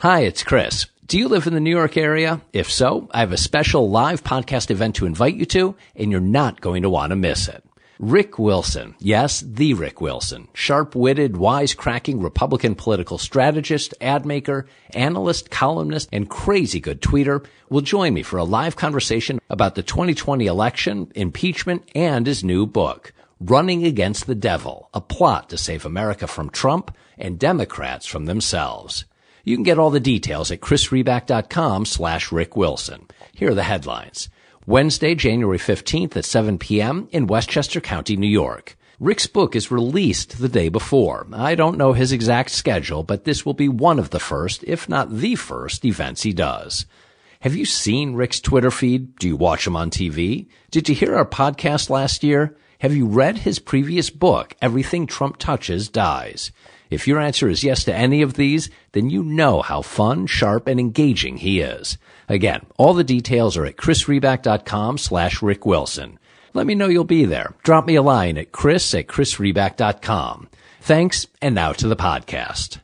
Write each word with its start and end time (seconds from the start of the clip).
Hi, 0.00 0.20
it's 0.20 0.42
Chris. 0.42 0.84
Do 1.06 1.16
you 1.16 1.26
live 1.26 1.46
in 1.46 1.54
the 1.54 1.60
New 1.60 1.70
York 1.70 1.96
area? 1.96 2.42
If 2.52 2.70
so, 2.70 3.08
I 3.12 3.20
have 3.20 3.32
a 3.32 3.38
special 3.38 3.88
live 3.88 4.22
podcast 4.22 4.70
event 4.70 4.96
to 4.96 5.06
invite 5.06 5.36
you 5.36 5.46
to, 5.46 5.74
and 5.94 6.10
you're 6.10 6.20
not 6.20 6.60
going 6.60 6.82
to 6.82 6.90
want 6.90 7.12
to 7.12 7.16
miss 7.16 7.48
it. 7.48 7.64
Rick 7.98 8.38
Wilson, 8.38 8.94
yes, 8.98 9.40
the 9.40 9.72
Rick 9.72 10.02
Wilson, 10.02 10.48
sharp-witted, 10.52 11.32
wisecracking 11.32 12.22
Republican 12.22 12.74
political 12.74 13.16
strategist, 13.16 13.94
ad 14.02 14.26
maker, 14.26 14.66
analyst, 14.90 15.50
columnist, 15.50 16.10
and 16.12 16.28
crazy 16.28 16.78
good 16.78 17.00
tweeter, 17.00 17.46
will 17.70 17.80
join 17.80 18.12
me 18.12 18.22
for 18.22 18.36
a 18.36 18.44
live 18.44 18.76
conversation 18.76 19.40
about 19.48 19.76
the 19.76 19.82
2020 19.82 20.44
election, 20.44 21.10
impeachment, 21.14 21.88
and 21.94 22.26
his 22.26 22.44
new 22.44 22.66
book, 22.66 23.14
Running 23.40 23.86
Against 23.86 24.26
the 24.26 24.34
Devil, 24.34 24.90
a 24.92 25.00
plot 25.00 25.48
to 25.48 25.56
save 25.56 25.86
America 25.86 26.26
from 26.26 26.50
Trump 26.50 26.94
and 27.16 27.38
Democrats 27.38 28.04
from 28.04 28.26
themselves. 28.26 29.06
You 29.46 29.56
can 29.56 29.62
get 29.62 29.78
all 29.78 29.90
the 29.90 30.00
details 30.00 30.50
at 30.50 30.60
chrisriback.com 30.60 31.86
slash 31.86 32.32
Rick 32.32 32.56
Wilson. 32.56 33.06
Here 33.32 33.52
are 33.52 33.54
the 33.54 33.62
headlines. 33.62 34.28
Wednesday, 34.66 35.14
January 35.14 35.56
15th 35.56 36.16
at 36.16 36.24
7 36.24 36.58
p.m. 36.58 37.08
in 37.12 37.28
Westchester 37.28 37.80
County, 37.80 38.16
New 38.16 38.26
York. 38.26 38.76
Rick's 38.98 39.28
book 39.28 39.54
is 39.54 39.70
released 39.70 40.40
the 40.40 40.48
day 40.48 40.68
before. 40.68 41.28
I 41.32 41.54
don't 41.54 41.78
know 41.78 41.92
his 41.92 42.10
exact 42.10 42.50
schedule, 42.50 43.04
but 43.04 43.22
this 43.22 43.46
will 43.46 43.54
be 43.54 43.68
one 43.68 44.00
of 44.00 44.10
the 44.10 44.18
first, 44.18 44.64
if 44.64 44.88
not 44.88 45.16
the 45.16 45.36
first, 45.36 45.84
events 45.84 46.24
he 46.24 46.32
does. 46.32 46.84
Have 47.38 47.54
you 47.54 47.66
seen 47.66 48.14
Rick's 48.14 48.40
Twitter 48.40 48.72
feed? 48.72 49.14
Do 49.14 49.28
you 49.28 49.36
watch 49.36 49.64
him 49.64 49.76
on 49.76 49.90
TV? 49.90 50.48
Did 50.72 50.88
you 50.88 50.94
hear 50.96 51.14
our 51.14 51.24
podcast 51.24 51.88
last 51.88 52.24
year? 52.24 52.56
Have 52.80 52.96
you 52.96 53.06
read 53.06 53.38
his 53.38 53.60
previous 53.60 54.10
book, 54.10 54.56
Everything 54.60 55.06
Trump 55.06 55.36
Touches 55.36 55.88
Dies? 55.88 56.50
If 56.90 57.08
your 57.08 57.20
answer 57.20 57.48
is 57.48 57.64
yes 57.64 57.84
to 57.84 57.94
any 57.94 58.22
of 58.22 58.34
these, 58.34 58.70
then 58.92 59.10
you 59.10 59.22
know 59.22 59.62
how 59.62 59.82
fun, 59.82 60.26
sharp, 60.26 60.66
and 60.66 60.78
engaging 60.78 61.38
he 61.38 61.60
is. 61.60 61.98
Again, 62.28 62.64
all 62.76 62.94
the 62.94 63.04
details 63.04 63.56
are 63.56 63.66
at 63.66 63.76
chrisriback.com 63.76 64.98
slash 64.98 65.42
Rick 65.42 65.66
Wilson. 65.66 66.18
Let 66.54 66.66
me 66.66 66.74
know 66.74 66.88
you'll 66.88 67.04
be 67.04 67.24
there. 67.24 67.54
Drop 67.62 67.86
me 67.86 67.96
a 67.96 68.02
line 68.02 68.38
at 68.38 68.52
chris 68.52 68.94
at 68.94 69.06
chrisriback.com. 69.08 70.48
Thanks, 70.80 71.26
and 71.42 71.54
now 71.54 71.72
to 71.72 71.88
the 71.88 71.96
podcast. 71.96 72.78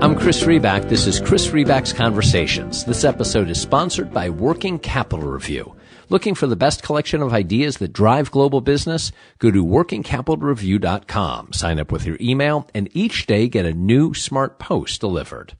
I'm 0.00 0.14
Chris 0.14 0.44
Riback. 0.44 0.88
This 0.88 1.08
is 1.08 1.20
Chris 1.20 1.48
Riback's 1.48 1.92
Conversations. 1.92 2.84
This 2.84 3.02
episode 3.02 3.50
is 3.50 3.60
sponsored 3.60 4.12
by 4.12 4.30
Working 4.30 4.78
Capital 4.78 5.28
Review. 5.28 5.74
Looking 6.10 6.34
for 6.34 6.46
the 6.46 6.56
best 6.56 6.82
collection 6.82 7.20
of 7.20 7.34
ideas 7.34 7.76
that 7.76 7.92
drive 7.92 8.30
global 8.30 8.62
business? 8.62 9.12
Go 9.38 9.50
to 9.50 9.62
workingcapitalreview.com. 9.62 11.52
Sign 11.52 11.78
up 11.78 11.92
with 11.92 12.06
your 12.06 12.16
email 12.18 12.66
and 12.74 12.88
each 12.94 13.26
day 13.26 13.46
get 13.46 13.66
a 13.66 13.74
new 13.74 14.14
smart 14.14 14.58
post 14.58 15.02
delivered. 15.02 15.52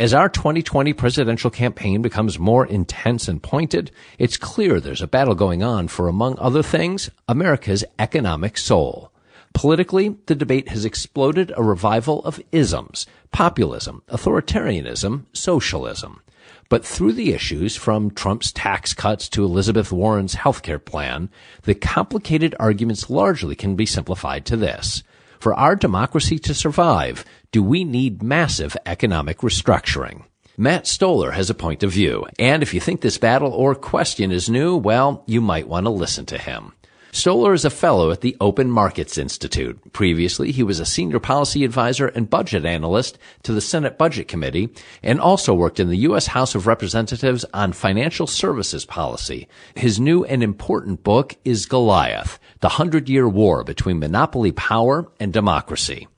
As 0.00 0.12
our 0.12 0.28
2020 0.28 0.92
presidential 0.94 1.48
campaign 1.48 2.02
becomes 2.02 2.40
more 2.40 2.66
intense 2.66 3.28
and 3.28 3.40
pointed, 3.40 3.92
it's 4.18 4.36
clear 4.36 4.80
there's 4.80 5.00
a 5.00 5.06
battle 5.06 5.36
going 5.36 5.62
on 5.62 5.86
for, 5.86 6.08
among 6.08 6.36
other 6.40 6.64
things, 6.64 7.08
America's 7.28 7.84
economic 7.96 8.58
soul. 8.58 9.12
Politically, 9.52 10.16
the 10.26 10.34
debate 10.34 10.70
has 10.70 10.84
exploded 10.84 11.52
a 11.56 11.62
revival 11.62 12.24
of 12.24 12.42
isms, 12.50 13.06
populism, 13.30 14.02
authoritarianism, 14.08 15.26
socialism. 15.32 16.20
But 16.68 16.84
through 16.84 17.12
the 17.12 17.32
issues, 17.32 17.76
from 17.76 18.10
Trump's 18.10 18.50
tax 18.50 18.94
cuts 18.94 19.28
to 19.30 19.44
Elizabeth 19.44 19.92
Warren's 19.92 20.36
healthcare 20.36 20.82
plan, 20.82 21.30
the 21.62 21.74
complicated 21.74 22.54
arguments 22.58 23.10
largely 23.10 23.54
can 23.54 23.76
be 23.76 23.86
simplified 23.86 24.44
to 24.46 24.56
this. 24.56 25.02
For 25.38 25.54
our 25.54 25.76
democracy 25.76 26.38
to 26.38 26.54
survive, 26.54 27.24
do 27.52 27.62
we 27.62 27.84
need 27.84 28.22
massive 28.22 28.76
economic 28.86 29.38
restructuring? 29.38 30.24
Matt 30.56 30.86
Stoller 30.86 31.32
has 31.32 31.50
a 31.50 31.54
point 31.54 31.82
of 31.82 31.90
view, 31.90 32.26
and 32.38 32.62
if 32.62 32.72
you 32.72 32.80
think 32.80 33.00
this 33.00 33.18
battle 33.18 33.52
or 33.52 33.74
question 33.74 34.30
is 34.30 34.48
new, 34.48 34.76
well, 34.76 35.24
you 35.26 35.40
might 35.40 35.68
want 35.68 35.84
to 35.84 35.90
listen 35.90 36.24
to 36.26 36.38
him. 36.38 36.72
Stoller 37.14 37.54
is 37.54 37.64
a 37.64 37.70
fellow 37.70 38.10
at 38.10 38.22
the 38.22 38.36
Open 38.40 38.68
Markets 38.68 39.18
Institute. 39.18 39.92
Previously, 39.92 40.50
he 40.50 40.64
was 40.64 40.80
a 40.80 40.84
senior 40.84 41.20
policy 41.20 41.64
advisor 41.64 42.08
and 42.08 42.28
budget 42.28 42.64
analyst 42.64 43.18
to 43.44 43.52
the 43.52 43.60
Senate 43.60 43.96
Budget 43.96 44.26
Committee 44.26 44.70
and 45.00 45.20
also 45.20 45.54
worked 45.54 45.78
in 45.78 45.88
the 45.88 45.98
U.S. 45.98 46.26
House 46.26 46.56
of 46.56 46.66
Representatives 46.66 47.44
on 47.54 47.72
financial 47.72 48.26
services 48.26 48.84
policy. 48.84 49.46
His 49.76 50.00
new 50.00 50.24
and 50.24 50.42
important 50.42 51.04
book 51.04 51.36
is 51.44 51.66
Goliath, 51.66 52.40
the 52.58 52.70
Hundred 52.70 53.08
Year 53.08 53.28
War 53.28 53.62
between 53.62 54.00
monopoly 54.00 54.50
power 54.50 55.06
and 55.20 55.32
democracy. 55.32 56.08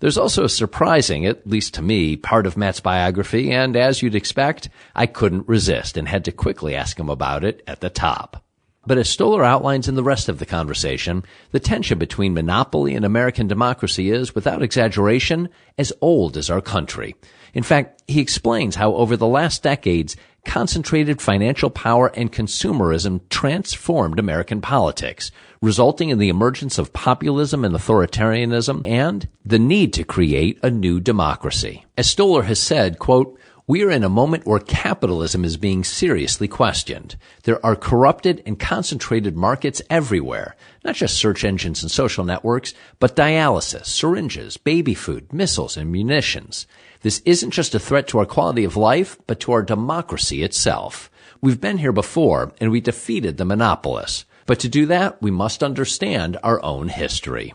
There's 0.00 0.18
also 0.18 0.44
a 0.44 0.50
surprising, 0.50 1.24
at 1.24 1.46
least 1.46 1.72
to 1.74 1.82
me, 1.82 2.16
part 2.16 2.46
of 2.46 2.58
Matt's 2.58 2.80
biography, 2.80 3.50
and 3.50 3.76
as 3.76 4.02
you'd 4.02 4.14
expect, 4.14 4.68
I 4.94 5.06
couldn't 5.06 5.48
resist 5.48 5.96
and 5.96 6.06
had 6.06 6.26
to 6.26 6.32
quickly 6.32 6.74
ask 6.74 7.00
him 7.00 7.08
about 7.08 7.44
it 7.44 7.62
at 7.66 7.80
the 7.80 7.88
top. 7.88 8.44
But 8.86 8.98
as 8.98 9.08
Stoller 9.08 9.44
outlines 9.44 9.88
in 9.88 9.94
the 9.94 10.02
rest 10.02 10.28
of 10.28 10.38
the 10.38 10.46
conversation, 10.46 11.24
the 11.52 11.60
tension 11.60 11.98
between 11.98 12.34
monopoly 12.34 12.94
and 12.94 13.04
American 13.04 13.46
democracy 13.46 14.10
is, 14.10 14.34
without 14.34 14.62
exaggeration, 14.62 15.48
as 15.78 15.92
old 16.00 16.36
as 16.36 16.50
our 16.50 16.60
country. 16.60 17.14
In 17.54 17.62
fact, 17.62 18.02
he 18.08 18.20
explains 18.20 18.76
how 18.76 18.94
over 18.94 19.16
the 19.16 19.26
last 19.26 19.62
decades, 19.62 20.16
concentrated 20.44 21.22
financial 21.22 21.70
power 21.70 22.08
and 22.14 22.30
consumerism 22.30 23.20
transformed 23.30 24.18
American 24.18 24.60
politics, 24.60 25.30
resulting 25.62 26.10
in 26.10 26.18
the 26.18 26.28
emergence 26.28 26.78
of 26.78 26.92
populism 26.92 27.64
and 27.64 27.74
authoritarianism 27.74 28.86
and 28.86 29.28
the 29.44 29.58
need 29.58 29.92
to 29.94 30.04
create 30.04 30.58
a 30.62 30.70
new 30.70 31.00
democracy. 31.00 31.84
As 31.96 32.10
Stoller 32.10 32.42
has 32.42 32.58
said, 32.58 32.98
quote, 32.98 33.38
we 33.66 33.82
are 33.82 33.90
in 33.90 34.04
a 34.04 34.10
moment 34.10 34.44
where 34.44 34.58
capitalism 34.58 35.42
is 35.42 35.56
being 35.56 35.84
seriously 35.84 36.46
questioned. 36.46 37.16
There 37.44 37.64
are 37.64 37.74
corrupted 37.74 38.42
and 38.44 38.58
concentrated 38.58 39.38
markets 39.38 39.80
everywhere, 39.88 40.54
not 40.84 40.96
just 40.96 41.16
search 41.16 41.44
engines 41.44 41.82
and 41.82 41.90
social 41.90 42.24
networks, 42.24 42.74
but 42.98 43.16
dialysis, 43.16 43.86
syringes, 43.86 44.58
baby 44.58 44.92
food, 44.92 45.32
missiles, 45.32 45.78
and 45.78 45.90
munitions. 45.90 46.66
This 47.00 47.22
isn't 47.24 47.52
just 47.52 47.74
a 47.74 47.78
threat 47.78 48.06
to 48.08 48.18
our 48.18 48.26
quality 48.26 48.64
of 48.64 48.76
life, 48.76 49.16
but 49.26 49.40
to 49.40 49.52
our 49.52 49.62
democracy 49.62 50.42
itself. 50.42 51.10
We've 51.40 51.60
been 51.60 51.78
here 51.78 51.92
before, 51.92 52.52
and 52.60 52.70
we 52.70 52.82
defeated 52.82 53.38
the 53.38 53.46
monopolists. 53.46 54.26
But 54.44 54.60
to 54.60 54.68
do 54.68 54.84
that, 54.86 55.22
we 55.22 55.30
must 55.30 55.62
understand 55.62 56.36
our 56.42 56.62
own 56.62 56.88
history. 56.88 57.54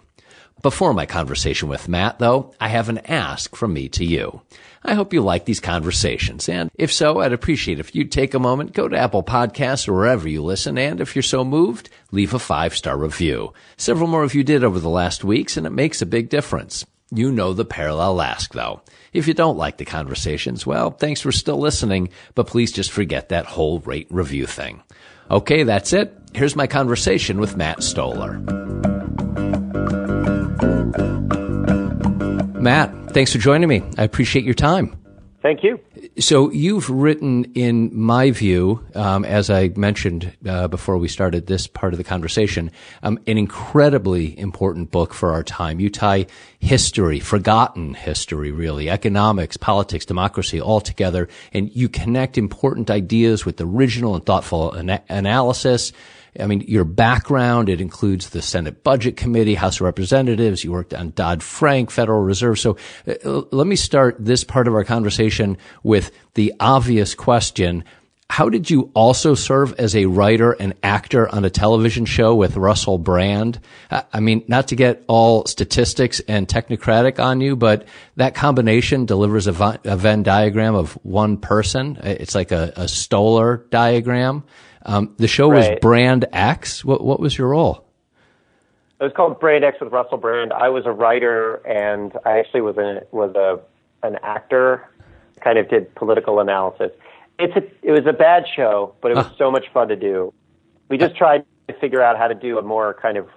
Before 0.63 0.93
my 0.93 1.05
conversation 1.05 1.69
with 1.69 1.87
Matt, 1.87 2.19
though, 2.19 2.53
I 2.59 2.67
have 2.67 2.89
an 2.89 2.97
ask 3.05 3.55
from 3.55 3.73
me 3.73 3.87
to 3.89 4.03
you. 4.03 4.41
I 4.83 4.93
hope 4.93 5.13
you 5.13 5.21
like 5.21 5.45
these 5.45 5.59
conversations. 5.59 6.47
And 6.47 6.71
if 6.75 6.91
so, 6.91 7.19
I'd 7.19 7.33
appreciate 7.33 7.79
if 7.79 7.93
you'd 7.93 8.11
take 8.11 8.33
a 8.33 8.39
moment, 8.39 8.73
go 8.73 8.87
to 8.87 8.97
Apple 8.97 9.23
Podcasts 9.23 9.87
or 9.87 9.93
wherever 9.93 10.27
you 10.27 10.41
listen. 10.41 10.77
And 10.77 11.01
if 11.01 11.15
you're 11.15 11.23
so 11.23 11.43
moved, 11.43 11.89
leave 12.11 12.33
a 12.33 12.39
five 12.39 12.75
star 12.75 12.97
review. 12.97 13.53
Several 13.77 14.07
more 14.07 14.23
of 14.23 14.35
you 14.35 14.43
did 14.43 14.63
over 14.63 14.79
the 14.79 14.89
last 14.89 15.23
weeks 15.23 15.57
and 15.57 15.67
it 15.67 15.71
makes 15.71 16.01
a 16.01 16.05
big 16.05 16.29
difference. 16.29 16.85
You 17.11 17.31
know 17.31 17.53
the 17.53 17.65
parallel 17.65 18.21
ask 18.21 18.53
though. 18.53 18.81
If 19.11 19.27
you 19.27 19.33
don't 19.33 19.57
like 19.57 19.77
the 19.77 19.85
conversations, 19.85 20.65
well, 20.65 20.91
thanks 20.91 21.21
for 21.21 21.31
still 21.31 21.57
listening, 21.57 22.09
but 22.35 22.47
please 22.47 22.71
just 22.71 22.91
forget 22.91 23.29
that 23.29 23.45
whole 23.45 23.79
rate 23.79 24.07
review 24.11 24.45
thing. 24.45 24.83
Okay, 25.31 25.63
that's 25.63 25.93
it. 25.93 26.15
Here's 26.33 26.55
my 26.55 26.67
conversation 26.67 27.39
with 27.39 27.57
Matt 27.57 27.81
Stoller. 27.83 28.39
Matt, 32.59 32.93
thanks 33.09 33.31
for 33.31 33.37
joining 33.39 33.69
me. 33.69 33.81
I 33.97 34.03
appreciate 34.03 34.45
your 34.45 34.53
time. 34.53 34.95
Thank 35.41 35.63
you. 35.63 35.79
So 36.19 36.51
you've 36.51 36.89
written, 36.89 37.45
in 37.53 37.97
my 37.97 38.31
view, 38.31 38.85
um, 38.93 39.23
as 39.23 39.49
I 39.49 39.69
mentioned 39.69 40.33
uh, 40.45 40.67
before 40.67 40.97
we 40.97 41.07
started 41.07 41.47
this 41.47 41.65
part 41.65 41.93
of 41.93 41.97
the 41.97 42.03
conversation, 42.03 42.71
um, 43.03 43.19
an 43.25 43.37
incredibly 43.37 44.37
important 44.37 44.91
book 44.91 45.13
for 45.13 45.31
our 45.31 45.43
time. 45.43 45.79
You 45.79 45.89
tie 45.89 46.27
history, 46.59 47.21
forgotten 47.21 47.93
history, 47.93 48.51
really, 48.51 48.89
economics, 48.89 49.55
politics, 49.55 50.05
democracy, 50.05 50.59
all 50.59 50.81
together, 50.81 51.29
and 51.53 51.73
you 51.73 51.87
connect 51.87 52.37
important 52.37 52.89
ideas 52.89 53.45
with 53.45 53.61
original 53.61 54.15
and 54.15 54.25
thoughtful 54.25 54.75
ana- 54.75 55.03
analysis. 55.07 55.93
I 56.39 56.47
mean, 56.47 56.61
your 56.61 56.83
background, 56.83 57.69
it 57.69 57.81
includes 57.81 58.29
the 58.29 58.41
Senate 58.41 58.83
Budget 58.83 59.17
Committee, 59.17 59.55
House 59.55 59.77
of 59.77 59.81
Representatives. 59.81 60.63
You 60.63 60.71
worked 60.71 60.93
on 60.93 61.11
Dodd-Frank, 61.11 61.91
Federal 61.91 62.21
Reserve. 62.21 62.59
So 62.59 62.77
uh, 63.07 63.41
let 63.51 63.67
me 63.67 63.75
start 63.75 64.17
this 64.19 64.43
part 64.43 64.67
of 64.67 64.73
our 64.73 64.83
conversation 64.83 65.57
with 65.83 66.11
the 66.33 66.53
obvious 66.59 67.15
question. 67.15 67.83
How 68.31 68.47
did 68.47 68.69
you 68.69 68.91
also 68.93 69.33
serve 69.33 69.73
as 69.79 69.95
a 69.95 70.05
writer 70.05 70.51
and 70.51 70.75
actor 70.83 71.27
on 71.33 71.45
a 71.45 71.49
television 71.49 72.05
show 72.05 72.35
with 72.35 72.57
Russell 72.57 72.99
Brand? 72.99 73.59
I 73.89 74.19
mean, 74.19 74.43
not 74.47 74.67
to 74.67 74.75
get 74.75 75.03
all 75.07 75.47
statistics 75.47 76.21
and 76.27 76.47
technocratic 76.47 77.17
on 77.17 77.41
you, 77.41 77.55
but 77.55 77.87
that 78.17 78.35
combination 78.35 79.05
delivers 79.05 79.47
a, 79.47 79.79
Venn 79.83 80.21
diagram 80.21 80.75
of 80.75 80.93
one 81.03 81.37
person. 81.37 81.97
It's 82.03 82.35
like 82.35 82.51
a, 82.51 82.71
a 82.75 82.87
Stoller 82.87 83.65
diagram. 83.71 84.43
Um, 84.85 85.13
the 85.17 85.27
show 85.27 85.49
right. 85.49 85.71
was 85.71 85.79
Brand 85.81 86.25
X. 86.31 86.83
What, 86.85 87.03
what 87.03 87.19
was 87.19 87.37
your 87.37 87.49
role? 87.49 87.85
It 88.99 89.03
was 89.03 89.13
called 89.15 89.39
Brand 89.39 89.63
X 89.63 89.77
with 89.79 89.93
Russell 89.93 90.17
Brand. 90.17 90.51
I 90.51 90.69
was 90.69 90.85
a 90.85 90.91
writer, 90.91 91.55
and 91.65 92.11
I 92.25 92.39
actually 92.39 92.61
was 92.61 92.77
a 92.77 93.01
was 93.11 93.33
a 93.35 93.59
an 94.05 94.17
actor. 94.23 94.89
Kind 95.41 95.57
of 95.57 95.69
did 95.69 95.93
political 95.95 96.39
analysis. 96.39 96.91
It's 97.37 97.55
a 97.55 97.63
it 97.81 97.91
was 97.91 98.05
a 98.05 98.13
bad 98.13 98.45
show, 98.53 98.93
but 99.01 99.11
it 99.11 99.15
was 99.15 99.27
so 99.37 99.51
much 99.51 99.65
fun 99.73 99.87
to 99.87 99.95
do. 99.95 100.33
We 100.89 100.97
just 100.97 101.15
tried 101.15 101.45
to 101.69 101.73
figure 101.79 102.01
out 102.01 102.17
how 102.17 102.27
to 102.27 102.35
do 102.35 102.57
a 102.57 102.61
more 102.61 102.93
kind 103.01 103.17
of 103.17 103.27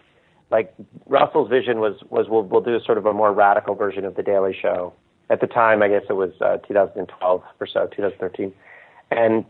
like 0.50 0.74
Russell's 1.06 1.48
vision 1.48 1.78
was 1.78 1.94
was 2.10 2.28
we'll 2.28 2.42
we'll 2.42 2.60
do 2.60 2.80
sort 2.80 2.98
of 2.98 3.06
a 3.06 3.12
more 3.12 3.32
radical 3.32 3.74
version 3.74 4.04
of 4.04 4.16
the 4.16 4.22
Daily 4.22 4.56
Show. 4.60 4.92
At 5.30 5.40
the 5.40 5.46
time, 5.46 5.82
I 5.82 5.88
guess 5.88 6.02
it 6.10 6.14
was 6.14 6.32
uh, 6.40 6.58
2012 6.58 7.42
or 7.60 7.66
so, 7.66 7.86
2013, 7.86 8.52
and 9.10 9.44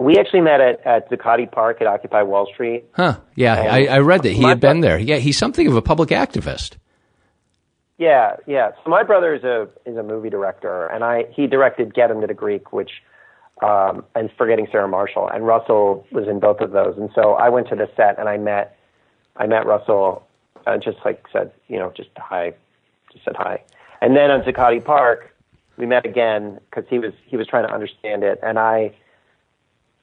we 0.00 0.18
actually 0.18 0.40
met 0.40 0.60
at, 0.60 0.84
at 0.86 1.10
Zuccotti 1.10 1.50
Park 1.50 1.80
at 1.80 1.86
Occupy 1.86 2.22
Wall 2.22 2.48
Street. 2.52 2.86
Huh? 2.92 3.20
Yeah, 3.34 3.54
I, 3.54 3.84
I 3.84 3.98
read 3.98 4.22
that 4.22 4.32
he 4.32 4.42
had 4.42 4.58
been 4.58 4.80
there. 4.80 4.98
Yeah, 4.98 5.16
he's 5.16 5.36
something 5.36 5.66
of 5.66 5.76
a 5.76 5.82
public 5.82 6.08
activist. 6.08 6.76
Yeah, 7.98 8.36
yeah. 8.46 8.70
So 8.82 8.90
my 8.90 9.02
brother 9.02 9.34
is 9.34 9.44
a 9.44 9.68
is 9.84 9.98
a 9.98 10.02
movie 10.02 10.30
director, 10.30 10.86
and 10.86 11.04
I 11.04 11.24
he 11.36 11.46
directed 11.46 11.94
Get 11.94 12.10
Him 12.10 12.22
to 12.22 12.26
the 12.26 12.34
Greek, 12.34 12.72
which 12.72 12.90
um, 13.62 14.04
and 14.14 14.30
Forgetting 14.38 14.68
Sarah 14.72 14.88
Marshall, 14.88 15.28
and 15.28 15.46
Russell 15.46 16.06
was 16.10 16.26
in 16.26 16.40
both 16.40 16.60
of 16.60 16.70
those. 16.70 16.96
And 16.96 17.10
so 17.14 17.34
I 17.34 17.50
went 17.50 17.68
to 17.68 17.76
the 17.76 17.90
set 17.96 18.18
and 18.18 18.26
I 18.26 18.38
met 18.38 18.78
I 19.36 19.46
met 19.46 19.66
Russell, 19.66 20.26
and 20.66 20.82
just 20.82 20.96
like 21.04 21.22
said, 21.30 21.52
you 21.68 21.78
know, 21.78 21.92
just 21.94 22.08
hi, 22.16 22.54
just 23.12 23.26
said 23.26 23.36
hi. 23.36 23.62
And 24.00 24.16
then 24.16 24.30
on 24.30 24.40
Zuccotti 24.44 24.82
Park, 24.82 25.36
we 25.76 25.84
met 25.84 26.06
again 26.06 26.58
because 26.70 26.88
he 26.88 26.98
was 26.98 27.12
he 27.26 27.36
was 27.36 27.46
trying 27.46 27.66
to 27.66 27.72
understand 27.74 28.24
it, 28.24 28.40
and 28.42 28.58
I 28.58 28.94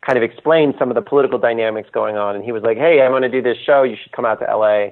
kind 0.08 0.18
of 0.18 0.24
explained 0.24 0.76
some 0.80 0.90
of 0.90 0.96
the 0.96 1.02
political 1.02 1.38
dynamics 1.38 1.90
going 1.92 2.16
on. 2.16 2.36
And 2.36 2.44
he 2.44 2.52
was 2.52 2.64
like, 2.64 2.78
"Hey, 2.78 3.02
I'm 3.02 3.12
going 3.12 3.24
to 3.24 3.30
do 3.30 3.42
this 3.42 3.58
show. 3.64 3.84
You 3.84 3.98
should 4.02 4.14
come 4.14 4.26
out 4.26 4.40
to 4.40 4.46
LA." 4.46 4.92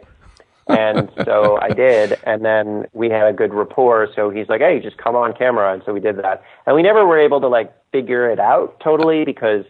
and 0.68 1.12
so 1.26 1.60
I 1.62 1.70
did, 1.70 2.18
and 2.24 2.44
then 2.44 2.86
we 2.94 3.10
had 3.10 3.28
a 3.28 3.34
good 3.34 3.54
rapport. 3.54 4.10
So 4.16 4.30
he's 4.30 4.50
like, 4.50 4.62
"Hey, 4.62 4.80
just 4.80 4.98
come 4.98 5.16
on 5.16 5.34
camera," 5.34 5.74
and 5.74 5.82
so 5.86 5.94
we 5.94 6.00
did 6.00 6.18
that. 6.18 6.44
And 6.66 6.76
we 6.76 6.84
never 6.84 7.06
were 7.06 7.20
able 7.20 7.42
to 7.42 7.48
like 7.48 7.74
figure 7.92 8.30
it 8.30 8.40
out 8.40 8.80
totally 8.84 9.26
because 9.26 9.66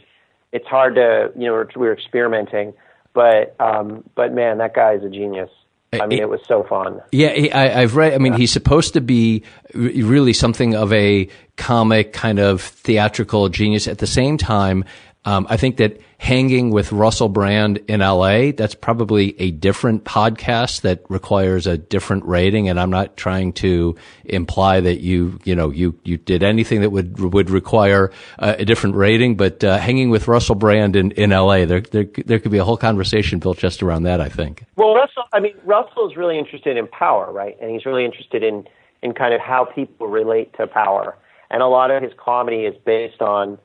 it's 0.51 0.67
hard 0.67 0.95
to, 0.95 1.31
you 1.37 1.47
know, 1.47 1.65
we 1.75 1.87
were 1.87 1.93
experimenting. 1.93 2.73
But 3.13 3.55
um, 3.59 4.03
but 4.15 4.33
man, 4.33 4.57
that 4.59 4.73
guy 4.73 4.93
is 4.93 5.03
a 5.03 5.09
genius. 5.09 5.49
I 5.93 6.07
mean, 6.07 6.19
it 6.19 6.27
was 6.27 6.41
so 6.45 6.63
fun. 6.63 7.01
Yeah, 7.13 7.29
I, 7.53 7.81
have 7.81 7.95
read. 7.95 8.13
I 8.13 8.17
mean, 8.17 8.33
yeah. 8.33 8.39
he's 8.39 8.51
supposed 8.51 8.93
to 8.93 9.01
be 9.01 9.43
really 9.73 10.33
something 10.33 10.75
of 10.75 10.91
a 10.91 11.29
comic 11.55 12.11
kind 12.11 12.39
of 12.39 12.61
theatrical 12.61 13.47
genius. 13.47 13.87
At 13.87 13.99
the 13.99 14.07
same 14.07 14.37
time, 14.37 14.83
um, 15.25 15.47
I 15.49 15.57
think 15.57 15.77
that 15.77 15.99
hanging 16.17 16.69
with 16.69 16.91
Russell 16.91 17.29
Brand 17.29 17.79
in 17.87 17.99
LA, 17.99 18.51
that's 18.51 18.75
probably 18.75 19.39
a 19.39 19.51
different 19.51 20.03
podcast 20.03 20.81
that 20.81 21.03
requires 21.09 21.67
a 21.67 21.77
different 21.77 22.25
rating. 22.25 22.69
And 22.69 22.79
I'm 22.79 22.91
not 22.91 23.17
trying 23.17 23.53
to 23.53 23.95
imply 24.23 24.79
that 24.79 25.01
you, 25.01 25.39
you 25.43 25.55
know, 25.55 25.71
you, 25.71 25.99
you 26.03 26.17
did 26.17 26.43
anything 26.43 26.81
that 26.81 26.91
would, 26.91 27.19
would 27.19 27.49
require 27.49 28.11
uh, 28.39 28.55
a 28.57 28.65
different 28.65 28.95
rating, 28.95 29.35
but, 29.35 29.63
uh, 29.63 29.77
hanging 29.77 30.09
with 30.09 30.27
Russell 30.27 30.55
Brand 30.55 30.95
in, 30.95 31.11
in 31.11 31.31
LA, 31.31 31.65
there, 31.65 31.81
there, 31.81 32.05
there 32.25 32.39
could 32.39 32.51
be 32.51 32.59
a 32.59 32.63
whole 32.63 32.77
conversation 32.77 33.39
built 33.39 33.57
just 33.57 33.81
around 33.83 34.03
that, 34.03 34.21
I 34.21 34.29
think. 34.29 34.63
Well, 34.75 34.93
Russell, 34.93 35.23
I 35.33 35.39
mean, 35.39 35.55
Russell 35.65 36.09
is 36.09 36.15
really 36.15 36.37
interested 36.37 36.77
in 36.77 36.87
power, 36.87 37.31
right? 37.31 37.57
And 37.59 37.71
he's 37.71 37.85
really 37.85 38.05
interested 38.05 38.43
in, 38.43 38.67
in 39.01 39.13
kind 39.13 39.33
of 39.33 39.41
how 39.41 39.65
people 39.65 40.07
relate 40.07 40.53
to 40.57 40.67
power. 40.67 41.17
And 41.49 41.61
a 41.61 41.67
lot 41.67 41.91
of 41.91 42.01
his 42.01 42.13
comedy 42.17 42.61
is 42.65 42.75
based 42.85 43.21
on, 43.21 43.57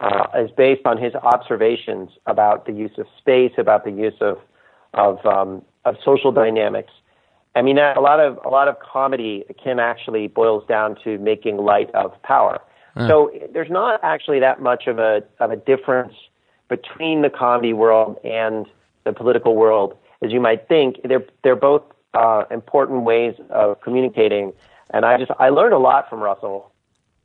uh, 0.00 0.26
is 0.36 0.50
based 0.50 0.86
on 0.86 0.98
his 0.98 1.14
observations 1.14 2.10
about 2.26 2.66
the 2.66 2.72
use 2.72 2.96
of 2.98 3.06
space, 3.18 3.52
about 3.58 3.84
the 3.84 3.90
use 3.90 4.14
of 4.20 4.38
of, 4.94 5.24
um, 5.26 5.62
of 5.84 5.96
social 6.02 6.32
dynamics. 6.32 6.90
I 7.54 7.62
mean, 7.62 7.78
a 7.78 8.00
lot 8.00 8.20
of 8.20 8.38
a 8.44 8.48
lot 8.48 8.68
of 8.68 8.76
comedy 8.78 9.44
can 9.62 9.80
actually 9.80 10.28
boils 10.28 10.64
down 10.66 10.96
to 11.04 11.18
making 11.18 11.56
light 11.58 11.90
of 11.94 12.20
power. 12.22 12.60
Uh. 12.96 13.08
So 13.08 13.32
there's 13.52 13.70
not 13.70 14.00
actually 14.02 14.40
that 14.40 14.62
much 14.62 14.86
of 14.86 14.98
a 14.98 15.22
of 15.40 15.50
a 15.50 15.56
difference 15.56 16.14
between 16.68 17.22
the 17.22 17.30
comedy 17.30 17.72
world 17.72 18.18
and 18.24 18.66
the 19.04 19.12
political 19.12 19.56
world, 19.56 19.96
as 20.22 20.30
you 20.30 20.40
might 20.40 20.68
think. 20.68 21.00
They're 21.04 21.24
they're 21.42 21.56
both 21.56 21.82
uh, 22.14 22.44
important 22.50 23.02
ways 23.02 23.34
of 23.50 23.80
communicating. 23.80 24.52
And 24.90 25.04
I 25.04 25.18
just 25.18 25.32
I 25.38 25.48
learned 25.48 25.74
a 25.74 25.78
lot 25.78 26.08
from 26.08 26.20
Russell 26.20 26.72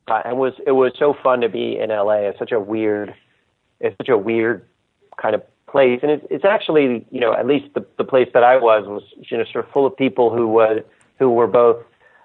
uh, 0.08 0.22
and 0.24 0.38
was 0.38 0.54
it 0.66 0.72
was 0.72 0.92
so 0.98 1.14
fun 1.22 1.40
to 1.40 1.48
be 1.48 1.78
in 1.78 1.90
LA. 1.90 2.28
It's 2.28 2.38
such 2.38 2.52
a 2.52 2.60
weird, 2.60 3.14
it's 3.80 3.96
such 3.96 4.08
a 4.08 4.18
weird 4.18 4.64
kind 5.20 5.34
of 5.34 5.42
place, 5.66 6.00
and 6.02 6.10
it's 6.10 6.26
it's 6.30 6.44
actually 6.44 7.06
you 7.10 7.20
know 7.20 7.32
at 7.32 7.46
least 7.46 7.72
the 7.74 7.84
the 7.98 8.04
place 8.04 8.28
that 8.34 8.44
I 8.44 8.56
was 8.56 8.86
was 8.86 9.02
you 9.30 9.38
know 9.38 9.44
sort 9.44 9.64
of 9.64 9.70
full 9.72 9.86
of 9.86 9.96
people 9.96 10.34
who 10.34 10.46
was 10.48 10.82
who 11.18 11.30
were 11.30 11.46
both 11.46 11.82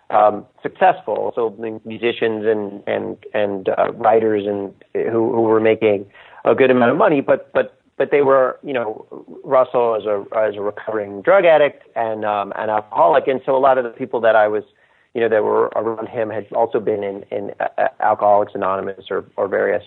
um, 0.09 0.45
successful, 0.61 1.31
so 1.35 1.55
musicians 1.85 2.45
and 2.45 2.83
and 2.87 3.17
and 3.33 3.69
uh, 3.69 3.91
writers 3.93 4.45
and 4.45 4.73
who 4.93 5.33
who 5.33 5.41
were 5.41 5.59
making 5.61 6.05
a 6.45 6.55
good 6.55 6.71
amount 6.71 6.91
of 6.91 6.97
money, 6.97 7.21
but 7.21 7.51
but 7.53 7.79
but 7.97 8.11
they 8.11 8.21
were, 8.21 8.57
you 8.63 8.73
know, 8.73 9.05
Russell 9.43 9.95
as 9.95 10.05
a 10.05 10.25
as 10.35 10.55
a 10.55 10.61
recovering 10.61 11.21
drug 11.21 11.45
addict 11.45 11.83
and 11.95 12.25
um, 12.25 12.53
an 12.55 12.69
alcoholic, 12.69 13.27
and 13.27 13.41
so 13.45 13.55
a 13.55 13.59
lot 13.59 13.77
of 13.77 13.83
the 13.83 13.91
people 13.91 14.19
that 14.21 14.35
I 14.35 14.47
was 14.47 14.63
you 15.13 15.21
know, 15.21 15.29
that 15.29 15.43
were 15.43 15.67
around 15.75 16.07
him 16.07 16.29
had 16.29 16.51
also 16.53 16.79
been 16.79 17.03
in, 17.03 17.23
in 17.31 17.51
uh, 17.59 17.87
Alcoholics 17.99 18.53
Anonymous 18.55 19.05
or, 19.09 19.25
or 19.37 19.47
various 19.47 19.83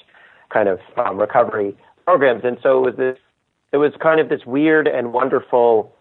kind 0.50 0.68
of 0.68 0.80
um, 0.96 1.18
recovery 1.18 1.76
programs. 2.04 2.44
And 2.44 2.58
so 2.62 2.78
it 2.78 2.90
was 2.90 2.96
this, 2.96 3.18
it 3.72 3.76
was 3.76 3.92
kind 4.00 4.20
of 4.20 4.28
this 4.28 4.44
weird 4.44 4.86
and 4.86 5.12
wonderful 5.12 5.94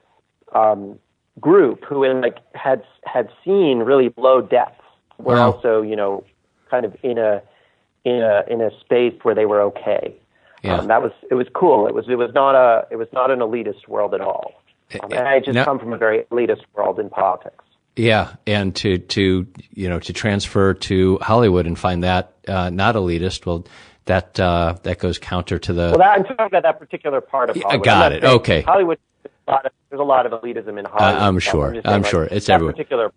um, 0.53 0.99
group 1.39 1.83
who 1.85 2.03
in 2.03 2.21
like 2.21 2.37
had 2.53 2.83
had 3.05 3.29
seen 3.45 3.79
really 3.79 4.13
low 4.17 4.41
depths, 4.41 4.83
were 5.17 5.35
wow. 5.35 5.51
also 5.51 5.81
you 5.81 5.95
know 5.95 6.23
kind 6.69 6.85
of 6.85 6.95
in 7.03 7.17
a 7.17 7.41
in 8.03 8.21
a 8.21 8.43
in 8.47 8.61
a 8.61 8.71
space 8.79 9.13
where 9.23 9.35
they 9.35 9.45
were 9.45 9.61
okay. 9.61 10.13
Yeah. 10.63 10.77
Um, 10.77 10.87
that 10.87 11.01
was 11.01 11.11
it 11.29 11.35
was 11.35 11.47
cool. 11.53 11.87
It 11.87 11.95
was 11.95 12.05
it 12.09 12.15
was 12.15 12.31
not 12.33 12.55
a 12.55 12.87
it 12.91 12.97
was 12.97 13.07
not 13.13 13.31
an 13.31 13.39
elitist 13.39 13.87
world 13.87 14.13
at 14.13 14.21
all. 14.21 14.53
Um, 15.01 15.11
and 15.13 15.27
I 15.27 15.39
just 15.39 15.55
no. 15.55 15.63
come 15.63 15.79
from 15.79 15.93
a 15.93 15.97
very 15.97 16.23
elitist 16.31 16.63
world 16.75 16.99
in 16.99 17.09
politics. 17.09 17.63
Yeah, 17.95 18.35
and 18.47 18.75
to 18.77 18.99
to 18.99 19.47
you 19.71 19.89
know 19.89 19.99
to 19.99 20.13
transfer 20.13 20.73
to 20.73 21.17
Hollywood 21.21 21.67
and 21.67 21.77
find 21.77 22.03
that 22.03 22.33
uh, 22.47 22.69
not 22.69 22.95
elitist, 22.95 23.45
well, 23.45 23.65
that 24.05 24.39
uh, 24.39 24.75
that 24.83 24.99
goes 24.99 25.17
counter 25.17 25.59
to 25.59 25.73
the. 25.73 25.81
Well, 25.81 25.97
that, 25.97 26.17
I'm 26.17 26.23
talking 26.23 26.45
about 26.45 26.63
that 26.63 26.79
particular 26.79 27.21
part 27.21 27.49
of 27.49 27.57
Hollywood. 27.57 27.85
Yeah, 27.85 27.93
got 27.93 28.11
it. 28.13 28.23
Okay. 28.23 28.61
Hollywood, 28.61 28.97
there's 29.45 29.99
a 29.99 30.03
lot 30.03 30.25
of 30.25 30.31
elitism 30.31 30.79
in 30.79 30.85
Hollywood. 30.85 31.21
Uh, 31.21 31.27
I'm 31.27 31.39
sure. 31.39 31.73
I'm, 31.75 31.81
I'm 31.85 32.01
like, 32.01 32.11
sure. 32.11 32.23
It's 32.23 32.49
everywhere. 32.49 32.73
Particular 32.73 33.11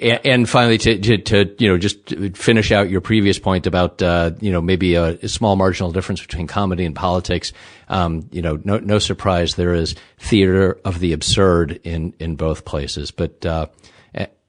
and, 0.00 0.20
and, 0.24 0.48
finally, 0.48 0.78
to, 0.78 0.98
to, 0.98 1.18
to, 1.18 1.54
you 1.58 1.68
know, 1.68 1.78
just 1.78 2.08
finish 2.36 2.72
out 2.72 2.90
your 2.90 3.00
previous 3.00 3.38
point 3.38 3.66
about, 3.66 4.02
uh, 4.02 4.32
you 4.40 4.50
know, 4.50 4.60
maybe 4.60 4.94
a, 4.94 5.10
a, 5.22 5.28
small 5.28 5.54
marginal 5.54 5.92
difference 5.92 6.20
between 6.20 6.46
comedy 6.46 6.84
and 6.84 6.94
politics. 6.94 7.52
Um, 7.88 8.28
you 8.32 8.42
know, 8.42 8.60
no, 8.64 8.78
no 8.78 8.98
surprise 8.98 9.54
there 9.54 9.72
is 9.72 9.94
theater 10.18 10.80
of 10.84 10.98
the 10.98 11.12
absurd 11.12 11.80
in, 11.84 12.14
in 12.18 12.34
both 12.36 12.64
places. 12.64 13.10
But, 13.12 13.46
uh, 13.46 13.66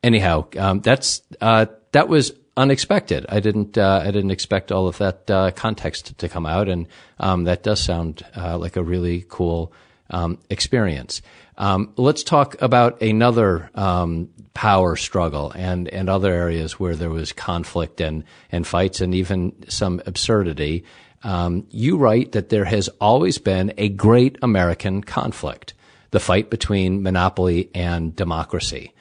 anyhow, 0.03 0.47
um, 0.57 0.81
that's, 0.81 1.21
uh, 1.39 1.67
that 1.91 2.09
was 2.09 2.33
unexpected. 2.57 3.25
I 3.29 3.41
didn't, 3.41 3.77
uh, 3.77 4.01
I 4.03 4.11
didn't 4.11 4.31
expect 4.31 4.71
all 4.71 4.87
of 4.87 4.97
that, 4.97 5.29
uh, 5.29 5.51
context 5.51 6.17
to 6.17 6.27
come 6.27 6.47
out. 6.47 6.67
And, 6.67 6.87
um, 7.19 7.43
that 7.43 7.61
does 7.61 7.79
sound, 7.79 8.25
uh, 8.35 8.57
like 8.57 8.75
a 8.75 8.83
really 8.83 9.23
cool, 9.29 9.71
um, 10.09 10.37
experience. 10.49 11.21
Um, 11.57 11.93
let's 11.97 12.23
talk 12.23 12.61
about 12.61 13.01
another 13.01 13.69
um, 13.75 14.29
power 14.53 14.95
struggle 14.95 15.51
and, 15.51 15.87
and 15.87 16.09
other 16.09 16.31
areas 16.31 16.79
where 16.79 16.95
there 16.95 17.09
was 17.09 17.31
conflict 17.31 18.01
and, 18.01 18.23
and 18.51 18.67
fights 18.67 19.01
and 19.01 19.15
even 19.15 19.53
some 19.69 20.01
absurdity. 20.05 20.83
Um, 21.23 21.65
you 21.71 21.97
write 21.97 22.33
that 22.33 22.49
there 22.49 22.65
has 22.65 22.89
always 22.99 23.37
been 23.37 23.73
a 23.77 23.89
great 23.89 24.37
American 24.41 25.01
conflict, 25.01 25.73
the 26.11 26.19
fight 26.19 26.49
between 26.49 27.03
monopoly 27.03 27.69
and 27.73 28.15
democracy. 28.15 28.93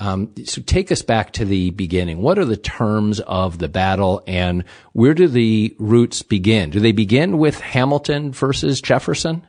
Um, 0.00 0.32
so 0.44 0.60
take 0.62 0.90
us 0.90 1.02
back 1.02 1.32
to 1.34 1.44
the 1.44 1.70
beginning. 1.70 2.20
What 2.20 2.38
are 2.38 2.44
the 2.44 2.56
terms 2.56 3.20
of 3.20 3.58
the 3.58 3.68
battle 3.68 4.22
and 4.26 4.64
where 4.92 5.14
do 5.14 5.28
the 5.28 5.76
roots 5.78 6.22
begin? 6.22 6.70
Do 6.70 6.80
they 6.80 6.90
begin 6.90 7.38
with 7.38 7.60
Hamilton 7.60 8.32
versus 8.32 8.80
Jefferson? 8.80 9.46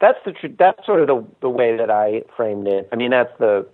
That's 0.00 0.18
the 0.24 0.34
that's 0.58 0.84
sort 0.84 1.00
of 1.00 1.06
the 1.06 1.24
the 1.40 1.50
way 1.50 1.76
that 1.76 1.90
I 1.90 2.22
framed 2.36 2.68
it. 2.68 2.88
I 2.92 2.96
mean, 2.96 3.10
that's 3.10 3.36
the 3.38 3.66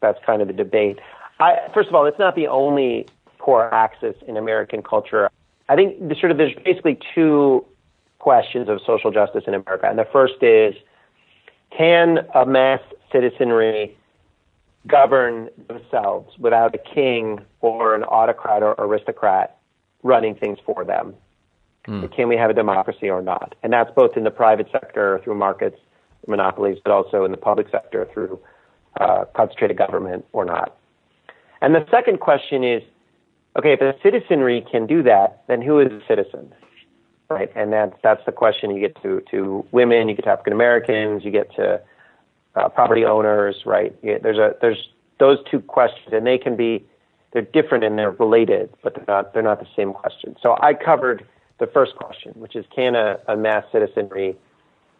that's 0.00 0.18
kind 0.24 0.42
of 0.42 0.48
the 0.48 0.54
debate. 0.54 0.98
I 1.38 1.56
first 1.72 1.88
of 1.88 1.94
all, 1.94 2.06
it's 2.06 2.18
not 2.18 2.34
the 2.34 2.48
only 2.48 3.06
core 3.38 3.72
axis 3.72 4.16
in 4.26 4.36
American 4.36 4.82
culture. 4.82 5.30
I 5.68 5.76
think 5.76 6.08
the, 6.08 6.14
sort 6.16 6.32
of 6.32 6.38
there's 6.38 6.54
basically 6.64 6.98
two 7.14 7.64
questions 8.18 8.68
of 8.68 8.80
social 8.86 9.10
justice 9.10 9.44
in 9.46 9.54
America, 9.54 9.88
and 9.88 9.98
the 9.98 10.08
first 10.12 10.42
is 10.42 10.74
can 11.76 12.26
a 12.34 12.44
mass 12.44 12.80
citizenry 13.12 13.96
govern 14.86 15.48
themselves 15.68 16.36
without 16.38 16.74
a 16.74 16.78
king 16.78 17.40
or 17.60 17.94
an 17.94 18.02
autocrat 18.04 18.62
or 18.62 18.74
aristocrat 18.78 19.58
running 20.02 20.34
things 20.34 20.58
for 20.64 20.84
them? 20.84 21.14
Mm. 21.86 22.14
Can 22.14 22.28
we 22.28 22.36
have 22.36 22.50
a 22.50 22.54
democracy 22.54 23.08
or 23.08 23.22
not? 23.22 23.54
And 23.62 23.72
that's 23.72 23.90
both 23.94 24.16
in 24.16 24.24
the 24.24 24.30
private 24.30 24.68
sector 24.70 25.20
through 25.24 25.36
markets 25.36 25.78
monopolies, 26.26 26.78
but 26.84 26.92
also 26.92 27.24
in 27.24 27.30
the 27.30 27.36
public 27.36 27.68
sector 27.70 28.06
through 28.12 28.38
uh, 29.00 29.24
concentrated 29.34 29.76
government 29.76 30.24
or 30.32 30.44
not. 30.44 30.76
And 31.62 31.74
the 31.74 31.86
second 31.90 32.20
question 32.20 32.64
is, 32.64 32.82
okay, 33.58 33.72
if 33.72 33.80
a 33.80 33.94
citizenry 34.02 34.64
can 34.70 34.86
do 34.86 35.02
that, 35.02 35.42
then 35.48 35.62
who 35.62 35.80
is 35.80 35.90
a 35.92 36.00
citizen? 36.06 36.52
Right, 37.28 37.50
and 37.54 37.72
that's 37.72 37.94
that's 38.02 38.24
the 38.26 38.32
question 38.32 38.72
you 38.72 38.80
get 38.80 39.00
to 39.02 39.22
to 39.30 39.64
women, 39.70 40.08
you 40.08 40.16
get 40.16 40.24
to 40.24 40.30
African 40.30 40.52
Americans, 40.52 41.24
you 41.24 41.30
get 41.30 41.54
to 41.54 41.80
uh, 42.56 42.68
property 42.70 43.04
owners, 43.04 43.62
right? 43.64 43.94
there's 44.02 44.38
a 44.38 44.56
there's 44.60 44.88
those 45.20 45.38
two 45.48 45.60
questions, 45.60 46.12
and 46.12 46.26
they 46.26 46.38
can 46.38 46.56
be 46.56 46.84
they're 47.32 47.42
different 47.42 47.84
and 47.84 47.96
they're 47.96 48.10
related, 48.10 48.74
but 48.82 48.96
they're 48.96 49.04
not 49.06 49.32
they're 49.32 49.44
not 49.44 49.60
the 49.60 49.68
same 49.76 49.92
question. 49.92 50.34
So 50.42 50.56
I 50.60 50.74
covered 50.74 51.24
the 51.60 51.68
first 51.68 51.94
question, 51.96 52.32
which 52.34 52.56
is 52.56 52.64
can 52.74 52.94
a, 52.94 53.18
a 53.28 53.36
mass 53.36 53.64
citizenry 53.70 54.36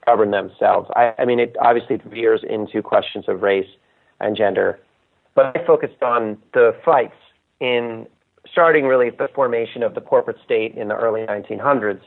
govern 0.07 0.31
themselves? 0.31 0.89
I, 0.95 1.15
I 1.19 1.25
mean, 1.25 1.41
it 1.41 1.57
obviously 1.61 1.97
veers 1.97 2.43
into 2.49 2.83
questions 2.83 3.25
of 3.27 3.43
race 3.43 3.69
and 4.21 4.37
gender, 4.37 4.79
but 5.35 5.57
I 5.57 5.67
focused 5.67 6.03
on 6.03 6.39
the 6.55 6.77
fights 6.85 7.15
in 7.61 8.07
starting 8.51 8.87
really 8.87 9.11
the 9.11 9.29
formation 9.35 9.83
of 9.83 9.95
the 9.95 10.01
corporate 10.01 10.39
state 10.45 10.75
in 10.75 10.89
the 10.89 10.97
early 10.97 11.23
1900s 11.23 12.01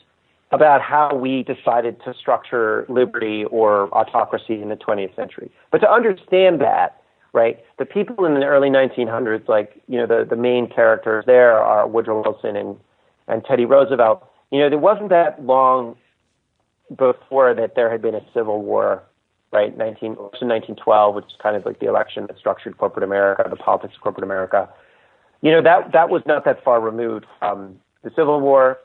about 0.52 0.82
how 0.82 1.16
we 1.16 1.44
decided 1.44 1.98
to 2.06 2.14
structure 2.14 2.86
liberty 2.88 3.44
or 3.46 3.90
autocracy 3.94 4.62
in 4.62 4.70
the 4.70 4.76
20th 4.76 5.16
century. 5.16 5.52
But 5.72 5.80
to 5.80 5.92
understand 5.92 6.62
that, 6.62 7.02
right, 7.34 7.60
the 7.80 7.86
people 7.86 8.26
in 8.26 8.36
the 8.36 8.46
early 8.46 8.70
1900s, 8.70 9.48
like, 9.48 9.82
you 9.88 9.98
know, 9.98 10.06
the, 10.06 10.26
the 10.30 10.36
main 10.36 10.70
characters 10.70 11.26
there 11.26 11.58
are 11.58 11.88
Woodrow 11.88 12.22
Wilson 12.22 12.56
and, 12.56 12.78
and 13.28 13.44
Teddy 13.44 13.66
Roosevelt. 13.66 14.24
You 14.54 14.60
know, 14.60 14.70
there 14.70 14.78
wasn't 14.78 15.10
that 15.10 15.44
long 15.44 15.96
before 16.96 17.56
that 17.56 17.74
there 17.76 17.90
had 17.90 18.04
been 18.04 18.14
a 18.14 18.22
civil 18.36 18.62
war, 18.62 19.02
right? 19.52 19.76
19, 19.76 20.12
1912, 20.12 21.16
which 21.16 21.26
is 21.26 21.32
kind 21.42 21.56
of 21.56 21.66
like 21.66 21.80
the 21.80 21.88
election 21.88 22.28
that 22.28 22.38
structured 22.38 22.78
corporate 22.78 23.04
America, 23.04 23.44
the 23.50 23.56
politics 23.56 23.96
of 23.96 24.02
corporate 24.02 24.24
America. 24.24 24.70
You 25.42 25.50
know, 25.50 25.64
that, 25.64 25.92
that 25.94 26.10
was 26.12 26.22
not 26.28 26.46
that 26.46 26.64
far 26.64 26.80
removed 26.80 27.26
from 27.40 27.80
the 28.04 28.12
Civil 28.16 28.42
War, 28.42 28.78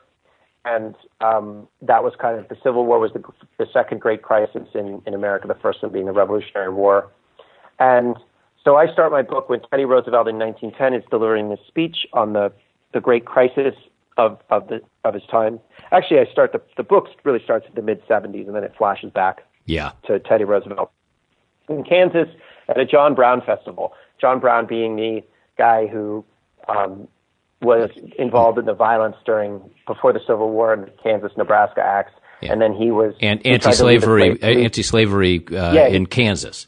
and 0.65 0.95
um, 1.21 1.67
that 1.83 2.03
was 2.03 2.13
kind 2.19 2.39
of 2.39 2.47
the 2.47 2.57
Civil 2.63 2.87
War 2.87 2.97
was 2.97 3.13
the, 3.13 3.21
the 3.59 3.67
second 3.71 4.01
great 4.01 4.23
crisis 4.23 4.67
in, 4.73 5.03
in 5.05 5.13
America, 5.13 5.47
the 5.47 5.53
first 5.53 5.83
one 5.83 5.91
being 5.91 6.07
the 6.07 6.13
Revolutionary 6.13 6.73
War. 6.73 7.11
And 7.77 8.15
so 8.65 8.75
I 8.75 8.91
start 8.91 9.11
my 9.11 9.21
book 9.21 9.49
when 9.49 9.61
Teddy 9.69 9.85
Roosevelt 9.85 10.27
in 10.27 10.39
1910 10.39 10.95
is 10.99 11.07
delivering 11.11 11.49
this 11.49 11.59
speech 11.67 12.07
on 12.13 12.33
the, 12.33 12.51
the 12.91 12.99
great 12.99 13.25
crisis 13.25 13.75
of, 14.19 14.39
of, 14.49 14.67
the, 14.67 14.81
of 15.03 15.13
his 15.13 15.23
time. 15.31 15.59
Actually, 15.91 16.19
I 16.19 16.25
start 16.31 16.51
the, 16.51 16.61
the 16.77 16.83
book 16.83 17.07
really 17.23 17.41
starts 17.43 17.65
at 17.67 17.75
the 17.75 17.81
mid 17.81 18.05
70s 18.07 18.45
and 18.45 18.55
then 18.55 18.63
it 18.63 18.73
flashes 18.77 19.11
back 19.11 19.45
yeah. 19.65 19.91
to 20.07 20.19
Teddy 20.19 20.43
Roosevelt 20.43 20.91
in 21.69 21.83
Kansas 21.83 22.27
at 22.67 22.77
a 22.77 22.85
John 22.85 23.15
Brown 23.15 23.41
festival. 23.41 23.93
John 24.19 24.39
Brown 24.39 24.65
being 24.67 24.95
the 24.95 25.23
guy 25.57 25.87
who 25.87 26.25
um, 26.67 27.07
was 27.61 27.89
involved 28.17 28.57
in 28.57 28.65
the 28.65 28.73
violence 28.73 29.15
during 29.25 29.61
before 29.87 30.13
the 30.13 30.19
Civil 30.25 30.49
War 30.51 30.73
and 30.73 30.83
the 30.83 30.91
Kansas 31.03 31.31
Nebraska 31.37 31.81
acts, 31.81 32.13
yeah. 32.41 32.51
and 32.51 32.61
then 32.61 32.73
he 32.73 32.91
was 32.91 33.15
and 33.21 33.45
anti-slavery 33.45 34.41
anti-slavery 34.41 35.45
uh, 35.49 35.73
yeah, 35.73 35.87
in 35.87 36.05
Kansas. 36.05 36.67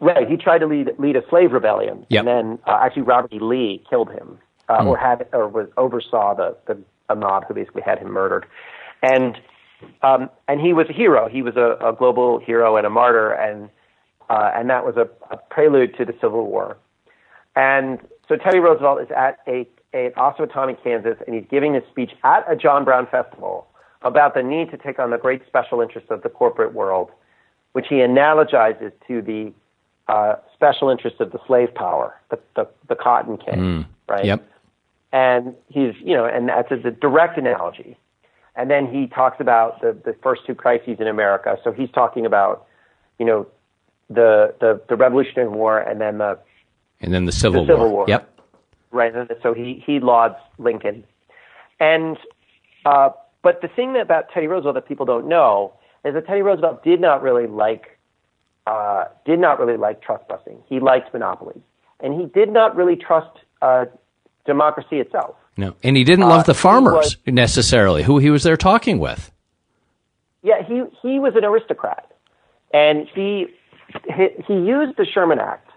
Right, 0.00 0.28
he 0.28 0.36
tried 0.36 0.58
to 0.58 0.66
lead 0.66 0.90
lead 0.98 1.16
a 1.16 1.22
slave 1.28 1.52
rebellion, 1.52 2.06
yep. 2.08 2.20
and 2.20 2.28
then 2.28 2.58
uh, 2.66 2.80
actually 2.82 3.02
Robert 3.02 3.32
E. 3.32 3.38
Lee 3.40 3.84
killed 3.88 4.10
him, 4.10 4.38
uh, 4.72 4.80
mm. 4.80 4.86
or 4.86 4.96
had 4.96 5.28
or 5.32 5.48
was 5.48 5.68
oversaw 5.76 6.34
the 6.34 6.56
the 6.66 6.78
a 7.08 7.16
mob 7.16 7.44
who 7.46 7.54
basically 7.54 7.82
had 7.82 7.98
him 7.98 8.10
murdered, 8.10 8.46
and 9.02 9.38
um, 10.02 10.30
and 10.48 10.60
he 10.60 10.72
was 10.72 10.88
a 10.88 10.92
hero. 10.92 11.28
He 11.28 11.42
was 11.42 11.56
a, 11.56 11.76
a 11.84 11.92
global 11.92 12.38
hero 12.38 12.76
and 12.76 12.86
a 12.86 12.90
martyr, 12.90 13.32
and 13.32 13.68
uh, 14.30 14.50
and 14.54 14.70
that 14.70 14.84
was 14.84 14.96
a, 14.96 15.08
a 15.30 15.36
prelude 15.36 15.96
to 15.98 16.04
the 16.04 16.14
Civil 16.20 16.46
War. 16.46 16.76
And 17.54 17.98
so 18.28 18.36
Teddy 18.36 18.60
Roosevelt 18.60 19.02
is 19.02 19.08
at 19.14 19.40
a, 19.46 19.68
a 19.92 20.10
Osawatomie, 20.16 20.82
Kansas, 20.82 21.18
and 21.26 21.34
he's 21.34 21.44
giving 21.50 21.76
a 21.76 21.86
speech 21.90 22.12
at 22.24 22.50
a 22.50 22.56
John 22.56 22.84
Brown 22.84 23.06
festival 23.10 23.66
about 24.00 24.34
the 24.34 24.42
need 24.42 24.70
to 24.70 24.78
take 24.78 24.98
on 24.98 25.10
the 25.10 25.18
great 25.18 25.46
special 25.46 25.80
interests 25.80 26.10
of 26.10 26.22
the 26.22 26.28
corporate 26.28 26.72
world, 26.72 27.10
which 27.72 27.86
he 27.88 27.96
analogizes 27.96 28.92
to 29.06 29.20
the 29.20 29.52
uh, 30.08 30.36
special 30.54 30.88
interests 30.88 31.20
of 31.20 31.30
the 31.30 31.38
slave 31.46 31.72
power, 31.74 32.18
the, 32.30 32.38
the, 32.56 32.66
the 32.88 32.96
cotton 32.96 33.36
king, 33.36 33.54
mm. 33.54 33.86
right? 34.08 34.24
Yep. 34.24 34.48
And 35.12 35.54
he's, 35.68 35.94
you 36.02 36.14
know, 36.14 36.24
and 36.24 36.48
that's 36.48 36.70
a, 36.70 36.88
a 36.88 36.90
direct 36.90 37.38
analogy. 37.38 37.96
And 38.56 38.70
then 38.70 38.86
he 38.86 39.06
talks 39.06 39.40
about 39.40 39.80
the, 39.80 39.96
the 40.04 40.14
first 40.22 40.42
two 40.46 40.54
crises 40.54 40.96
in 41.00 41.06
America. 41.06 41.58
So 41.64 41.72
he's 41.72 41.90
talking 41.90 42.26
about, 42.26 42.66
you 43.18 43.26
know, 43.26 43.46
the, 44.08 44.54
the, 44.60 44.80
the 44.88 44.96
Revolutionary 44.96 45.48
War 45.48 45.78
and 45.78 46.00
then 46.00 46.18
the 46.18 46.38
and 47.02 47.12
then 47.12 47.24
the 47.26 47.32
Civil, 47.32 47.66
the 47.66 47.72
Civil 47.72 47.88
War. 47.88 47.96
War. 47.98 48.04
Yep. 48.08 48.28
Right. 48.92 49.12
So 49.42 49.54
he 49.54 49.82
he 49.84 50.00
lauds 50.00 50.36
Lincoln, 50.58 51.04
and 51.80 52.16
uh, 52.86 53.10
but 53.42 53.60
the 53.60 53.68
thing 53.68 53.96
about 53.96 54.30
Teddy 54.32 54.46
Roosevelt 54.46 54.74
that 54.74 54.86
people 54.86 55.06
don't 55.06 55.28
know 55.28 55.72
is 56.04 56.14
that 56.14 56.26
Teddy 56.26 56.42
Roosevelt 56.42 56.84
did 56.84 57.00
not 57.00 57.22
really 57.22 57.46
like 57.46 57.98
uh, 58.66 59.04
did 59.24 59.40
not 59.40 59.58
really 59.58 59.78
like 59.78 60.02
trust 60.02 60.28
busting. 60.28 60.62
He 60.68 60.78
liked 60.78 61.12
monopolies, 61.12 61.62
and 62.00 62.20
he 62.20 62.26
did 62.26 62.50
not 62.50 62.76
really 62.76 62.96
trust 62.96 63.38
uh, 63.62 63.86
democracy 64.44 64.98
itself. 64.98 65.36
No, 65.56 65.74
and 65.82 65.96
he 65.96 66.04
didn't 66.04 66.28
love 66.28 66.46
the 66.46 66.52
uh, 66.52 66.54
farmers 66.54 66.94
was, 66.94 67.16
necessarily, 67.26 68.02
who 68.02 68.18
he 68.18 68.30
was 68.30 68.42
there 68.42 68.56
talking 68.56 68.98
with. 68.98 69.30
Yeah, 70.42 70.62
he 70.66 70.82
he 71.02 71.18
was 71.18 71.34
an 71.36 71.44
aristocrat, 71.44 72.10
and 72.72 73.06
he 73.14 73.46
he, 74.16 74.28
he 74.46 74.54
used 74.54 74.96
the 74.96 75.04
Sherman 75.04 75.38
Act 75.38 75.68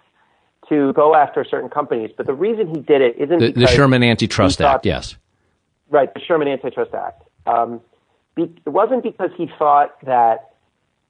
to 0.69 0.93
go 0.93 1.13
after 1.13 1.43
certain 1.43 1.69
companies. 1.69 2.11
But 2.15 2.25
the 2.25 2.33
reason 2.33 2.73
he 2.73 2.81
did 2.81 3.01
it 3.01 3.17
isn't 3.17 3.39
the, 3.39 3.51
the 3.51 3.67
Sherman 3.67 4.01
Antitrust 4.01 4.59
thought, 4.59 4.75
Act. 4.75 4.85
Yes, 4.85 5.15
right, 5.89 6.11
the 6.13 6.21
Sherman 6.21 6.47
Antitrust 6.47 6.93
Act. 6.93 7.23
Um, 7.45 7.81
be, 8.35 8.43
it 8.43 8.69
wasn't 8.69 9.03
because 9.03 9.31
he 9.37 9.49
thought 9.59 9.95
that 10.05 10.51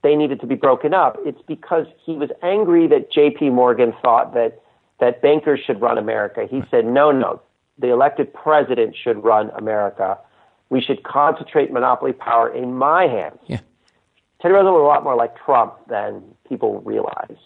they 0.02 0.14
needed 0.16 0.40
to 0.40 0.46
be 0.46 0.54
broken 0.54 0.92
up. 0.92 1.16
It's 1.24 1.40
because 1.46 1.86
he 2.04 2.16
was 2.16 2.30
angry 2.42 2.88
that 2.88 3.10
J.P. 3.12 3.50
Morgan 3.50 3.94
thought 4.02 4.34
that 4.34 4.60
that 5.00 5.20
bankers 5.20 5.60
should 5.66 5.80
run 5.80 5.98
America. 5.98 6.46
He 6.50 6.62
said, 6.70 6.86
no, 6.86 7.10
no, 7.10 7.40
the 7.78 7.88
elected 7.90 8.32
president 8.32 8.96
should 9.02 9.22
run 9.22 9.50
America. 9.56 10.18
We 10.70 10.80
should 10.80 11.02
concentrate 11.04 11.72
monopoly 11.72 12.12
power 12.12 12.52
in 12.52 12.74
my 12.74 13.04
hands. 13.06 13.38
Yeah. 13.46 13.60
Teddy 14.40 14.54
Roosevelt 14.54 14.74
was 14.74 14.82
a 14.82 14.86
lot 14.86 15.04
more 15.04 15.16
like 15.16 15.36
Trump 15.36 15.74
than 15.88 16.22
people 16.48 16.80
realize. 16.80 17.36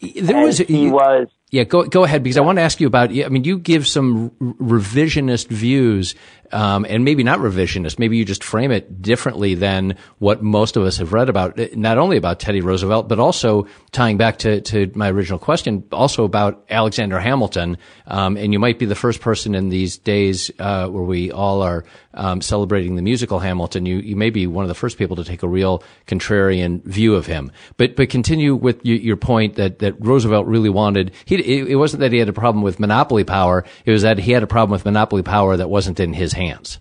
There 0.00 0.36
and 0.36 0.44
was 0.44 0.58
he 0.58 0.90
was 0.90 1.28
yeah, 1.50 1.64
go 1.64 1.84
go 1.84 2.04
ahead 2.04 2.22
because 2.22 2.36
I 2.36 2.42
want 2.42 2.58
to 2.58 2.62
ask 2.62 2.78
you 2.78 2.86
about. 2.86 3.10
I 3.10 3.28
mean, 3.28 3.44
you 3.44 3.58
give 3.58 3.86
some 3.86 4.30
revisionist 4.40 5.48
views, 5.48 6.14
um, 6.52 6.86
and 6.88 7.04
maybe 7.04 7.22
not 7.22 7.38
revisionist. 7.38 7.98
Maybe 7.98 8.16
you 8.16 8.24
just 8.24 8.44
frame 8.44 8.70
it 8.70 9.02
differently 9.02 9.54
than 9.54 9.96
what 10.18 10.42
most 10.42 10.76
of 10.76 10.82
us 10.84 10.96
have 10.98 11.12
read 11.12 11.28
about. 11.28 11.58
Eh, 11.58 11.68
not 11.74 11.98
only 11.98 12.16
about 12.16 12.40
Teddy 12.40 12.60
Roosevelt, 12.60 13.08
but 13.08 13.18
also 13.18 13.66
tying 13.92 14.16
back 14.16 14.38
to 14.38 14.60
to 14.62 14.90
my 14.94 15.10
original 15.10 15.38
question, 15.38 15.84
also 15.92 16.24
about 16.24 16.64
Alexander 16.70 17.18
Hamilton. 17.18 17.78
Um, 18.06 18.36
and 18.36 18.52
you 18.52 18.58
might 18.58 18.78
be 18.78 18.86
the 18.86 18.94
first 18.94 19.20
person 19.20 19.54
in 19.54 19.68
these 19.68 19.98
days 19.98 20.50
uh, 20.58 20.88
where 20.88 21.04
we 21.04 21.30
all 21.30 21.62
are 21.62 21.84
um, 22.14 22.40
celebrating 22.40 22.96
the 22.96 23.02
musical 23.02 23.38
Hamilton. 23.38 23.86
You 23.86 23.98
you 23.98 24.16
may 24.16 24.30
be 24.30 24.46
one 24.46 24.64
of 24.64 24.68
the 24.68 24.74
first 24.74 24.98
people 24.98 25.16
to 25.16 25.24
take 25.24 25.42
a 25.42 25.48
real 25.48 25.82
contrarian 26.06 26.82
view 26.84 27.14
of 27.14 27.26
him. 27.26 27.52
But 27.76 27.96
but 27.96 28.10
continue 28.10 28.54
with 28.54 28.84
your 28.84 29.16
point 29.16 29.56
that 29.56 29.78
that 29.80 29.94
Roosevelt 29.98 30.46
really 30.46 30.70
wanted 30.70 31.12
he 31.24 31.36
it 31.36 31.76
wasn't 31.76 32.00
that 32.00 32.12
he 32.12 32.18
had 32.18 32.28
a 32.28 32.32
problem 32.32 32.62
with 32.62 32.80
monopoly 32.80 33.24
power. 33.24 33.64
It 33.84 33.92
was 33.92 34.02
that 34.02 34.18
he 34.18 34.32
had 34.32 34.42
a 34.42 34.46
problem 34.46 34.72
with 34.72 34.84
monopoly 34.84 35.22
power 35.22 35.56
that 35.56 35.68
wasn't 35.68 36.00
in 36.00 36.12
his 36.12 36.32
hands. 36.38 36.80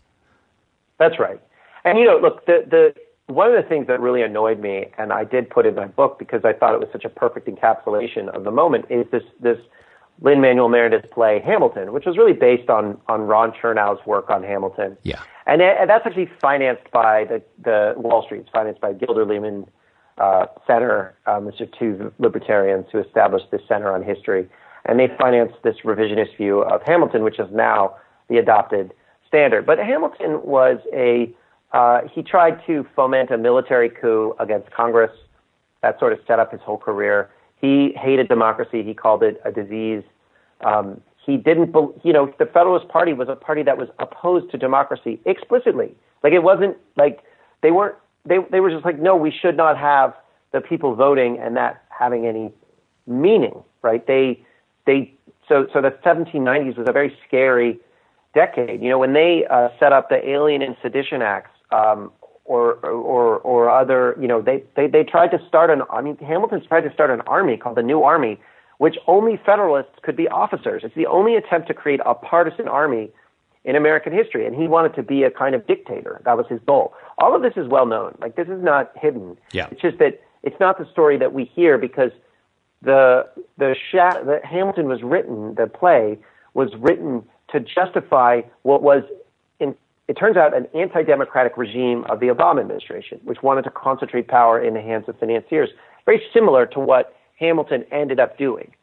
That's 0.97 1.19
right. 1.19 1.41
And 1.83 1.99
you 1.99 2.05
know, 2.05 2.17
look, 2.17 2.45
the 2.45 2.65
the 2.69 3.33
one 3.33 3.53
of 3.53 3.61
the 3.61 3.67
things 3.67 3.87
that 3.87 3.99
really 3.99 4.21
annoyed 4.21 4.59
me, 4.59 4.87
and 4.97 5.11
I 5.11 5.23
did 5.25 5.49
put 5.49 5.65
in 5.65 5.75
my 5.75 5.87
book 5.87 6.17
because 6.17 6.45
I 6.45 6.53
thought 6.53 6.73
it 6.73 6.79
was 6.79 6.89
such 6.91 7.05
a 7.05 7.09
perfect 7.09 7.47
encapsulation 7.47 8.29
of 8.29 8.43
the 8.43 8.51
moment, 8.51 8.85
is 8.89 9.05
this 9.11 9.23
this 9.39 9.57
Lin 10.21 10.41
Manuel 10.41 10.69
Miranda's 10.69 11.05
play 11.11 11.41
Hamilton, 11.45 11.93
which 11.93 12.05
was 12.05 12.17
really 12.17 12.33
based 12.33 12.69
on 12.69 12.99
on 13.07 13.21
Ron 13.21 13.51
Chernow's 13.51 14.03
work 14.05 14.29
on 14.29 14.43
Hamilton. 14.43 14.97
Yeah. 15.03 15.21
And, 15.45 15.61
and 15.61 15.89
that's 15.89 16.05
actually 16.05 16.29
financed 16.41 16.89
by 16.91 17.25
the 17.25 17.41
the 17.63 17.93
Wall 17.97 18.23
Street. 18.23 18.41
It's 18.41 18.49
financed 18.49 18.81
by 18.81 18.93
Gilder 18.93 19.25
Lehrman 19.25 19.67
uh, 20.17 20.47
center, 20.65 21.15
um, 21.25 21.45
which 21.45 21.61
are 21.61 21.67
two 21.67 22.11
libertarians 22.19 22.85
who 22.91 22.99
established 22.99 23.51
this 23.51 23.61
center 23.67 23.93
on 23.93 24.03
history, 24.03 24.49
and 24.85 24.99
they 24.99 25.09
financed 25.19 25.55
this 25.63 25.75
revisionist 25.83 26.35
view 26.37 26.61
of 26.63 26.81
Hamilton, 26.85 27.23
which 27.23 27.39
is 27.39 27.47
now 27.51 27.95
the 28.29 28.37
adopted 28.37 28.93
standard. 29.27 29.65
But 29.65 29.79
Hamilton 29.79 30.41
was 30.43 30.79
a 30.93 31.33
uh, 31.73 32.01
he 32.13 32.23
tried 32.23 32.65
to 32.65 32.85
foment 32.95 33.29
a 33.29 33.37
military 33.37 33.89
coup 33.89 34.33
against 34.39 34.71
Congress. 34.71 35.11
That 35.81 35.99
sort 35.99 36.13
of 36.13 36.19
set 36.25 36.39
up 36.39 36.51
his 36.51 36.61
whole 36.61 36.77
career. 36.77 37.29
He 37.59 37.93
hated 37.95 38.29
democracy. 38.29 38.83
He 38.83 38.93
called 38.93 39.21
it 39.23 39.41
a 39.43 39.51
disease. 39.51 40.03
Um, 40.61 41.01
he 41.25 41.35
didn't, 41.35 41.75
you 42.03 42.13
know, 42.13 42.33
the 42.39 42.45
Federalist 42.45 42.87
Party 42.87 43.11
was 43.11 43.27
a 43.27 43.35
party 43.35 43.63
that 43.63 43.77
was 43.77 43.89
opposed 43.99 44.49
to 44.51 44.57
democracy 44.57 45.19
explicitly. 45.25 45.93
Like 46.23 46.31
it 46.31 46.41
wasn't 46.41 46.77
like 46.95 47.19
they 47.61 47.71
weren't 47.71 47.95
they 48.25 48.37
they 48.49 48.59
were 48.61 48.71
just 48.71 48.85
like, 48.85 48.99
no, 48.99 49.15
we 49.15 49.31
should 49.31 49.57
not 49.57 49.77
have 49.77 50.13
the 50.53 50.61
people 50.61 50.95
voting 50.95 51.37
and 51.39 51.57
that 51.57 51.83
having 51.89 52.25
any 52.25 52.51
meaning, 53.05 53.63
right? 53.81 54.05
They, 54.05 54.39
they, 54.85 55.13
so, 55.47 55.67
so 55.73 55.81
the 55.81 55.91
1790s 56.05 56.77
was 56.77 56.87
a 56.87 56.91
very 56.91 57.15
scary 57.27 57.79
decade. 58.33 58.81
You 58.81 58.89
know, 58.89 58.99
when 58.99 59.13
they 59.13 59.45
uh, 59.49 59.69
set 59.79 59.93
up 59.93 60.09
the 60.09 60.27
Alien 60.27 60.61
and 60.61 60.75
Sedition 60.81 61.21
Acts, 61.21 61.51
um, 61.71 62.11
or, 62.47 62.75
or, 62.85 63.39
or 63.39 63.69
other, 63.69 64.15
you 64.19 64.27
know, 64.27 64.41
they, 64.41 64.63
they, 64.75 64.87
they 64.87 65.03
tried 65.03 65.27
to 65.31 65.39
start 65.47 65.69
an, 65.69 65.81
I 65.91 66.01
mean, 66.01 66.17
Hamilton's 66.17 66.65
tried 66.65 66.81
to 66.81 66.93
start 66.93 67.11
an 67.11 67.21
army 67.27 67.57
called 67.57 67.75
the 67.75 67.83
New 67.83 68.03
Army, 68.03 68.39
which 68.77 68.95
only 69.05 69.39
Federalists 69.45 69.99
could 70.01 70.15
be 70.15 70.27
officers. 70.29 70.83
It's 70.85 70.95
the 70.95 71.07
only 71.07 71.35
attempt 71.35 71.67
to 71.67 71.73
create 71.73 71.99
a 72.05 72.15
partisan 72.15 72.67
army 72.69 73.11
in 73.65 73.75
American 73.75 74.13
history, 74.13 74.47
and 74.47 74.55
he 74.55 74.67
wanted 74.67 74.95
to 74.95 75.03
be 75.03 75.23
a 75.23 75.29
kind 75.29 75.55
of 75.55 75.67
dictator. 75.67 76.21
That 76.23 76.37
was 76.37 76.45
his 76.47 76.61
goal. 76.65 76.93
All 77.17 77.35
of 77.35 77.41
this 77.41 77.53
is 77.57 77.67
well 77.67 77.85
known. 77.85 78.17
Like 78.21 78.37
this 78.37 78.47
is 78.47 78.63
not 78.63 78.93
hidden. 78.95 79.37
Yeah. 79.51 79.67
It's 79.69 79.81
just 79.81 79.97
that 79.99 80.21
it's 80.41 80.59
not 80.59 80.79
the 80.79 80.89
story 80.89 81.17
that 81.17 81.33
we 81.33 81.43
hear 81.43 81.77
because 81.77 82.11
the 82.81 83.27
the, 83.57 83.75
Sha- 83.91 84.23
the 84.23 84.39
Hamilton 84.45 84.87
was 84.87 85.03
written. 85.03 85.55
The 85.55 85.67
play 85.67 86.17
was 86.53 86.69
written 86.79 87.23
to 87.51 87.59
justify 87.59 88.41
what 88.63 88.83
was, 88.83 89.03
in, 89.59 89.75
it 90.07 90.13
turns 90.13 90.37
out, 90.37 90.55
an 90.55 90.67
anti-democratic 90.75 91.57
regime 91.57 92.05
of 92.09 92.19
the 92.19 92.27
Obama 92.27 92.61
administration, 92.61 93.19
which 93.23 93.41
wanted 93.41 93.63
to 93.63 93.71
concentrate 93.71 94.27
power 94.27 94.61
in 94.61 94.73
the 94.73 94.81
hands 94.81 95.05
of 95.07 95.17
financiers. 95.19 95.69
Very 96.05 96.21
similar 96.33 96.65
to 96.67 96.79
what 96.79 97.15
Hamilton 97.39 97.85
ended 97.91 98.19
up 98.19 98.37
doing. 98.37 98.73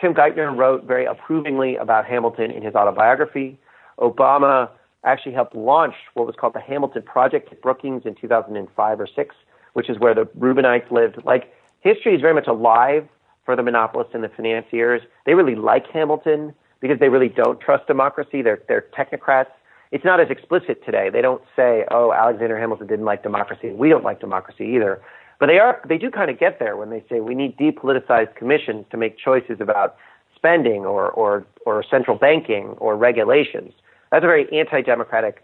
Tim 0.00 0.14
Geithner 0.14 0.56
wrote 0.56 0.84
very 0.84 1.04
approvingly 1.04 1.76
about 1.76 2.04
Hamilton 2.04 2.50
in 2.50 2.62
his 2.62 2.74
autobiography. 2.74 3.58
Obama 3.98 4.68
actually 5.04 5.32
helped 5.32 5.54
launch 5.54 5.94
what 6.14 6.26
was 6.26 6.34
called 6.38 6.54
the 6.54 6.60
Hamilton 6.60 7.02
Project 7.02 7.52
at 7.52 7.62
Brookings 7.62 8.02
in 8.04 8.14
2005 8.14 9.00
or 9.00 9.06
6, 9.06 9.34
which 9.74 9.88
is 9.88 9.98
where 9.98 10.14
the 10.14 10.24
Rubinites 10.38 10.90
lived. 10.90 11.22
Like, 11.24 11.52
history 11.80 12.14
is 12.14 12.20
very 12.20 12.34
much 12.34 12.46
alive 12.46 13.06
for 13.44 13.54
the 13.54 13.62
monopolists 13.62 14.14
and 14.14 14.24
the 14.24 14.30
financiers. 14.30 15.02
They 15.26 15.34
really 15.34 15.54
like 15.54 15.86
Hamilton 15.92 16.54
because 16.84 17.00
they 17.00 17.08
really 17.08 17.30
don't 17.30 17.58
trust 17.60 17.86
democracy. 17.86 18.42
They're, 18.42 18.60
they're 18.68 18.84
technocrats. 18.94 19.46
It's 19.90 20.04
not 20.04 20.20
as 20.20 20.28
explicit 20.28 20.84
today. 20.84 21.08
They 21.08 21.22
don't 21.22 21.40
say, 21.56 21.86
oh, 21.90 22.12
Alexander 22.12 22.58
Hamilton 22.58 22.86
didn't 22.86 23.06
like 23.06 23.22
democracy. 23.22 23.70
We 23.70 23.88
don't 23.88 24.04
like 24.04 24.20
democracy 24.20 24.66
either. 24.76 25.00
But 25.40 25.46
they 25.46 25.58
are, 25.58 25.80
they 25.88 25.96
do 25.96 26.10
kind 26.10 26.30
of 26.30 26.38
get 26.38 26.58
there 26.58 26.76
when 26.76 26.90
they 26.90 27.02
say 27.08 27.20
we 27.20 27.34
need 27.34 27.56
depoliticized 27.56 28.34
commissions 28.34 28.84
to 28.90 28.98
make 28.98 29.16
choices 29.16 29.62
about 29.62 29.96
spending 30.36 30.84
or, 30.84 31.08
or, 31.12 31.46
or 31.64 31.82
central 31.90 32.18
banking 32.18 32.74
or 32.76 32.98
regulations. 32.98 33.72
That's 34.12 34.22
a 34.22 34.26
very 34.26 34.46
anti-democratic 34.52 35.42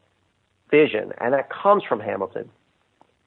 vision, 0.71 1.15
and 1.23 1.33
that 1.33 1.49
comes 1.49 1.85
from 1.89 2.01
Hamilton. 2.01 2.51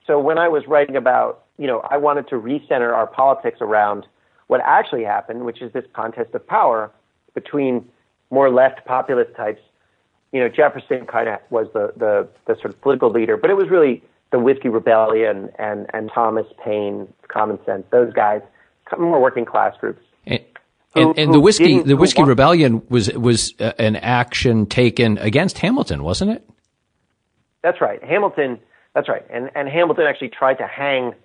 So 0.05 0.19
when 0.19 0.37
I 0.37 0.49
was 0.49 0.67
writing 0.67 0.97
about, 0.97 1.45
you 1.57 1.65
know, 1.65 1.79
I 1.89 1.97
wanted 1.97 2.27
to 2.27 2.35
recenter 2.35 2.93
our 2.93 3.07
politics 3.07 3.57
around 3.59 4.05
what 4.45 4.61
actually 4.63 5.03
happened, 5.03 5.45
which 5.45 5.63
is 5.63 5.73
this 5.73 5.85
contest 5.95 6.35
of 6.35 6.45
power 6.45 6.91
between 7.33 7.89
more 8.33 8.49
left 8.49 8.83
populist 8.85 9.35
types. 9.35 9.61
You 10.31 10.39
know, 10.39 10.49
Jefferson 10.49 11.05
kind 11.05 11.29
of 11.29 11.39
was 11.51 11.67
the, 11.73 11.93
the, 11.95 12.27
the 12.47 12.55
sort 12.55 12.73
of 12.73 12.81
political 12.81 13.11
leader, 13.11 13.37
but 13.37 13.49
it 13.49 13.53
was 13.53 13.69
really 13.69 14.01
the 14.31 14.39
Whiskey 14.39 14.69
Rebellion 14.69 15.49
and, 15.59 15.85
and 15.93 16.09
Thomas 16.13 16.47
Paine, 16.63 17.07
Common 17.27 17.59
Sense, 17.65 17.85
those 17.91 18.11
guys, 18.13 18.41
more 18.97 19.21
working 19.21 19.45
class 19.45 19.75
groups. 19.79 20.01
And, 20.95 21.07
and, 21.07 21.19
and 21.19 21.33
the 21.33 21.39
whiskey, 21.39 21.81
the 21.81 21.95
whiskey 21.95 22.23
rebellion 22.23 22.83
was 22.87 23.11
was 23.13 23.55
uh, 23.59 23.71
an 23.79 23.95
action 23.95 24.67
taken 24.67 25.17
against 25.17 25.57
Hamilton, 25.57 26.03
wasn't 26.03 26.31
it? 26.31 26.47
That's 27.63 27.81
right, 27.81 28.03
Hamilton. 28.03 28.59
That's 28.93 29.09
right, 29.09 29.25
and 29.31 29.49
and 29.55 29.67
Hamilton 29.67 30.05
actually 30.07 30.29
tried 30.29 30.59
to 30.59 30.67
hang 30.67 31.15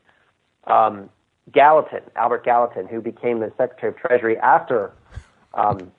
um, 0.67 1.11
Gallatin, 1.53 2.01
Albert 2.17 2.47
Gallatin, 2.47 2.87
who 2.87 3.03
became 3.03 3.41
the 3.41 3.53
Secretary 3.59 3.93
of 3.93 3.99
Treasury 3.99 4.39
after 4.39 4.91
um, 5.53 5.93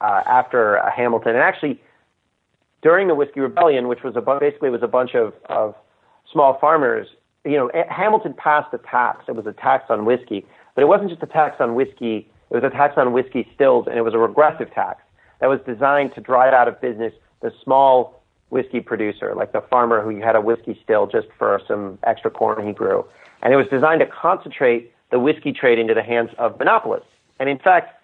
uh, 0.00 0.22
after 0.26 0.78
uh, 0.78 0.90
Hamilton, 0.90 1.30
and 1.30 1.40
actually 1.40 1.80
during 2.82 3.08
the 3.08 3.14
Whiskey 3.14 3.40
Rebellion, 3.40 3.88
which 3.88 4.02
was 4.02 4.16
a 4.16 4.20
bu- 4.20 4.40
basically 4.40 4.70
was 4.70 4.82
a 4.82 4.88
bunch 4.88 5.14
of 5.14 5.32
of 5.46 5.74
small 6.30 6.58
farmers. 6.58 7.08
You 7.44 7.56
know, 7.56 7.70
Hamilton 7.88 8.34
passed 8.34 8.74
a 8.74 8.78
tax. 8.78 9.24
It 9.28 9.36
was 9.36 9.46
a 9.46 9.52
tax 9.52 9.84
on 9.88 10.04
whiskey, 10.04 10.44
but 10.74 10.82
it 10.82 10.86
wasn't 10.86 11.10
just 11.10 11.22
a 11.22 11.26
tax 11.26 11.56
on 11.60 11.74
whiskey 11.74 12.28
it 12.50 12.54
was 12.54 12.64
a 12.64 12.70
tax 12.70 12.94
on 12.96 13.12
whiskey 13.12 13.48
stills, 13.54 13.86
and 13.86 13.98
it 13.98 14.02
was 14.02 14.14
a 14.14 14.18
regressive 14.18 14.72
tax 14.72 15.02
that 15.40 15.48
was 15.48 15.60
designed 15.66 16.14
to 16.14 16.20
drive 16.20 16.54
out 16.54 16.68
of 16.68 16.80
business 16.80 17.12
the 17.40 17.52
small 17.62 18.22
whiskey 18.50 18.80
producer, 18.80 19.34
like 19.34 19.52
the 19.52 19.60
farmer 19.60 20.00
who 20.00 20.20
had 20.20 20.36
a 20.36 20.40
whiskey 20.40 20.78
still 20.82 21.06
just 21.06 21.26
for 21.36 21.60
some 21.66 21.98
extra 22.04 22.30
corn 22.30 22.64
he 22.66 22.72
grew. 22.72 23.04
And 23.42 23.52
it 23.52 23.56
was 23.56 23.66
designed 23.68 24.00
to 24.00 24.06
concentrate 24.06 24.92
the 25.10 25.18
whiskey 25.18 25.52
trade 25.52 25.78
into 25.78 25.94
the 25.94 26.02
hands 26.02 26.30
of 26.38 26.58
monopolists. 26.58 27.08
And 27.40 27.48
in 27.48 27.58
fact, 27.58 27.95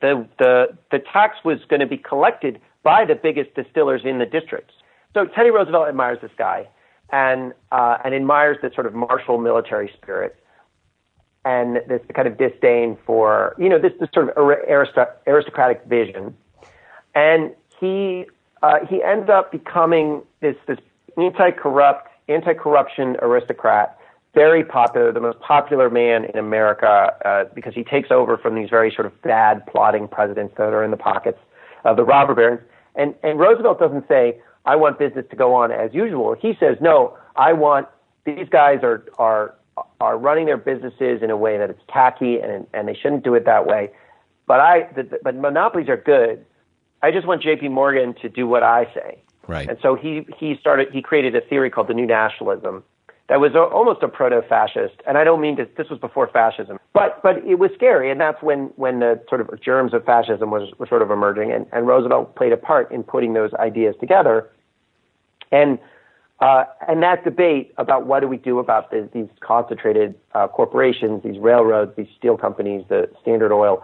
the, 0.00 0.26
the, 0.38 0.76
the 0.90 0.98
tax 0.98 1.36
was 1.44 1.58
going 1.68 1.80
to 1.80 1.86
be 1.86 1.96
collected 1.96 2.60
by 2.82 3.04
the 3.04 3.14
biggest 3.14 3.54
distillers 3.54 4.02
in 4.04 4.18
the 4.18 4.26
districts. 4.26 4.74
So 5.14 5.26
Teddy 5.26 5.50
Roosevelt 5.50 5.88
admires 5.88 6.18
this 6.20 6.30
guy 6.36 6.68
and, 7.10 7.52
uh, 7.72 7.98
and 8.04 8.14
admires 8.14 8.58
this 8.62 8.74
sort 8.74 8.86
of 8.86 8.94
martial 8.94 9.38
military 9.38 9.90
spirit 9.96 10.36
and 11.44 11.76
this 11.88 12.00
kind 12.14 12.26
of 12.26 12.36
disdain 12.36 12.98
for, 13.06 13.54
you 13.58 13.68
know, 13.68 13.78
this, 13.78 13.92
this 14.00 14.08
sort 14.12 14.28
of 14.28 14.36
aristocratic 15.26 15.84
vision. 15.86 16.36
And 17.14 17.52
he, 17.80 18.26
uh, 18.62 18.80
he 18.88 19.02
ends 19.02 19.30
up 19.30 19.52
becoming 19.52 20.22
this, 20.40 20.56
this 20.66 20.78
anti-corrupt, 21.16 22.08
anti-corruption 22.28 23.16
aristocrat, 23.22 23.95
very 24.36 24.62
popular, 24.62 25.12
the 25.12 25.20
most 25.20 25.40
popular 25.40 25.88
man 25.88 26.26
in 26.26 26.38
America, 26.38 27.16
uh, 27.24 27.44
because 27.54 27.74
he 27.74 27.82
takes 27.82 28.10
over 28.10 28.36
from 28.36 28.54
these 28.54 28.68
very 28.68 28.92
sort 28.94 29.06
of 29.06 29.22
bad 29.22 29.66
plotting 29.66 30.06
presidents 30.06 30.54
that 30.58 30.74
are 30.74 30.84
in 30.84 30.90
the 30.90 30.96
pockets 30.96 31.38
of 31.86 31.96
the 31.96 32.04
robber 32.04 32.34
barons. 32.34 32.60
And, 32.94 33.14
and 33.22 33.38
Roosevelt 33.40 33.80
doesn't 33.80 34.06
say, 34.06 34.38
I 34.66 34.76
want 34.76 34.98
business 34.98 35.24
to 35.30 35.36
go 35.36 35.54
on 35.54 35.72
as 35.72 35.94
usual. 35.94 36.36
He 36.38 36.54
says, 36.60 36.76
no, 36.82 37.16
I 37.34 37.54
want, 37.54 37.88
these 38.26 38.48
guys 38.50 38.80
are, 38.82 39.04
are 39.18 39.54
are 40.00 40.16
running 40.16 40.46
their 40.46 40.56
businesses 40.56 41.22
in 41.22 41.30
a 41.30 41.36
way 41.36 41.58
that 41.58 41.68
it's 41.68 41.82
tacky 41.92 42.38
and 42.38 42.66
and 42.72 42.88
they 42.88 42.94
shouldn't 42.94 43.24
do 43.24 43.34
it 43.34 43.44
that 43.44 43.66
way. 43.66 43.90
But 44.46 44.60
I 44.60 44.88
the, 44.94 45.18
but 45.22 45.34
monopolies 45.34 45.88
are 45.90 45.98
good. 45.98 46.46
I 47.02 47.10
just 47.10 47.26
want 47.26 47.42
J.P. 47.42 47.68
Morgan 47.68 48.14
to 48.22 48.28
do 48.30 48.46
what 48.46 48.62
I 48.62 48.86
say. 48.94 49.22
Right. 49.46 49.68
And 49.68 49.78
so 49.82 49.94
he 49.94 50.26
he 50.38 50.56
started 50.58 50.88
he 50.92 51.02
created 51.02 51.36
a 51.36 51.42
theory 51.42 51.68
called 51.68 51.88
the 51.88 51.94
New 51.94 52.06
Nationalism 52.06 52.82
that 53.28 53.40
was 53.40 53.54
a, 53.54 53.60
almost 53.60 54.02
a 54.02 54.08
proto-fascist. 54.08 54.94
And 55.06 55.18
I 55.18 55.24
don't 55.24 55.40
mean 55.40 55.56
to, 55.56 55.68
this 55.76 55.88
was 55.88 55.98
before 55.98 56.28
fascism, 56.28 56.78
but 56.92 57.22
but 57.22 57.38
it 57.44 57.58
was 57.58 57.70
scary, 57.74 58.10
and 58.10 58.20
that's 58.20 58.42
when 58.42 58.70
when 58.76 59.00
the 59.00 59.20
sort 59.28 59.40
of 59.40 59.60
germs 59.60 59.94
of 59.94 60.04
fascism 60.04 60.50
was 60.50 60.72
were 60.78 60.86
sort 60.86 61.02
of 61.02 61.10
emerging, 61.10 61.52
and, 61.52 61.66
and 61.72 61.86
Roosevelt 61.86 62.36
played 62.36 62.52
a 62.52 62.56
part 62.56 62.90
in 62.92 63.02
putting 63.02 63.32
those 63.34 63.52
ideas 63.54 63.94
together. 64.00 64.48
And 65.52 65.78
uh, 66.40 66.64
and 66.86 67.02
that 67.02 67.24
debate 67.24 67.72
about 67.78 68.06
what 68.06 68.20
do 68.20 68.28
we 68.28 68.36
do 68.36 68.58
about 68.58 68.90
the, 68.90 69.08
these 69.12 69.28
concentrated 69.40 70.14
uh, 70.34 70.46
corporations, 70.48 71.22
these 71.22 71.38
railroads, 71.38 71.92
these 71.96 72.08
steel 72.18 72.36
companies, 72.36 72.84
the 72.88 73.08
Standard 73.22 73.52
Oil, 73.52 73.82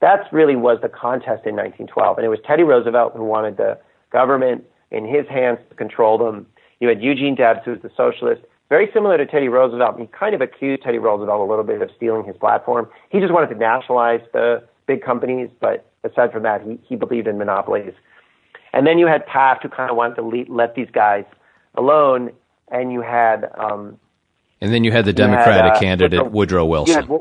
that 0.00 0.26
really 0.32 0.56
was 0.56 0.78
the 0.82 0.88
contest 0.88 1.46
in 1.46 1.54
1912. 1.54 2.18
And 2.18 2.24
it 2.26 2.28
was 2.28 2.40
Teddy 2.44 2.64
Roosevelt 2.64 3.14
who 3.14 3.24
wanted 3.24 3.56
the 3.56 3.78
government 4.10 4.64
in 4.90 5.06
his 5.06 5.28
hands 5.28 5.60
to 5.70 5.76
control 5.76 6.18
them. 6.18 6.44
You 6.80 6.88
had 6.88 7.00
Eugene 7.00 7.36
Debs, 7.36 7.60
who 7.64 7.70
was 7.70 7.82
the 7.82 7.90
socialist, 7.96 8.42
very 8.72 8.88
similar 8.94 9.16
to 9.18 9.26
Teddy 9.26 9.48
Roosevelt. 9.48 9.98
He 9.98 10.06
kind 10.06 10.34
of 10.34 10.40
accused 10.40 10.82
Teddy 10.82 10.98
Roosevelt 10.98 11.40
a 11.46 11.48
little 11.52 11.64
bit 11.72 11.82
of 11.82 11.90
stealing 11.96 12.24
his 12.24 12.36
platform. 12.44 12.88
He 13.10 13.20
just 13.20 13.32
wanted 13.32 13.50
to 13.54 13.58
nationalize 13.70 14.22
the 14.32 14.46
big 14.86 15.02
companies, 15.02 15.50
but 15.60 15.76
aside 16.04 16.32
from 16.32 16.42
that, 16.44 16.62
he, 16.62 16.78
he 16.88 16.96
believed 16.96 17.26
in 17.26 17.36
monopolies. 17.38 17.94
And 18.72 18.86
then 18.86 18.96
you 18.98 19.06
had 19.06 19.26
Taft, 19.26 19.62
who 19.62 19.68
kind 19.68 19.90
of 19.90 19.96
wanted 19.96 20.16
to 20.16 20.22
le- 20.22 20.50
let 20.60 20.74
these 20.74 20.90
guys– 20.92 21.24
alone, 21.74 22.32
and 22.68 22.92
you 22.92 23.00
had. 23.00 23.50
Um, 23.56 23.98
and 24.60 24.72
then 24.72 24.84
you 24.84 24.92
had 24.92 25.04
the 25.04 25.12
Democratic 25.12 25.64
had, 25.64 25.76
uh, 25.76 25.80
candidate 25.80 26.30
Woodrow, 26.30 26.64
Woodrow 26.64 26.64
Wilson. 26.66 27.08
Had, 27.08 27.20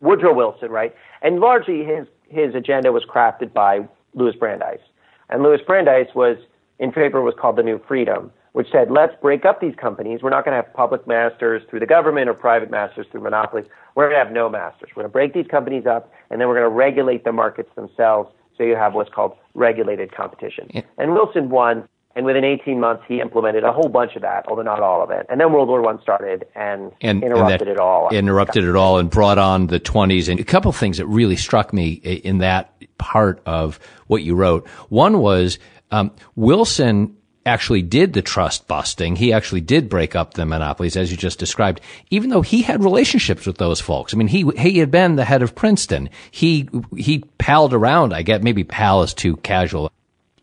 Woodrow 0.00 0.34
Wilson, 0.34 0.70
right? 0.70 0.94
And 1.22 1.40
largely 1.40 1.84
his 1.84 2.06
his 2.28 2.54
agenda 2.54 2.92
was 2.92 3.04
crafted 3.04 3.52
by 3.52 3.86
Louis 4.14 4.34
Brandeis, 4.36 4.80
and 5.28 5.42
Louis 5.42 5.60
Brandeis 5.66 6.08
was 6.14 6.36
in 6.78 6.92
favor 6.92 7.18
of 7.18 7.24
what's 7.24 7.38
called 7.38 7.56
the 7.56 7.62
New 7.62 7.80
Freedom, 7.86 8.30
which 8.52 8.68
said 8.70 8.90
let's 8.90 9.14
break 9.20 9.44
up 9.44 9.60
these 9.60 9.74
companies. 9.76 10.20
We're 10.22 10.30
not 10.30 10.44
going 10.44 10.56
to 10.56 10.62
have 10.62 10.72
public 10.74 11.06
masters 11.06 11.62
through 11.68 11.80
the 11.80 11.86
government 11.86 12.28
or 12.28 12.34
private 12.34 12.70
masters 12.70 13.06
through 13.10 13.22
monopolies. 13.22 13.66
We're 13.94 14.08
going 14.08 14.18
to 14.18 14.24
have 14.24 14.32
no 14.32 14.48
masters. 14.48 14.90
We're 14.94 15.02
going 15.02 15.10
to 15.10 15.12
break 15.12 15.34
these 15.34 15.46
companies 15.50 15.86
up, 15.86 16.12
and 16.30 16.40
then 16.40 16.48
we're 16.48 16.58
going 16.58 16.70
to 16.70 16.76
regulate 16.76 17.24
the 17.24 17.32
markets 17.32 17.70
themselves. 17.74 18.30
So 18.56 18.64
you 18.64 18.76
have 18.76 18.94
what's 18.94 19.10
called 19.12 19.36
regulated 19.54 20.14
competition. 20.14 20.68
Yeah. 20.70 20.82
And 20.98 21.14
Wilson 21.14 21.48
won 21.48 21.88
and 22.14 22.26
within 22.26 22.44
18 22.44 22.78
months, 22.78 23.04
he 23.08 23.20
implemented 23.20 23.64
a 23.64 23.72
whole 23.72 23.88
bunch 23.88 24.16
of 24.16 24.22
that, 24.22 24.44
although 24.46 24.62
not 24.62 24.80
all 24.80 25.02
of 25.02 25.10
it. 25.10 25.26
And 25.30 25.40
then 25.40 25.52
World 25.52 25.68
War 25.68 25.80
One 25.80 26.00
started 26.02 26.44
and, 26.54 26.92
and 27.00 27.22
interrupted 27.22 27.62
and 27.62 27.70
it 27.70 27.78
all. 27.78 28.10
Interrupted 28.10 28.64
it 28.64 28.76
all 28.76 28.98
and 28.98 29.08
brought 29.08 29.38
on 29.38 29.68
the 29.68 29.80
20s. 29.80 30.28
And 30.28 30.38
a 30.38 30.44
couple 30.44 30.68
of 30.68 30.76
things 30.76 30.98
that 30.98 31.06
really 31.06 31.36
struck 31.36 31.72
me 31.72 31.92
in 31.92 32.38
that 32.38 32.74
part 32.98 33.40
of 33.46 33.80
what 34.08 34.22
you 34.22 34.34
wrote. 34.34 34.66
One 34.90 35.20
was 35.20 35.58
um, 35.90 36.10
Wilson 36.36 37.16
actually 37.44 37.82
did 37.82 38.12
the 38.12 38.22
trust 38.22 38.68
busting. 38.68 39.16
He 39.16 39.32
actually 39.32 39.60
did 39.60 39.88
break 39.88 40.14
up 40.14 40.34
the 40.34 40.46
monopolies, 40.46 40.96
as 40.96 41.10
you 41.10 41.16
just 41.16 41.38
described, 41.38 41.80
even 42.10 42.30
though 42.30 42.42
he 42.42 42.62
had 42.62 42.84
relationships 42.84 43.46
with 43.46 43.58
those 43.58 43.80
folks. 43.80 44.14
I 44.14 44.16
mean, 44.16 44.28
he, 44.28 44.48
he 44.56 44.78
had 44.78 44.90
been 44.90 45.16
the 45.16 45.24
head 45.24 45.42
of 45.42 45.54
Princeton. 45.54 46.10
He, 46.30 46.68
he 46.96 47.24
palled 47.38 47.74
around, 47.74 48.14
I 48.14 48.22
get, 48.22 48.42
maybe 48.42 48.64
pal 48.64 49.02
is 49.02 49.14
too 49.14 49.36
casual, 49.36 49.90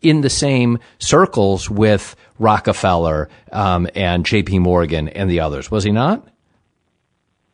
in 0.02 0.20
the 0.20 0.30
same 0.30 0.78
circles 0.98 1.68
with 1.68 2.16
Rockefeller, 2.38 3.28
um, 3.52 3.88
and 3.94 4.24
JP 4.24 4.60
Morgan 4.60 5.08
and 5.08 5.30
the 5.30 5.40
others, 5.40 5.70
was 5.70 5.84
he 5.84 5.92
not? 5.92 6.26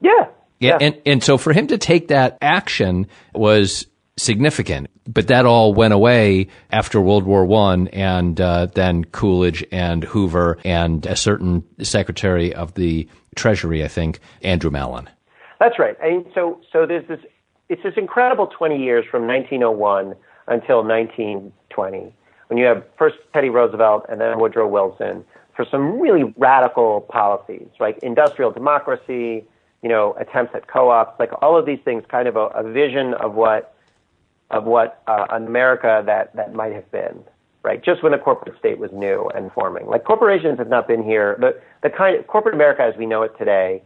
Yeah. 0.00 0.28
Yeah. 0.58 0.78
And, 0.80 1.00
and 1.04 1.22
so 1.22 1.38
for 1.38 1.52
him 1.52 1.66
to 1.68 1.78
take 1.78 2.08
that 2.08 2.38
action 2.40 3.08
was 3.34 3.86
significant. 4.16 4.88
But 5.06 5.28
that 5.28 5.46
all 5.46 5.72
went 5.72 5.94
away 5.94 6.48
after 6.70 7.00
World 7.00 7.24
War 7.24 7.44
One, 7.44 7.88
and 7.88 8.40
uh, 8.40 8.66
then 8.66 9.04
Coolidge 9.04 9.64
and 9.70 10.04
Hoover 10.04 10.58
and 10.64 11.06
a 11.06 11.16
certain 11.16 11.64
Secretary 11.82 12.54
of 12.54 12.74
the 12.74 13.08
Treasury, 13.34 13.84
I 13.84 13.88
think, 13.88 14.20
Andrew 14.42 14.70
Mellon. 14.70 15.08
That's 15.60 15.78
right. 15.78 15.96
I 16.02 16.10
mean, 16.10 16.26
so 16.34 16.60
so 16.72 16.86
there's 16.86 17.06
this. 17.08 17.20
It's 17.68 17.82
this 17.82 17.94
incredible 17.96 18.46
20 18.46 18.78
years 18.80 19.04
from 19.10 19.26
1901 19.26 20.14
until 20.46 20.84
1920, 20.84 22.14
when 22.46 22.58
you 22.58 22.64
have 22.64 22.84
first 22.96 23.16
Teddy 23.32 23.48
Roosevelt 23.48 24.06
and 24.08 24.20
then 24.20 24.38
Woodrow 24.38 24.68
Wilson 24.68 25.24
for 25.56 25.64
some 25.68 25.98
really 25.98 26.32
radical 26.36 27.00
policies, 27.00 27.68
right? 27.80 27.98
Industrial 28.02 28.52
democracy, 28.52 29.44
you 29.82 29.88
know, 29.88 30.14
attempts 30.20 30.54
at 30.54 30.68
co-ops, 30.68 31.18
like 31.18 31.30
all 31.42 31.58
of 31.58 31.66
these 31.66 31.80
things, 31.84 32.04
kind 32.08 32.28
of 32.28 32.36
a, 32.36 32.46
a 32.48 32.62
vision 32.70 33.14
of 33.14 33.34
what 33.34 33.74
of 34.50 34.64
what 34.64 35.02
uh, 35.06 35.26
America 35.30 36.02
that, 36.06 36.34
that 36.36 36.54
might 36.54 36.72
have 36.72 36.90
been, 36.90 37.22
right? 37.62 37.82
Just 37.82 38.02
when 38.02 38.12
the 38.12 38.18
corporate 38.18 38.58
state 38.58 38.78
was 38.78 38.90
new 38.92 39.28
and 39.34 39.52
forming. 39.52 39.86
Like 39.86 40.04
corporations 40.04 40.58
have 40.58 40.68
not 40.68 40.86
been 40.86 41.02
here. 41.02 41.36
The, 41.40 41.60
the 41.82 41.90
kind 41.90 42.16
of 42.16 42.26
corporate 42.26 42.54
America 42.54 42.82
as 42.82 42.96
we 42.96 43.06
know 43.06 43.22
it 43.22 43.36
today 43.38 43.82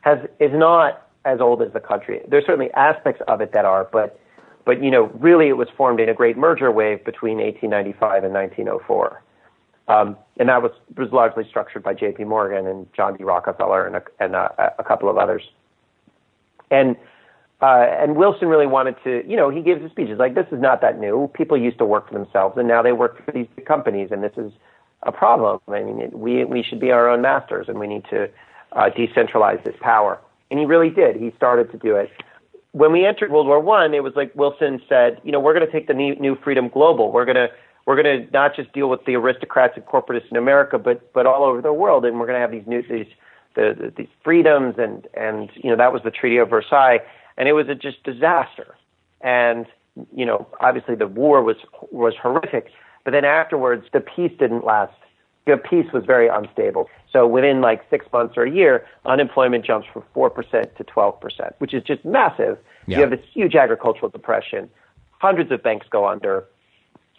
has, 0.00 0.18
is 0.40 0.50
not 0.52 1.08
as 1.24 1.40
old 1.40 1.62
as 1.62 1.72
the 1.72 1.80
country. 1.80 2.20
There's 2.28 2.46
certainly 2.46 2.72
aspects 2.72 3.22
of 3.28 3.40
it 3.40 3.52
that 3.52 3.64
are, 3.64 3.88
but, 3.92 4.18
but, 4.64 4.82
you 4.82 4.90
know, 4.90 5.04
really 5.14 5.48
it 5.48 5.56
was 5.56 5.68
formed 5.76 6.00
in 6.00 6.08
a 6.08 6.14
great 6.14 6.36
merger 6.36 6.70
wave 6.72 7.04
between 7.04 7.36
1895 7.36 8.24
and 8.24 8.34
1904. 8.34 9.22
Um, 9.88 10.16
and 10.38 10.48
that 10.48 10.62
was, 10.62 10.72
was 10.96 11.12
largely 11.12 11.46
structured 11.48 11.82
by 11.82 11.92
J.P. 11.92 12.24
Morgan 12.24 12.66
and 12.66 12.86
John 12.94 13.16
D. 13.16 13.24
Rockefeller 13.24 13.86
and 13.86 13.96
a, 13.96 14.02
and 14.20 14.34
a, 14.34 14.74
a 14.78 14.84
couple 14.84 15.10
of 15.10 15.18
others. 15.18 15.42
And 16.70 16.96
uh, 17.62 17.86
and 18.00 18.16
Wilson 18.16 18.48
really 18.48 18.66
wanted 18.66 18.96
to, 19.04 19.22
you 19.26 19.36
know, 19.36 19.48
he 19.48 19.62
gives 19.62 19.88
speeches 19.88 20.18
like, 20.18 20.34
this 20.34 20.46
is 20.50 20.60
not 20.60 20.80
that 20.80 20.98
new. 20.98 21.30
People 21.32 21.56
used 21.56 21.78
to 21.78 21.84
work 21.84 22.08
for 22.08 22.14
themselves, 22.14 22.58
and 22.58 22.66
now 22.66 22.82
they 22.82 22.90
work 22.90 23.24
for 23.24 23.30
these 23.30 23.46
big 23.54 23.66
companies, 23.66 24.08
and 24.10 24.22
this 24.22 24.32
is 24.36 24.52
a 25.04 25.12
problem. 25.12 25.60
I 25.68 25.82
mean, 25.82 26.00
it, 26.00 26.12
we 26.18 26.44
we 26.44 26.64
should 26.64 26.80
be 26.80 26.90
our 26.90 27.08
own 27.08 27.22
masters, 27.22 27.68
and 27.68 27.78
we 27.78 27.86
need 27.86 28.04
to 28.10 28.28
uh, 28.72 28.90
decentralize 28.90 29.62
this 29.64 29.76
power. 29.80 30.18
And 30.50 30.58
he 30.58 30.66
really 30.66 30.90
did. 30.90 31.16
He 31.16 31.32
started 31.36 31.70
to 31.70 31.78
do 31.78 31.94
it. 31.96 32.10
When 32.72 32.90
we 32.90 33.06
entered 33.06 33.30
World 33.30 33.46
War 33.46 33.60
One, 33.60 33.94
it 33.94 34.02
was 34.02 34.14
like 34.16 34.34
Wilson 34.34 34.82
said, 34.88 35.20
you 35.22 35.30
know, 35.30 35.38
we're 35.38 35.54
going 35.54 35.66
to 35.66 35.72
take 35.72 35.86
the 35.86 35.94
new, 35.94 36.16
new 36.16 36.36
freedom 36.42 36.68
global. 36.68 37.12
We're 37.12 37.24
going 37.24 37.36
to 37.36 37.48
we're 37.86 38.00
going 38.00 38.26
to 38.26 38.32
not 38.32 38.56
just 38.56 38.72
deal 38.72 38.88
with 38.88 39.04
the 39.04 39.14
aristocrats 39.14 39.74
and 39.76 39.86
corporatists 39.86 40.30
in 40.32 40.36
America, 40.36 40.78
but 40.78 41.12
but 41.12 41.26
all 41.26 41.44
over 41.44 41.62
the 41.62 41.72
world, 41.72 42.04
and 42.04 42.18
we're 42.18 42.26
going 42.26 42.36
to 42.36 42.40
have 42.40 42.50
these 42.50 42.66
new 42.66 42.82
these 42.82 43.12
the, 43.54 43.76
the, 43.78 43.92
these 43.96 44.12
freedoms, 44.24 44.76
and 44.78 45.06
and 45.14 45.50
you 45.54 45.70
know 45.70 45.76
that 45.76 45.92
was 45.92 46.02
the 46.02 46.10
Treaty 46.10 46.38
of 46.38 46.50
Versailles 46.50 46.98
and 47.36 47.48
it 47.48 47.52
was 47.52 47.68
a 47.68 47.74
just 47.74 48.02
disaster. 48.04 48.74
And 49.20 49.66
you 50.14 50.24
know, 50.24 50.46
obviously 50.60 50.94
the 50.94 51.06
war 51.06 51.42
was 51.42 51.56
was 51.90 52.14
horrific, 52.20 52.70
but 53.04 53.10
then 53.12 53.24
afterwards 53.24 53.86
the 53.92 54.00
peace 54.00 54.32
didn't 54.38 54.64
last. 54.64 54.94
The 55.44 55.56
peace 55.56 55.92
was 55.92 56.04
very 56.04 56.28
unstable. 56.28 56.88
So 57.12 57.26
within 57.26 57.60
like 57.60 57.84
six 57.90 58.06
months 58.12 58.34
or 58.36 58.44
a 58.44 58.50
year, 58.50 58.86
unemployment 59.04 59.64
jumps 59.64 59.88
from 59.92 60.04
four 60.14 60.30
percent 60.30 60.74
to 60.76 60.84
twelve 60.84 61.20
percent, 61.20 61.54
which 61.58 61.74
is 61.74 61.82
just 61.82 62.04
massive. 62.04 62.58
Yeah. 62.86 62.98
You 62.98 63.00
have 63.02 63.10
this 63.10 63.26
huge 63.32 63.54
agricultural 63.54 64.10
depression. 64.10 64.70
Hundreds 65.18 65.50
of 65.50 65.62
banks 65.62 65.86
go 65.90 66.06
under. 66.06 66.44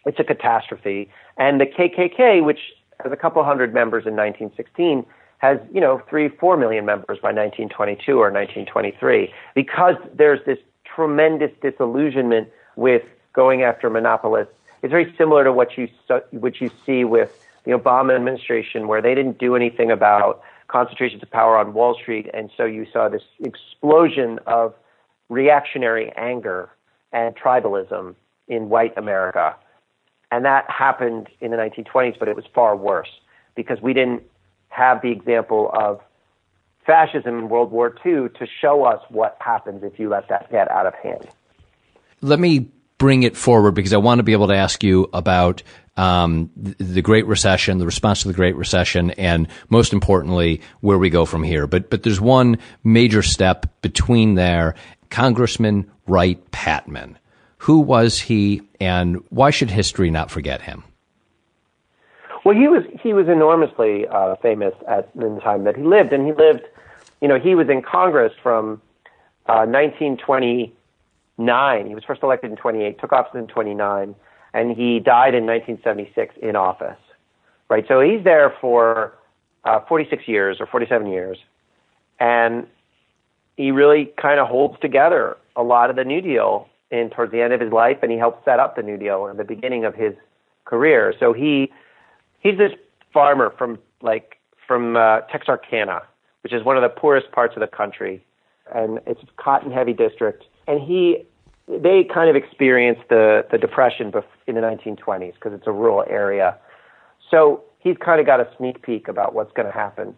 It's 0.05 0.19
a 0.19 0.23
catastrophe. 0.23 1.09
And 1.37 1.61
the 1.61 1.65
KKK, 1.65 2.43
which 2.43 2.59
has 3.01 3.11
a 3.11 3.15
couple 3.15 3.43
hundred 3.43 3.73
members 3.73 4.05
in 4.05 4.15
1916, 4.15 5.05
has, 5.43 5.59
you 5.73 5.81
know, 5.81 6.01
three, 6.09 6.29
four 6.29 6.55
million 6.55 6.85
members 6.85 7.19
by 7.21 7.27
1922 7.27 8.13
or 8.13 8.31
1923 8.31 9.29
because 9.53 9.95
there's 10.13 10.39
this 10.45 10.57
tremendous 10.85 11.51
disillusionment 11.61 12.47
with 12.77 13.03
going 13.33 13.61
after 13.61 13.89
monopolists. 13.89 14.53
It's 14.81 14.91
very 14.91 15.13
similar 15.17 15.43
to 15.43 15.51
what 15.51 15.77
you, 15.77 15.89
what 16.31 16.61
you 16.61 16.71
see 16.85 17.03
with 17.03 17.45
the 17.65 17.71
Obama 17.71 18.15
administration, 18.15 18.87
where 18.87 19.01
they 19.01 19.13
didn't 19.13 19.37
do 19.37 19.57
anything 19.57 19.91
about 19.91 20.41
concentrations 20.69 21.21
of 21.21 21.29
power 21.29 21.57
on 21.57 21.73
Wall 21.73 21.93
Street. 21.93 22.29
And 22.33 22.49
so 22.55 22.63
you 22.63 22.87
saw 22.93 23.09
this 23.09 23.23
explosion 23.43 24.39
of 24.47 24.73
reactionary 25.27 26.09
anger 26.15 26.69
and 27.11 27.35
tribalism 27.35 28.15
in 28.47 28.69
white 28.69 28.97
America. 28.97 29.57
And 30.31 30.45
that 30.45 30.69
happened 30.69 31.27
in 31.41 31.51
the 31.51 31.57
1920s, 31.57 32.17
but 32.17 32.29
it 32.29 32.35
was 32.37 32.45
far 32.55 32.77
worse 32.77 33.11
because 33.55 33.81
we 33.81 33.93
didn't 33.93 34.23
have 34.73 35.01
the 35.01 35.11
example 35.11 35.69
of 35.73 36.01
fascism 36.85 37.39
in 37.39 37.49
World 37.49 37.71
War 37.71 37.95
II 38.05 38.29
to 38.29 38.47
show 38.61 38.83
us 38.85 39.01
what 39.09 39.37
happens 39.39 39.83
if 39.83 39.99
you 39.99 40.09
let 40.09 40.27
that 40.29 40.51
get 40.51 40.69
out 40.69 40.85
of 40.85 40.93
hand. 40.95 41.27
Let 42.21 42.39
me 42.39 42.71
bring 42.97 43.23
it 43.23 43.35
forward 43.35 43.73
because 43.73 43.93
I 43.93 43.97
want 43.97 44.19
to 44.19 44.23
be 44.23 44.33
able 44.33 44.47
to 44.47 44.55
ask 44.55 44.83
you 44.83 45.09
about 45.13 45.61
um, 45.95 46.49
the 46.55 47.01
Great 47.01 47.27
Recession, 47.27 47.77
the 47.77 47.85
response 47.85 48.21
to 48.21 48.27
the 48.27 48.33
Great 48.33 48.55
Recession, 48.55 49.11
and 49.11 49.47
most 49.69 49.93
importantly, 49.93 50.61
where 50.81 50.97
we 50.97 51.09
go 51.09 51.25
from 51.25 51.43
here. 51.43 51.67
But 51.67 51.89
but 51.89 52.03
there's 52.03 52.21
one 52.21 52.57
major 52.83 53.21
step 53.21 53.81
between 53.81 54.35
there. 54.35 54.75
Congressman 55.09 55.91
Wright 56.07 56.39
Patman. 56.51 57.19
Who 57.57 57.79
was 57.79 58.19
he, 58.19 58.61
and 58.79 59.23
why 59.29 59.51
should 59.51 59.69
history 59.69 60.09
not 60.09 60.31
forget 60.31 60.61
him? 60.61 60.83
Well, 62.43 62.55
he 62.55 62.67
was 62.67 62.83
he 63.01 63.13
was 63.13 63.29
enormously 63.29 64.05
uh, 64.07 64.35
famous 64.37 64.73
at 64.87 65.13
the 65.15 65.39
time 65.41 65.63
that 65.63 65.77
he 65.77 65.83
lived, 65.83 66.11
and 66.11 66.25
he 66.25 66.33
lived, 66.33 66.63
you 67.21 67.29
know, 67.29 67.39
he 67.39 67.55
was 67.55 67.69
in 67.69 67.81
Congress 67.81 68.33
from 68.41 68.81
uh, 69.47 69.65
1929. 69.65 71.87
He 71.87 71.95
was 71.95 72.03
first 72.03 72.21
elected 72.21 72.51
in 72.51 72.57
28, 72.57 72.99
took 72.99 73.13
office 73.13 73.35
in 73.35 73.47
29, 73.47 74.13
and 74.53 74.75
he 74.75 74.99
died 74.99 75.35
in 75.35 75.45
1976 75.45 76.35
in 76.41 76.57
office. 76.57 76.97
Right, 77.69 77.85
so 77.87 78.01
he's 78.01 78.25
there 78.25 78.53
for 78.59 79.13
uh, 79.63 79.79
46 79.87 80.27
years 80.27 80.59
or 80.59 80.67
47 80.67 81.07
years, 81.07 81.37
and 82.19 82.67
he 83.55 83.71
really 83.71 84.11
kind 84.17 84.41
of 84.41 84.47
holds 84.47 84.77
together 84.81 85.37
a 85.55 85.63
lot 85.63 85.89
of 85.89 85.95
the 85.95 86.03
New 86.03 86.19
Deal 86.19 86.67
in 86.91 87.09
towards 87.09 87.31
the 87.31 87.41
end 87.41 87.53
of 87.53 87.61
his 87.61 87.71
life, 87.71 87.99
and 88.03 88.11
he 88.11 88.17
helped 88.17 88.43
set 88.43 88.59
up 88.59 88.75
the 88.75 88.83
New 88.83 88.97
Deal 88.97 89.27
in 89.27 89.37
the 89.37 89.45
beginning 89.45 89.85
of 89.85 89.95
his 89.95 90.13
career. 90.65 91.13
So 91.19 91.31
he 91.31 91.71
he's 92.43 92.57
this 92.57 92.71
farmer 93.11 93.53
from 93.57 93.79
like 94.01 94.37
from 94.67 94.95
uh, 94.95 95.21
Texarkana, 95.31 96.03
which 96.41 96.53
is 96.53 96.63
one 96.63 96.77
of 96.77 96.83
the 96.83 96.89
poorest 96.89 97.31
parts 97.31 97.55
of 97.55 97.61
the 97.61 97.67
country, 97.67 98.23
and 98.73 98.99
it's 99.07 99.21
a 99.23 99.41
cotton 99.41 99.71
heavy 99.71 99.93
district. 99.93 100.43
And 100.67 100.81
he 100.81 101.25
they 101.67 102.03
kind 102.13 102.29
of 102.29 102.35
experienced 102.35 103.01
the 103.09 103.45
the 103.49 103.57
depression 103.57 104.11
in 104.47 104.55
the 104.55 104.61
1920s 104.61 105.33
because 105.33 105.53
it's 105.53 105.67
a 105.67 105.71
rural 105.71 106.03
area. 106.09 106.57
So 107.31 107.63
he's 107.79 107.97
kind 107.97 108.19
of 108.19 108.25
got 108.25 108.39
a 108.39 108.47
sneak 108.57 108.81
peek 108.81 109.07
about 109.07 109.33
what's 109.33 109.51
going 109.53 109.65
to 109.65 109.71
happen. 109.71 110.15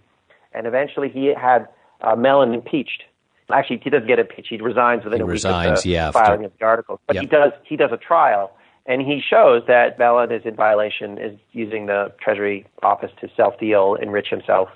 And 0.53 0.67
eventually, 0.67 1.09
he 1.09 1.27
had 1.27 1.67
uh, 2.01 2.15
Mellon 2.15 2.53
impeached. 2.53 3.03
Actually, 3.51 3.79
he 3.83 3.89
doesn't 3.91 4.07
get 4.07 4.17
impeached. 4.17 4.49
He 4.49 4.57
resigns 4.57 5.03
within 5.03 5.19
he 5.19 5.23
a 5.23 5.25
resigns, 5.25 5.67
week 5.67 5.77
of 5.77 5.83
the 5.83 5.89
yeah, 5.89 6.11
filing 6.11 6.31
after, 6.31 6.45
of 6.45 6.53
the 6.59 6.65
article. 6.65 7.01
But 7.05 7.15
yep. 7.15 7.21
he 7.23 7.27
does 7.27 7.51
he 7.63 7.75
does 7.75 7.91
a 7.91 7.97
trial 7.97 8.51
and 8.85 9.01
he 9.01 9.21
shows 9.27 9.63
that 9.67 9.97
Mellon 9.97 10.31
is 10.31 10.43
in 10.45 10.55
violation, 10.55 11.17
is 11.17 11.37
using 11.51 11.87
the 11.87 12.13
Treasury 12.21 12.65
office 12.83 13.11
to 13.21 13.29
self 13.35 13.59
deal, 13.59 13.95
enrich 13.95 14.27
himself. 14.29 14.69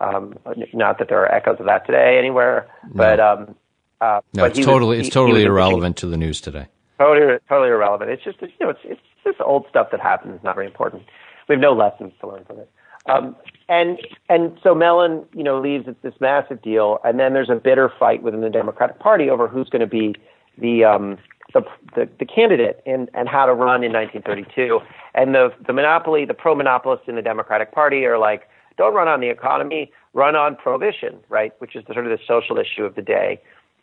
Um, 0.00 0.36
not 0.72 0.98
that 0.98 1.08
there 1.08 1.22
are 1.22 1.32
echoes 1.32 1.56
of 1.60 1.66
that 1.66 1.86
today 1.86 2.18
anywhere, 2.18 2.66
no. 2.84 2.90
but 2.94 3.20
um, 3.20 3.54
uh, 4.00 4.20
no, 4.32 4.42
but 4.42 4.56
it's 4.56 4.66
totally 4.66 4.98
was, 4.98 5.06
it's 5.06 5.14
totally 5.14 5.44
irrelevant 5.44 5.96
to 5.98 6.06
the 6.06 6.16
news 6.16 6.40
today. 6.40 6.66
Totally, 6.98 7.38
totally 7.48 7.70
irrelevant. 7.70 8.10
It's 8.10 8.24
just 8.24 8.40
you 8.42 8.48
know 8.60 8.70
it's 8.70 8.80
it's 8.84 9.00
just 9.22 9.40
old 9.40 9.66
stuff 9.70 9.88
that 9.92 10.00
happens, 10.00 10.40
not 10.42 10.56
very 10.56 10.66
important. 10.66 11.04
We 11.48 11.54
have 11.54 11.62
no 11.62 11.72
lessons 11.72 12.12
to 12.20 12.28
learn 12.28 12.44
from 12.44 12.58
it. 12.58 12.70
Um, 13.06 13.36
and 13.68 13.98
and 14.28 14.58
so 14.62 14.74
Mellon, 14.74 15.26
you 15.34 15.44
know, 15.44 15.60
leaves 15.60 15.86
this 16.02 16.14
massive 16.20 16.60
deal, 16.62 16.98
and 17.04 17.20
then 17.20 17.34
there's 17.34 17.50
a 17.50 17.54
bitter 17.54 17.90
fight 17.98 18.22
within 18.22 18.40
the 18.40 18.50
Democratic 18.50 18.98
Party 18.98 19.30
over 19.30 19.46
who's 19.46 19.68
going 19.68 19.80
to 19.80 19.86
be 19.86 20.14
the 20.58 20.84
um, 20.84 21.18
the, 21.52 21.62
the, 21.94 22.08
the 22.18 22.24
candidate 22.24 22.82
and, 22.86 23.10
and 23.14 23.28
how 23.28 23.46
to 23.46 23.52
run 23.52 23.84
in 23.84 23.92
1932. 23.92 24.80
And 25.14 25.34
the, 25.34 25.52
the 25.66 25.72
monopoly, 25.72 26.24
the 26.24 26.34
pro 26.34 26.54
monopolists 26.54 27.08
in 27.08 27.14
the 27.14 27.22
Democratic 27.22 27.72
Party 27.72 28.04
are 28.06 28.18
like, 28.18 28.48
don't 28.76 28.94
run 28.94 29.06
on 29.06 29.20
the 29.20 29.28
economy, 29.28 29.92
run 30.14 30.34
on 30.34 30.56
prohibition, 30.56 31.20
right? 31.28 31.52
Which 31.58 31.76
is 31.76 31.84
the, 31.86 31.94
sort 31.94 32.06
of 32.06 32.18
the 32.18 32.24
social 32.26 32.58
issue 32.58 32.84
of 32.84 32.94
the 32.94 33.02
day. 33.02 33.40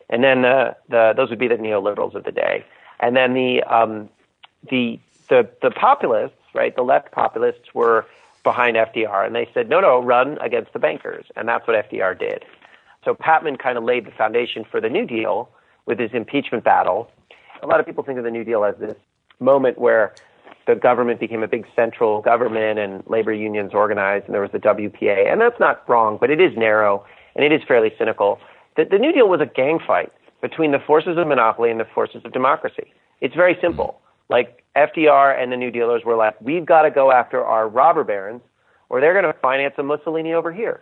And 0.10 0.24
then 0.24 0.41
the, 0.41 0.76
the, 0.89 1.13
those 1.15 1.30
would 1.30 1.39
be 1.39 1.47
the 1.47 1.56
neoliberals 1.56 2.15
of 2.15 2.26
the 2.26 2.32
day. 2.32 2.65
And 3.00 3.15
then 3.15 3.34
the, 3.34 3.63
um, 3.63 4.10
the, 4.69 5.00
the, 5.30 5.50
the 5.62 5.71
populists, 5.71 6.34
right, 6.54 6.76
the 6.76 6.82
left 6.82 7.12
populists 7.12 7.74
were 7.74 8.06
behind 8.43 8.76
FDR, 8.76 9.26
and 9.26 9.36
they 9.36 9.47
said, 9.54 9.69
no, 9.69 9.80
no, 9.80 10.02
run 10.02 10.38
against 10.39 10.74
the 10.74 10.80
bankers, 10.80 11.26
and 11.36 11.47
that's 11.47 11.67
what 11.67 11.89
FDR 11.89 12.17
did. 12.17 12.43
So 13.06 13.13
Patman 13.13 13.58
kind 13.58 13.78
of 13.78 13.84
laid 13.84 14.06
the 14.06 14.12
foundation 14.12 14.65
for 14.69 14.82
the 14.82 14.89
New 14.89 15.06
Deal 15.06 15.50
with 15.86 16.00
his 16.00 16.12
impeachment 16.13 16.63
battle. 16.63 17.10
A 17.62 17.67
lot 17.67 17.80
of 17.80 17.86
people 17.86 18.04
think 18.04 18.17
of 18.17 18.24
the 18.24 18.32
New 18.32 18.43
Deal 18.43 18.63
as 18.63 18.76
this 18.80 18.95
moment 19.39 19.78
where 19.78 20.13
the 20.67 20.76
government 20.76 21.19
became 21.19 21.43
a 21.43 21.47
big 21.47 21.65
central 21.76 22.21
government 22.21 22.80
and 22.80 23.04
labor 23.08 23.34
unions 23.34 23.74
organized, 23.74 24.26
and 24.26 24.34
there 24.34 24.41
was 24.41 24.52
the 24.52 24.60
WPA, 24.60 25.32
and 25.32 25.41
that's 25.41 25.60
not 25.60 25.88
wrong, 25.89 26.17
but 26.19 26.30
it 26.30 26.39
is 26.39 26.56
narrow 26.58 27.06
and 27.36 27.45
it 27.45 27.52
is 27.52 27.62
fairly 27.67 27.91
cynical. 27.97 28.39
The, 28.76 28.86
the 28.86 28.97
New 28.97 29.12
Deal 29.13 29.28
was 29.28 29.41
a 29.41 29.45
gang 29.45 29.80
fight 29.86 30.12
between 30.41 30.71
the 30.71 30.80
forces 30.80 31.17
of 31.17 31.28
monopoly 31.28 31.71
and 31.71 31.80
the 31.80 31.86
forces 31.93 32.21
of 32.26 32.34
democracy. 32.34 32.91
It's 33.21 33.36
very 33.36 33.58
simple. 33.62 34.02
Like 34.30 34.63
FDR 34.76 35.41
and 35.41 35.52
the 35.52 35.58
New 35.58 35.71
Dealers 35.71 36.04
were 36.06 36.15
like, 36.15 36.39
we've 36.41 36.65
got 36.65 36.84
to 36.84 36.91
go 36.91 37.12
after 37.12 37.43
our 37.43 37.67
robber 37.67 38.04
barons, 38.04 38.41
or 38.89 39.00
they're 39.00 39.13
going 39.13 39.32
to 39.32 39.39
finance 39.39 39.76
a 39.78 39.84
Mussolini 39.84 40.34
over 40.34 40.52
here. 40.52 40.82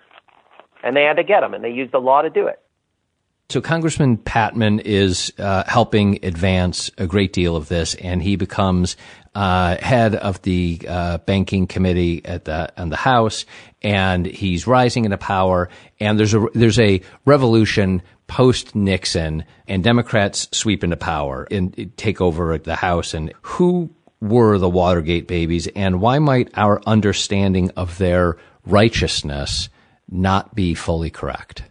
And 0.84 0.96
they 0.96 1.04
had 1.04 1.18
to 1.18 1.24
get 1.24 1.42
them, 1.42 1.54
and 1.54 1.63
they 1.63 1.72
used 1.72 1.92
the 1.92 2.00
law 2.00 2.22
to 2.22 2.30
do 2.30 2.48
it. 2.48 2.62
So 3.52 3.62
Congressman 3.62 4.18
Patman 4.18 4.80
is 4.82 5.34
uh, 5.40 5.64
helping 5.66 6.24
advance 6.24 6.92
a 7.00 7.08
great 7.08 7.34
deal 7.34 7.56
of 7.56 7.68
this, 7.68 7.96
and 7.96 8.22
he 8.22 8.36
becomes 8.36 8.96
uh, 9.34 9.76
head 9.78 10.14
of 10.14 10.40
the 10.44 10.80
uh, 10.88 11.18
banking 11.18 11.66
committee 11.66 12.24
at 12.24 12.46
the 12.46 12.72
the 12.78 12.96
House, 12.96 13.48
and 13.82 14.28
he's 14.28 14.68
rising 14.68 15.06
into 15.06 15.18
power. 15.18 15.68
And 16.00 16.20
there's 16.20 16.36
a 16.36 16.46
there's 16.54 16.78
a 16.78 17.02
revolution 17.26 18.04
post 18.28 18.76
Nixon, 18.76 19.46
and 19.68 19.84
Democrats 19.84 20.48
sweep 20.52 20.84
into 20.84 20.98
power 20.98 21.48
and 21.50 21.92
take 21.98 22.22
over 22.22 22.56
the 22.60 22.76
House. 22.76 23.16
And 23.16 23.34
who 23.42 23.90
were 24.22 24.60
the 24.60 24.70
Watergate 24.70 25.28
babies, 25.28 25.68
and 25.76 26.00
why 26.00 26.20
might 26.20 26.52
our 26.54 26.84
understanding 26.86 27.72
of 27.72 27.98
their 27.98 28.38
righteousness 28.68 29.70
not 30.08 30.54
be 30.54 30.76
fully 30.76 31.10
correct? 31.10 31.64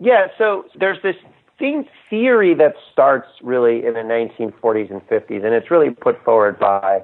Yeah, 0.00 0.28
so 0.38 0.64
there's 0.74 1.00
this 1.02 1.16
theme 1.58 1.86
theory 2.08 2.54
that 2.54 2.74
starts 2.90 3.28
really 3.42 3.84
in 3.84 3.92
the 3.92 4.00
1940s 4.00 4.90
and 4.90 5.06
50s, 5.06 5.44
and 5.44 5.54
it's 5.54 5.70
really 5.70 5.90
put 5.90 6.22
forward 6.24 6.58
by 6.58 7.02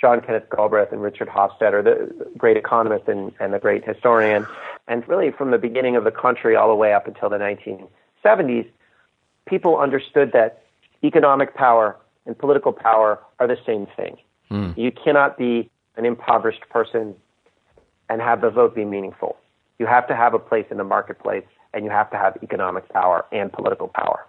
John 0.00 0.22
Kenneth 0.22 0.48
Galbraith 0.50 0.90
and 0.90 1.02
Richard 1.02 1.28
Hofstadter, 1.28 1.84
the 1.84 2.30
great 2.38 2.56
economist 2.56 3.06
and, 3.06 3.32
and 3.38 3.52
the 3.52 3.58
great 3.58 3.86
historian, 3.86 4.46
and 4.88 5.06
really 5.06 5.30
from 5.30 5.50
the 5.50 5.58
beginning 5.58 5.94
of 5.94 6.04
the 6.04 6.10
country 6.10 6.56
all 6.56 6.68
the 6.68 6.74
way 6.74 6.94
up 6.94 7.06
until 7.06 7.28
the 7.28 7.36
1970s, 7.36 8.66
people 9.46 9.78
understood 9.78 10.32
that 10.32 10.62
economic 11.04 11.54
power 11.54 11.96
and 12.24 12.38
political 12.38 12.72
power 12.72 13.18
are 13.38 13.46
the 13.46 13.58
same 13.66 13.86
thing. 13.94 14.16
Mm. 14.50 14.76
You 14.78 14.90
cannot 14.90 15.36
be 15.36 15.68
an 15.96 16.06
impoverished 16.06 16.66
person 16.70 17.14
and 18.08 18.22
have 18.22 18.40
the 18.40 18.48
vote 18.48 18.74
be 18.74 18.86
meaningful. 18.86 19.36
You 19.78 19.86
have 19.86 20.08
to 20.08 20.16
have 20.16 20.32
a 20.32 20.38
place 20.38 20.66
in 20.70 20.78
the 20.78 20.84
marketplace 20.84 21.44
and 21.74 21.84
you 21.84 21.90
have 21.90 22.10
to 22.10 22.16
have 22.16 22.36
economic 22.42 22.88
power 22.88 23.24
and 23.32 23.52
political 23.52 23.88
power 23.88 24.26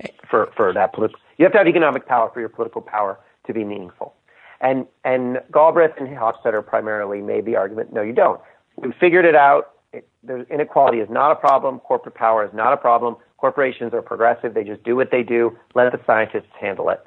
eh. 0.00 0.08
for, 0.28 0.50
for 0.56 0.72
that 0.72 0.92
political. 0.92 1.20
You 1.38 1.44
have 1.44 1.52
to 1.52 1.58
have 1.58 1.68
economic 1.68 2.06
power 2.06 2.30
for 2.32 2.40
your 2.40 2.48
political 2.48 2.82
power 2.82 3.18
to 3.46 3.52
be 3.52 3.64
meaningful. 3.64 4.14
And, 4.60 4.86
and 5.04 5.40
Galbraith 5.52 5.92
and 5.98 6.08
Hofstadter 6.08 6.64
primarily 6.64 7.20
made 7.20 7.44
the 7.44 7.56
argument, 7.56 7.92
no, 7.92 8.00
you 8.00 8.12
don't. 8.12 8.40
We 8.76 8.92
figured 8.98 9.24
it 9.24 9.34
out. 9.34 9.72
It, 9.92 10.08
inequality 10.50 11.00
is 11.00 11.10
not 11.10 11.32
a 11.32 11.34
problem. 11.34 11.80
Corporate 11.80 12.14
power 12.14 12.44
is 12.44 12.54
not 12.54 12.72
a 12.72 12.76
problem. 12.76 13.16
Corporations 13.38 13.92
are 13.92 14.02
progressive. 14.02 14.54
They 14.54 14.62
just 14.62 14.84
do 14.84 14.94
what 14.94 15.10
they 15.10 15.24
do. 15.24 15.58
Let 15.74 15.90
the 15.90 16.00
scientists 16.06 16.52
handle 16.58 16.90
it. 16.90 17.04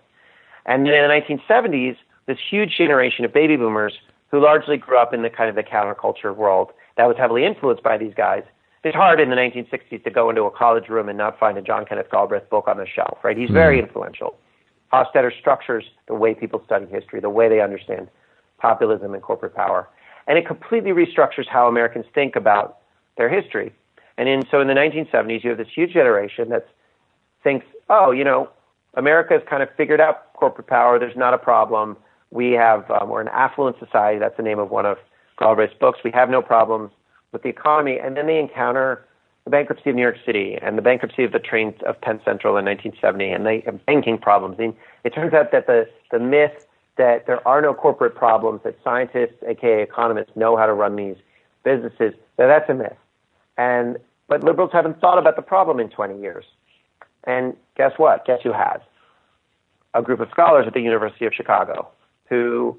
And 0.66 0.86
then 0.86 0.94
in 0.94 1.08
the 1.08 1.38
1970s, 1.50 1.96
this 2.26 2.38
huge 2.50 2.76
generation 2.78 3.24
of 3.24 3.34
baby 3.34 3.56
boomers 3.56 3.94
who 4.32 4.42
largely 4.44 4.78
grew 4.78 4.98
up 4.98 5.14
in 5.14 5.22
the 5.22 5.30
kind 5.30 5.50
of 5.50 5.56
the 5.56 5.64
counterculture 5.64 6.36
world 6.36 6.72
that 6.98 7.08
was 7.08 7.16
heavily 7.18 7.46
influenced 7.46 7.84
by 7.84 7.98
these 7.98 8.14
guys 8.14 8.44
it's 8.86 8.96
hard 8.96 9.20
in 9.20 9.32
the 9.32 9.36
1960s 9.36 10.04
to 10.04 10.12
go 10.12 10.30
into 10.30 10.44
a 10.44 10.52
college 10.52 10.90
room 10.90 11.10
and 11.10 11.18
not 11.18 11.40
find 11.40 11.58
a 11.58 11.62
John 11.62 11.86
Kenneth 11.86 12.12
Galbraith 12.12 12.48
book 12.52 12.68
on 12.68 12.78
the 12.78 12.86
shelf, 12.86 13.18
right? 13.24 13.36
He's 13.36 13.50
mm. 13.50 13.54
very 13.54 13.80
influential. 13.80 14.38
Hofstadter 14.94 15.32
structures 15.40 15.84
the 16.08 16.14
way 16.14 16.36
people 16.36 16.62
study 16.64 16.86
history, 16.86 17.20
the 17.20 17.30
way 17.30 17.50
they 17.50 17.62
understand 17.62 18.10
populism 18.60 19.16
and 19.16 19.24
corporate 19.24 19.56
power. 19.56 19.90
And 20.28 20.38
it 20.38 20.46
completely 20.46 20.92
restructures 20.92 21.48
how 21.48 21.68
Americans 21.68 22.06
think 22.14 22.36
about 22.36 22.78
their 23.18 23.28
history. 23.28 23.74
And 24.18 24.30
in, 24.30 24.44
so 24.52 24.62
in 24.62 24.68
the 24.68 24.76
1970s, 24.76 25.44
you 25.44 25.50
have 25.50 25.58
this 25.58 25.68
huge 25.74 25.92
generation 25.92 26.50
that 26.50 26.68
thinks, 27.44 27.66
oh, 27.90 28.12
you 28.12 28.24
know, 28.24 28.50
America 28.94 29.34
has 29.34 29.42
kind 29.50 29.64
of 29.64 29.70
figured 29.76 30.00
out 30.00 30.32
corporate 30.34 30.68
power. 30.68 31.00
There's 31.00 31.18
not 31.18 31.34
a 31.34 31.40
problem. 31.40 31.98
We 32.30 32.52
have, 32.52 32.90
um, 32.92 33.10
we're 33.10 33.22
an 33.22 33.30
affluent 33.30 33.78
society. 33.80 34.20
That's 34.20 34.38
the 34.38 34.44
name 34.44 34.60
of 34.60 34.70
one 34.70 34.86
of 34.86 35.00
Galbraith's 35.40 35.74
books. 35.80 36.00
We 36.04 36.12
have 36.12 36.30
no 36.30 36.44
problems 36.44 36.92
with 37.36 37.44
the 37.44 37.50
economy, 37.50 38.00
and 38.00 38.16
then 38.16 38.28
they 38.28 38.40
encounter 38.40 39.06
the 39.44 39.52
bankruptcy 39.52 39.90
of 39.90 39.96
New 39.96 40.02
York 40.02 40.16
City 40.26 40.58
and 40.62 40.78
the 40.78 40.82
bankruptcy 40.82 41.26
of 41.26 41.34
the 41.34 41.40
trains 41.40 41.76
of 41.86 42.00
Penn 42.00 42.22
Central 42.24 42.56
in 42.58 42.64
1970, 42.64 43.30
and 43.30 43.46
they 43.46 43.60
have 43.66 43.86
banking 43.86 44.18
problems. 44.18 44.58
Mean, 44.58 44.74
it 45.04 45.14
turns 45.14 45.34
out 45.34 45.52
that 45.52 45.68
the 45.68 45.88
the 46.12 46.20
myth 46.20 46.66
that 46.98 47.28
there 47.28 47.46
are 47.46 47.62
no 47.62 47.74
corporate 47.74 48.16
problems, 48.16 48.62
that 48.64 48.78
scientists, 48.84 49.36
aka 49.46 49.84
economists, 49.84 50.32
know 50.36 50.56
how 50.56 50.66
to 50.66 50.74
run 50.74 50.96
these 50.96 51.18
businesses, 51.64 52.14
that 52.38 52.48
that's 52.48 52.70
a 52.70 52.74
myth. 52.74 52.98
And 53.58 53.98
but 54.30 54.44
liberals 54.44 54.72
haven't 54.72 55.02
thought 55.02 55.20
about 55.20 55.36
the 55.36 55.42
problem 55.42 55.80
in 55.80 55.90
20 55.90 56.20
years. 56.20 56.46
And 57.26 57.54
guess 57.76 57.92
what? 57.98 58.26
Guess 58.26 58.40
who 58.44 58.54
has? 58.54 58.80
A 59.94 60.02
group 60.02 60.22
of 60.22 60.30
scholars 60.32 60.66
at 60.68 60.74
the 60.74 60.82
University 60.82 61.26
of 61.26 61.34
Chicago 61.34 61.90
who 62.30 62.78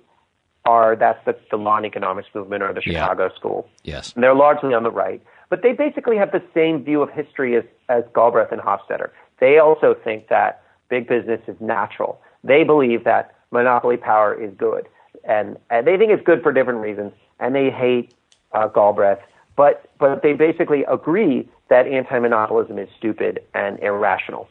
are 0.66 0.96
that's 0.96 1.24
the, 1.24 1.37
the 1.50 1.57
law 1.57 1.76
and 1.76 1.87
economics 1.87 2.29
movement 2.35 2.62
or 2.62 2.72
the 2.72 2.83
Chicago 2.83 3.24
yeah. 3.24 3.35
school. 3.37 3.68
Yes. 3.85 4.12
And 4.14 4.22
they're 4.22 4.35
largely 4.35 4.74
on 4.74 4.83
the 4.83 4.90
right. 4.90 5.22
But 5.48 5.62
they 5.62 5.72
basically 5.72 6.16
have 6.16 6.33
the 6.33 6.42
same 6.52 6.85
view 6.85 7.02
of 7.02 7.11
history 7.11 7.57
as, 7.57 7.64
as 7.88 8.05
Galbraith 8.14 8.50
and 8.50 8.61
Hofstadter. 8.61 9.11
They 9.38 9.59
also 9.59 9.94
think 9.94 10.29
that 10.29 10.62
big 10.88 11.09
business 11.09 11.40
is 11.46 11.57
natural. 11.61 12.20
They 12.42 12.64
believe 12.64 13.05
that 13.05 13.35
monopoly 13.50 13.96
power 13.96 14.35
is 14.35 14.52
good. 14.57 14.88
And, 15.24 15.57
and 15.70 15.87
they 15.87 15.96
think 15.96 16.11
it's 16.11 16.24
good 16.24 16.42
for 16.42 16.52
different 16.52 16.81
reasons. 16.81 17.12
And 17.38 17.55
they 17.55 17.70
hate 17.70 18.14
uh, 18.52 18.68
Galbraith. 18.68 19.18
But, 19.57 19.88
but 19.98 20.22
they 20.22 20.33
basically 20.33 20.85
agree 20.85 21.48
that 21.70 21.87
anti 21.87 22.18
monopolism 22.18 22.79
is 22.79 22.88
stupid 22.98 23.40
and 23.55 23.79
irrational. 23.81 24.48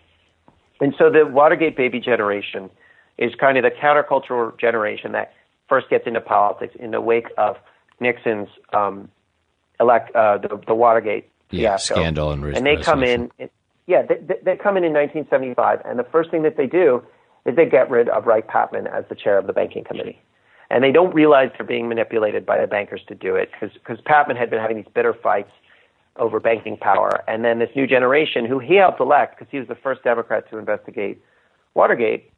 And 0.82 0.94
so 0.98 1.10
the 1.10 1.26
Watergate 1.26 1.78
baby 1.78 2.00
generation 2.00 2.70
is 3.18 3.34
kind 3.36 3.58
of 3.58 3.64
the 3.64 3.72
countercultural 3.72 4.60
generation 4.60 5.14
that 5.14 5.34
first 5.68 5.90
gets 5.90 6.08
into 6.08 6.22
politics 6.22 6.76
in 6.80 6.92
the 6.92 7.02
wake 7.02 7.28
of 7.38 7.58
Nixon's 8.00 8.50
um, 8.74 9.10
elect 9.80 10.16
uh, 10.16 10.38
the, 10.38 10.60
the 10.68 10.76
Watergate 10.76 11.30
yeah, 11.52 11.78
scandal 11.78 12.32
and, 12.32 12.44
and 12.44 12.66
they 12.66 12.78
come 12.78 13.04
in. 13.04 13.32
Yeah, 13.88 14.02
they, 14.02 14.16
they 14.44 14.56
come 14.56 14.78
in 14.78 14.84
in 14.84 14.94
1975, 14.94 15.82
and 15.86 16.00
the 16.00 16.04
first 16.04 16.32
thing 16.32 16.42
that 16.42 16.58
they 16.58 16.66
do 16.66 17.04
is 17.46 17.56
they 17.56 17.68
get 17.68 17.90
rid 17.90 18.10
of 18.10 18.26
Wright 18.26 18.46
Patman 18.46 18.88
as 18.88 19.06
the 19.10 19.16
chair 19.16 19.38
of 19.38 19.46
the 19.46 19.54
banking 19.54 19.84
committee. 19.84 20.20
And 20.72 20.84
they 20.84 20.92
don't 20.92 21.14
realize 21.14 21.52
they're 21.56 21.68
being 21.68 21.88
manipulated 21.88 22.46
by 22.46 22.60
the 22.60 22.66
bankers 22.66 23.02
to 23.08 23.16
do 23.16 23.36
it 23.36 23.52
because 23.52 24.02
Patman 24.06 24.38
had 24.38 24.50
been 24.50 24.60
having 24.60 24.78
these 24.78 24.92
bitter 24.94 25.14
fights 25.14 25.52
over 26.18 26.40
banking 26.40 26.78
power. 26.78 27.24
And 27.28 27.46
then 27.46 27.60
this 27.60 27.70
new 27.76 27.86
generation, 27.86 28.46
who 28.46 28.58
he 28.58 28.76
helped 28.76 29.00
elect 29.00 29.38
because 29.38 29.52
he 29.52 29.60
was 29.60 29.68
the 29.68 29.76
first 29.76 30.04
Democrat 30.04 30.50
to 30.50 30.58
investigate 30.58 31.22
Watergate, 31.76 32.32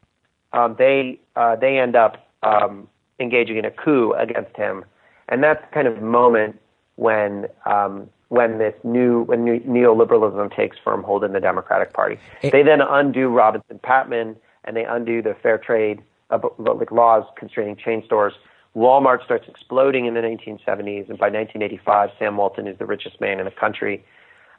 um, 0.52 0.76
they 0.78 1.20
uh, 1.36 1.56
they 1.56 1.78
end 1.78 1.96
up 1.96 2.30
um, 2.44 2.90
engaging 3.20 3.58
in 3.58 3.66
a 3.66 3.72
coup 3.72 4.14
against 4.14 4.56
him, 4.56 4.86
and 5.30 5.44
that's 5.44 5.64
kind 5.74 5.88
of 5.88 6.02
moment 6.02 6.60
when 6.96 7.48
um, 7.66 8.10
when 8.30 8.58
this 8.58 8.74
new 8.84 9.24
when 9.24 9.44
new 9.44 9.60
neoliberalism 9.62 10.56
takes 10.56 10.78
firm 10.84 11.04
hold 11.04 11.24
in 11.24 11.34
the 11.34 11.40
Democratic 11.40 11.94
Party. 11.94 12.20
It, 12.42 12.52
they 12.52 12.64
then 12.64 12.82
undo 12.82 13.30
Robinson 13.30 13.80
Patman 13.80 14.36
and 14.66 14.76
they 14.76 14.84
undo 14.84 15.22
the 15.22 15.36
fair 15.42 15.58
trade 15.58 16.02
uh, 16.30 16.40
like 16.58 16.92
laws 16.92 17.24
constraining 17.38 17.76
chain 17.76 18.04
stores. 18.06 18.34
Walmart 18.76 19.24
starts 19.24 19.46
exploding 19.48 20.06
in 20.06 20.14
the 20.14 20.20
1970s, 20.20 21.10
and 21.10 21.18
by 21.18 21.30
1985, 21.30 22.12
Sam 22.20 22.38
Walton 22.38 22.68
is 22.68 22.78
the 22.78 22.86
richest 22.86 23.20
man 23.20 23.40
in 23.40 23.46
the 23.46 23.52
country. 23.52 24.06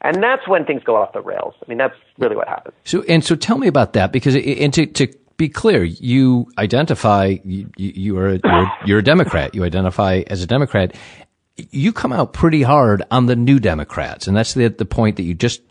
And 0.01 0.23
that's 0.23 0.49
when 0.49 0.64
things 0.64 0.83
go 0.83 0.97
off 0.97 1.12
the 1.12 1.21
rails. 1.21 1.55
I 1.62 1.68
mean, 1.68 1.79
that's 1.79 1.94
really 2.18 2.35
what 2.35 2.49
happens. 2.49 2.75
So, 2.85 3.03
and 3.03 3.25
so 3.25 3.37
tell 3.37 3.59
me 3.59 3.68
about 3.68 3.92
that 3.92 4.11
because, 4.11 4.35
it, 4.35 4.59
and 4.59 4.73
to, 4.75 4.87
to 4.87 5.09
be 5.38 5.48
clear, 5.48 5.83
you 5.85 6.51
identify 6.59 7.37
you, 7.44 7.70
you 7.77 8.18
are 8.18 8.38
you're, 8.44 8.72
you're 8.85 8.98
a 8.98 9.05
Democrat. 9.05 9.55
You 9.55 9.64
identify 9.64 10.22
as 10.27 10.42
a 10.42 10.46
Democrat. 10.46 10.94
You 11.57 11.92
come 11.92 12.12
out 12.12 12.33
pretty 12.33 12.62
hard 12.62 13.03
on 13.11 13.27
the 13.27 13.35
new 13.35 13.59
Democrats, 13.59 14.27
and 14.27 14.37
that's 14.37 14.55
the 14.55 14.68
the 14.68 14.85
point 14.85 15.16
that 15.16 15.22
you 15.22 15.35
just 15.35 15.62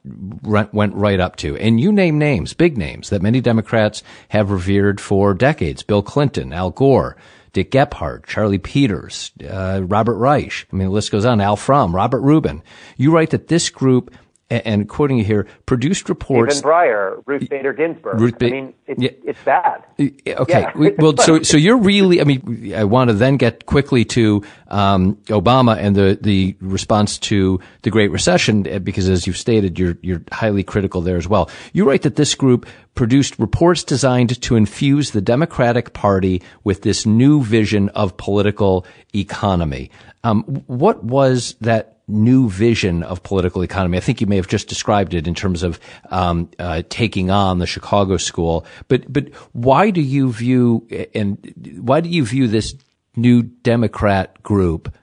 went 0.41 0.95
right 0.95 1.19
up 1.19 1.35
to. 1.37 1.55
And 1.57 1.79
you 1.79 1.91
name 1.91 2.17
names, 2.17 2.53
big 2.53 2.77
names 2.77 3.09
that 3.09 3.21
many 3.21 3.41
Democrats 3.41 4.03
have 4.29 4.51
revered 4.51 4.99
for 4.99 5.33
decades: 5.33 5.83
Bill 5.83 6.01
Clinton, 6.01 6.51
Al 6.51 6.71
Gore. 6.71 7.15
Dick 7.53 7.71
Gephardt, 7.71 8.27
Charlie 8.27 8.59
Peters, 8.59 9.31
uh, 9.49 9.81
Robert 9.83 10.17
Reich. 10.17 10.67
I 10.71 10.75
mean, 10.75 10.89
the 10.89 10.93
list 10.93 11.11
goes 11.11 11.25
on. 11.25 11.41
Al 11.41 11.55
From, 11.55 11.95
Robert 11.95 12.19
Rubin. 12.21 12.61
You 12.97 13.11
write 13.11 13.31
that 13.31 13.47
this 13.47 13.71
group 13.71 14.13
and 14.49 14.87
quoting 14.87 15.17
you 15.17 15.25
here, 15.25 15.47
produced 15.65 16.07
reports. 16.07 16.57
Stephen 16.57 16.69
Breyer, 16.69 17.21
Ruth 17.25 17.49
Bader 17.49 17.73
Ginsburg. 17.73 18.19
Ruth 18.19 18.39
ba- 18.39 18.47
I 18.47 18.49
mean, 18.49 18.73
it's, 18.85 19.01
yeah. 19.01 19.09
it's 19.25 19.43
bad. 19.43 19.83
Okay. 19.99 20.61
Yeah. 20.61 20.89
well, 20.97 21.17
so 21.19 21.41
so 21.43 21.57
you're 21.57 21.77
really. 21.77 22.21
I 22.21 22.23
mean, 22.23 22.73
I 22.73 22.85
want 22.85 23.09
to 23.09 23.13
then 23.13 23.37
get 23.37 23.65
quickly 23.65 24.05
to 24.05 24.43
um, 24.69 25.15
Obama 25.25 25.77
and 25.77 25.95
the 25.95 26.17
the 26.21 26.55
response 26.61 27.17
to 27.19 27.59
the 27.81 27.89
Great 27.89 28.11
Recession 28.11 28.65
eh, 28.67 28.79
because, 28.79 29.09
as 29.09 29.27
you've 29.27 29.37
stated, 29.37 29.77
you're 29.77 29.97
you're 30.01 30.21
highly 30.31 30.63
critical 30.63 31.01
there 31.01 31.17
as 31.17 31.27
well. 31.27 31.49
You 31.73 31.87
write 31.87 32.03
that 32.03 32.15
this 32.15 32.33
group 32.33 32.65
produced 32.95 33.37
reports 33.39 33.83
designed 33.83 34.41
to 34.41 34.55
infuse 34.55 35.11
the 35.11 35.21
Democratic 35.21 35.93
Party 35.93 36.41
with 36.63 36.81
this 36.81 37.05
new 37.05 37.43
vision 37.43 37.89
of 37.89 38.15
political 38.17 38.85
economy. 39.13 39.91
Um, 40.23 40.43
what 40.67 41.03
was 41.03 41.55
that 41.61 41.96
new 42.07 42.49
vision 42.49 43.03
of 43.03 43.21
political 43.23 43.61
economy. 43.61 43.97
I 43.97 44.01
think 44.01 44.21
you 44.21 44.27
may 44.27 44.37
have 44.37 44.47
just 44.47 44.67
described 44.67 45.13
it 45.13 45.27
in 45.27 45.35
terms 45.35 45.63
of 45.63 45.79
um, 46.09 46.49
uh, 46.57 46.83
taking 46.89 47.29
on 47.29 47.59
the 47.59 47.67
Chicago 47.67 48.17
School. 48.17 48.65
But 48.87 49.11
but 49.11 49.33
why 49.51 49.89
do 49.89 50.01
you 50.01 50.31
view 50.31 50.87
and 51.13 51.53
why 51.81 52.01
do 52.01 52.09
you 52.09 52.25
view 52.25 52.47
this 52.47 52.75
new 53.15 53.43
Democrat 53.43 54.41
group 54.41 54.93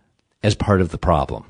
as 0.42 0.54
part 0.54 0.80
of 0.80 0.90
the 0.90 0.98
problem? 0.98 1.44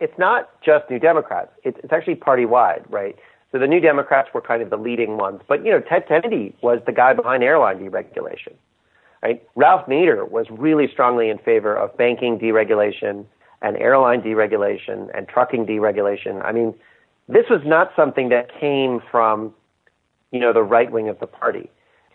It's 0.00 0.18
not 0.18 0.50
just 0.62 0.90
New 0.90 0.98
Democrats. 0.98 1.52
It's, 1.62 1.78
it's 1.82 1.92
actually 1.92 2.16
party 2.16 2.44
wide, 2.44 2.84
right? 2.88 3.16
So 3.52 3.58
the 3.60 3.68
New 3.68 3.80
Democrats 3.80 4.28
were 4.34 4.40
kind 4.40 4.62
of 4.62 4.70
the 4.70 4.76
leading 4.76 5.16
ones, 5.16 5.40
but 5.46 5.64
you 5.64 5.70
know 5.70 5.80
Ted 5.80 6.08
Kennedy 6.08 6.56
was 6.60 6.80
the 6.86 6.92
guy 6.92 7.12
behind 7.12 7.44
airline 7.44 7.78
deregulation. 7.78 8.54
Right? 9.22 9.42
Ralph 9.54 9.86
Nader 9.86 10.28
was 10.28 10.46
really 10.50 10.86
strongly 10.92 11.30
in 11.30 11.38
favor 11.38 11.74
of 11.74 11.96
banking 11.96 12.38
deregulation 12.38 13.24
and 13.64 13.78
airline 13.78 14.20
deregulation 14.20 15.08
and 15.16 15.26
trucking 15.26 15.64
deregulation. 15.64 16.44
I 16.44 16.52
mean, 16.52 16.74
this 17.28 17.46
was 17.48 17.62
not 17.64 17.90
something 17.96 18.28
that 18.28 18.50
came 18.60 19.00
from, 19.10 19.54
you 20.30 20.38
know, 20.38 20.52
the 20.52 20.62
right 20.62 20.92
wing 20.92 21.08
of 21.08 21.18
the 21.18 21.26
party. 21.26 21.70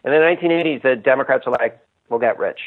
In 0.05 0.11
the 0.11 0.17
1980s, 0.17 0.83
the 0.83 0.95
Democrats 0.95 1.47
were 1.47 1.53
like, 1.53 1.83
we'll 2.07 2.19
get 2.19 2.37
rich, 2.37 2.59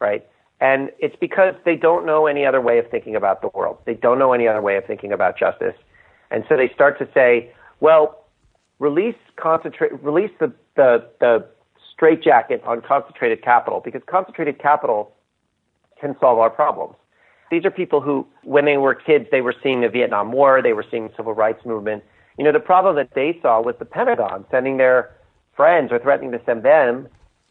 right? 0.00 0.26
And 0.60 0.90
it's 0.98 1.14
because 1.20 1.54
they 1.66 1.76
don't 1.76 2.06
know 2.06 2.26
any 2.26 2.46
other 2.46 2.60
way 2.60 2.78
of 2.78 2.90
thinking 2.90 3.14
about 3.14 3.42
the 3.42 3.48
world. 3.48 3.76
They 3.84 3.94
don't 3.94 4.18
know 4.18 4.32
any 4.32 4.48
other 4.48 4.62
way 4.62 4.76
of 4.76 4.86
thinking 4.86 5.12
about 5.12 5.38
justice. 5.38 5.74
And 6.30 6.44
so 6.48 6.56
they 6.56 6.70
start 6.74 6.98
to 7.00 7.08
say, 7.12 7.52
well, 7.80 8.24
release 8.78 9.16
concentrate, 9.36 9.92
release 10.02 10.30
the, 10.40 10.50
the, 10.76 11.06
the 11.20 11.46
straitjacket 11.92 12.64
on 12.64 12.80
concentrated 12.80 13.42
capital 13.42 13.82
because 13.84 14.00
concentrated 14.06 14.58
capital 14.58 15.12
can 16.00 16.16
solve 16.18 16.38
our 16.38 16.48
problems. 16.48 16.94
These 17.52 17.66
are 17.66 17.70
people 17.70 18.00
who, 18.00 18.26
when 18.44 18.64
they 18.64 18.78
were 18.78 18.94
kids, 18.94 19.26
they 19.30 19.42
were 19.42 19.54
seeing 19.62 19.82
the 19.82 19.88
Vietnam 19.90 20.32
War, 20.32 20.62
they 20.62 20.72
were 20.72 20.86
seeing 20.90 21.08
the 21.08 21.14
civil 21.18 21.34
rights 21.34 21.66
movement. 21.66 22.02
You 22.38 22.44
know, 22.44 22.52
the 22.52 22.60
problem 22.60 22.96
that 22.96 23.10
they 23.14 23.38
saw 23.42 23.60
was 23.60 23.74
the 23.78 23.84
Pentagon 23.84 24.46
sending 24.50 24.78
their 24.78 25.14
friends 25.54 25.92
or 25.92 25.98
threatening 25.98 26.32
to 26.32 26.40
send 26.46 26.62
them 26.62 27.08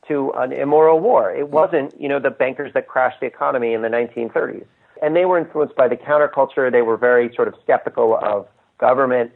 to 0.08 0.32
an 0.32 0.54
immoral 0.54 1.00
war. 1.00 1.32
It 1.32 1.50
wasn't, 1.50 1.94
you 2.02 2.10
know, 2.10 2.20
the 2.20 2.32
bankers 2.32 2.74
that 2.74 2.88
crashed 2.88 3.20
the 3.20 3.28
economy 3.28 3.74
in 3.74 3.84
the 3.84 3.90
1930s. 3.90 4.66
And 5.04 5.16
they 5.16 5.26
were 5.26 5.38
influenced 5.38 5.76
by 5.76 5.88
the 5.88 5.98
counterculture. 5.98 6.72
They 6.72 6.82
were 6.82 6.98
very 6.98 7.32
sort 7.36 7.48
of 7.48 7.54
skeptical 7.62 8.18
of 8.24 8.48
government. 8.80 9.32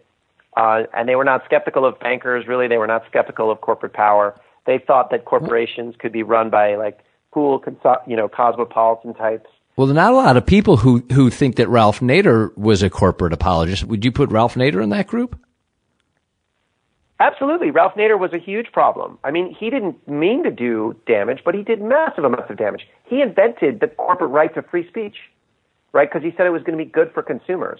Uh, 0.57 0.85
and 0.95 1.07
they 1.07 1.15
were 1.15 1.23
not 1.23 1.45
skeptical 1.45 1.85
of 1.85 1.99
bankers, 1.99 2.47
really. 2.47 2.67
They 2.67 2.79
were 2.79 2.87
not 2.87 3.05
skeptical 3.07 3.51
of 3.51 3.61
corporate 3.61 3.93
power. 3.93 4.35
They 4.65 4.79
thought 4.79 5.11
that 5.11 5.25
corporations 5.25 5.93
could 5.99 6.11
be 6.11 6.23
run 6.23 6.49
by 6.49 6.73
like 6.73 7.01
cool, 7.29 7.63
you 8.07 8.15
know, 8.15 8.27
cosmopolitan 8.27 9.13
types. 9.13 9.49
Well, 9.75 9.87
not 9.87 10.13
a 10.13 10.15
lot 10.15 10.37
of 10.37 10.45
people 10.45 10.77
who, 10.77 11.03
who 11.11 11.29
think 11.29 11.57
that 11.57 11.67
Ralph 11.67 11.99
Nader 11.99 12.55
was 12.57 12.81
a 12.81 12.89
corporate 12.89 13.33
apologist. 13.33 13.83
Would 13.83 14.05
you 14.05 14.11
put 14.11 14.31
Ralph 14.31 14.55
Nader 14.55 14.81
in 14.81 14.89
that 14.89 15.07
group? 15.07 15.37
Absolutely. 17.19 17.71
Ralph 17.71 17.93
Nader 17.95 18.19
was 18.19 18.33
a 18.33 18.37
huge 18.37 18.71
problem. 18.71 19.17
I 19.23 19.31
mean, 19.31 19.53
he 19.57 19.69
didn't 19.69 20.07
mean 20.07 20.43
to 20.43 20.51
do 20.51 20.95
damage, 21.07 21.41
but 21.43 21.55
he 21.55 21.63
did 21.63 21.81
massive 21.81 22.23
amounts 22.23 22.49
of 22.49 22.57
damage. 22.57 22.87
He 23.03 23.21
invented 23.21 23.79
the 23.79 23.87
corporate 23.87 24.31
right 24.31 24.53
to 24.55 24.61
free 24.61 24.87
speech, 24.87 25.15
right? 25.91 26.09
Because 26.09 26.23
he 26.23 26.33
said 26.35 26.45
it 26.45 26.51
was 26.51 26.63
going 26.63 26.77
to 26.77 26.83
be 26.83 26.89
good 26.89 27.11
for 27.13 27.21
consumers. 27.21 27.79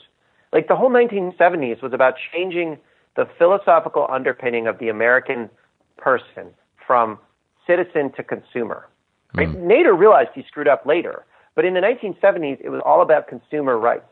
Like 0.51 0.67
the 0.67 0.75
whole 0.75 0.89
1970s 0.89 1.81
was 1.81 1.93
about 1.93 2.15
changing 2.33 2.77
the 3.15 3.27
philosophical 3.37 4.07
underpinning 4.09 4.67
of 4.67 4.79
the 4.79 4.89
American 4.89 5.49
person 5.97 6.53
from 6.85 7.19
citizen 7.67 8.11
to 8.13 8.23
consumer. 8.23 8.87
Right? 9.33 9.49
Mm. 9.49 9.63
Nader 9.63 9.97
realized 9.97 10.29
he 10.33 10.43
screwed 10.47 10.67
up 10.67 10.85
later 10.85 11.25
but 11.55 11.65
in 11.65 11.73
the 11.73 11.79
1970s, 11.79 12.59
it 12.61 12.69
was 12.69 12.81
all 12.85 13.01
about 13.01 13.27
consumer 13.27 13.77
rights. 13.77 14.05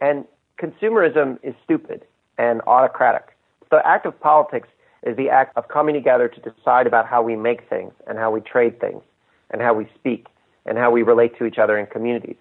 And 0.00 0.24
consumerism 0.58 1.38
is 1.42 1.54
stupid 1.64 2.04
and 2.38 2.60
autocratic. 2.66 3.36
The 3.70 3.86
act 3.86 4.06
of 4.06 4.18
politics 4.20 4.68
is 5.02 5.16
the 5.16 5.30
act 5.30 5.56
of 5.56 5.68
coming 5.68 5.94
together 5.94 6.28
to 6.28 6.40
decide 6.40 6.86
about 6.86 7.06
how 7.06 7.22
we 7.22 7.36
make 7.36 7.68
things 7.68 7.92
and 8.06 8.18
how 8.18 8.30
we 8.30 8.40
trade 8.40 8.78
things 8.80 9.02
and 9.50 9.62
how 9.62 9.72
we 9.72 9.88
speak 9.94 10.26
and 10.66 10.76
how 10.76 10.90
we 10.90 11.02
relate 11.02 11.36
to 11.38 11.46
each 11.46 11.58
other 11.58 11.78
in 11.78 11.86
communities. 11.86 12.36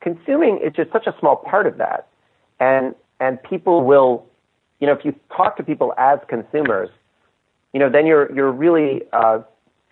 Consuming 0.00 0.58
is 0.58 0.72
just 0.74 0.90
such 0.90 1.06
a 1.06 1.14
small 1.20 1.36
part 1.36 1.66
of 1.66 1.78
that. 1.78 2.08
And, 2.58 2.94
and 3.20 3.40
people 3.42 3.84
will, 3.84 4.26
you 4.80 4.86
know, 4.86 4.92
if 4.92 5.04
you 5.04 5.14
talk 5.34 5.56
to 5.58 5.62
people 5.62 5.94
as 5.98 6.18
consumers, 6.28 6.88
you 7.72 7.78
know, 7.78 7.88
then 7.88 8.06
you're, 8.06 8.34
you're 8.34 8.50
really 8.50 9.02
uh, 9.12 9.40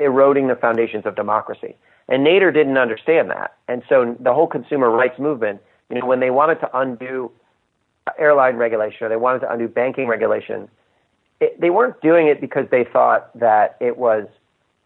eroding 0.00 0.48
the 0.48 0.56
foundations 0.56 1.06
of 1.06 1.14
democracy. 1.14 1.76
And 2.08 2.26
Nader 2.26 2.52
didn't 2.52 2.78
understand 2.78 3.30
that. 3.30 3.56
And 3.68 3.82
so 3.88 4.16
the 4.18 4.32
whole 4.32 4.46
consumer 4.46 4.90
rights 4.90 5.18
movement, 5.18 5.60
you 5.90 6.00
know, 6.00 6.06
when 6.06 6.20
they 6.20 6.30
wanted 6.30 6.56
to 6.60 6.78
undo 6.78 7.30
airline 8.18 8.56
regulation 8.56 9.04
or 9.06 9.08
they 9.08 9.16
wanted 9.16 9.40
to 9.40 9.52
undo 9.52 9.68
banking 9.68 10.06
regulation, 10.08 10.68
it, 11.40 11.60
they 11.60 11.70
weren't 11.70 12.00
doing 12.00 12.26
it 12.26 12.40
because 12.40 12.66
they 12.70 12.84
thought 12.84 13.36
that 13.38 13.76
it 13.80 13.98
was, 13.98 14.26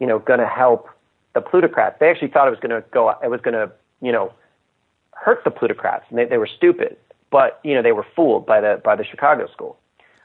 you 0.00 0.06
know, 0.06 0.18
going 0.18 0.40
to 0.40 0.46
help 0.46 0.88
the 1.34 1.40
plutocrats. 1.40 1.96
They 2.00 2.10
actually 2.10 2.28
thought 2.28 2.48
it 2.48 2.50
was 2.50 2.60
going 2.60 2.82
to 2.82 2.86
go, 2.90 3.14
it 3.22 3.30
was 3.30 3.40
going 3.40 3.54
to, 3.54 3.72
you 4.00 4.12
know, 4.12 4.32
hurt 5.12 5.44
the 5.44 5.50
plutocrats. 5.50 6.04
And 6.10 6.18
they, 6.18 6.24
they 6.24 6.38
were 6.38 6.48
stupid, 6.48 6.96
but 7.30 7.60
you 7.62 7.74
know, 7.74 7.82
they 7.82 7.92
were 7.92 8.06
fooled 8.16 8.46
by 8.46 8.60
the 8.60 8.80
by 8.84 8.96
the 8.96 9.04
Chicago 9.04 9.48
School. 9.52 9.78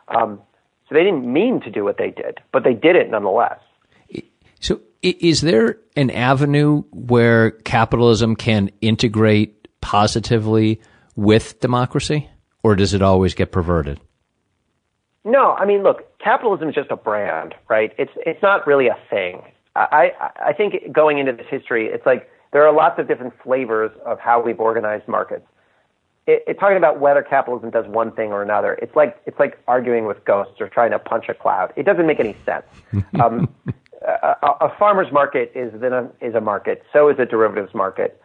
Um, 0.07 0.41
so 0.89 0.95
they 0.95 1.03
didn't 1.03 1.31
mean 1.31 1.61
to 1.61 1.69
do 1.69 1.83
what 1.83 1.97
they 1.97 2.11
did, 2.11 2.39
but 2.51 2.63
they 2.63 2.73
did 2.73 2.95
it 2.95 3.09
nonetheless. 3.09 3.59
So 4.59 4.81
is 5.01 5.41
there 5.41 5.77
an 5.95 6.09
avenue 6.09 6.83
where 6.91 7.51
capitalism 7.51 8.35
can 8.35 8.71
integrate 8.81 9.67
positively 9.81 10.81
with 11.15 11.59
democracy, 11.59 12.29
or 12.63 12.75
does 12.75 12.93
it 12.93 13.01
always 13.01 13.33
get 13.33 13.51
perverted? 13.51 13.99
No, 15.23 15.53
I 15.53 15.65
mean, 15.65 15.83
look, 15.83 16.17
capitalism 16.19 16.69
is 16.69 16.75
just 16.75 16.89
a 16.89 16.95
brand, 16.95 17.53
right? 17.69 17.91
It's 17.97 18.11
it's 18.17 18.41
not 18.41 18.65
really 18.65 18.87
a 18.87 18.97
thing. 19.09 19.41
I 19.75 20.11
I 20.37 20.53
think 20.53 20.91
going 20.91 21.19
into 21.19 21.33
this 21.33 21.47
history, 21.49 21.87
it's 21.87 22.05
like 22.05 22.29
there 22.53 22.65
are 22.65 22.73
lots 22.73 22.99
of 22.99 23.07
different 23.07 23.33
flavors 23.43 23.91
of 24.05 24.19
how 24.19 24.41
we've 24.41 24.59
organized 24.59 25.07
markets. 25.07 25.45
It, 26.25 26.43
it, 26.47 26.59
talking 26.59 26.77
about 26.77 26.99
whether 26.99 27.21
capitalism 27.21 27.69
does 27.69 27.85
one 27.87 28.11
thing 28.11 28.31
or 28.31 28.41
another, 28.41 28.73
it's 28.81 28.95
like 28.95 29.17
it's 29.25 29.39
like 29.39 29.57
arguing 29.67 30.05
with 30.05 30.23
ghosts 30.25 30.59
or 30.59 30.67
trying 30.67 30.91
to 30.91 30.99
punch 30.99 31.25
a 31.29 31.33
cloud. 31.33 31.71
It 31.75 31.83
doesn't 31.83 32.07
make 32.07 32.19
any 32.19 32.35
sense. 32.45 32.65
Um, 33.21 33.53
a, 34.01 34.35
a 34.61 34.75
farmer's 34.77 35.11
market 35.11 35.51
is 35.55 35.71
then 35.79 35.93
a, 35.93 36.09
is 36.21 36.35
a 36.35 36.41
market. 36.41 36.83
So 36.93 37.09
is 37.09 37.17
a 37.19 37.25
derivatives 37.25 37.73
market. 37.73 38.21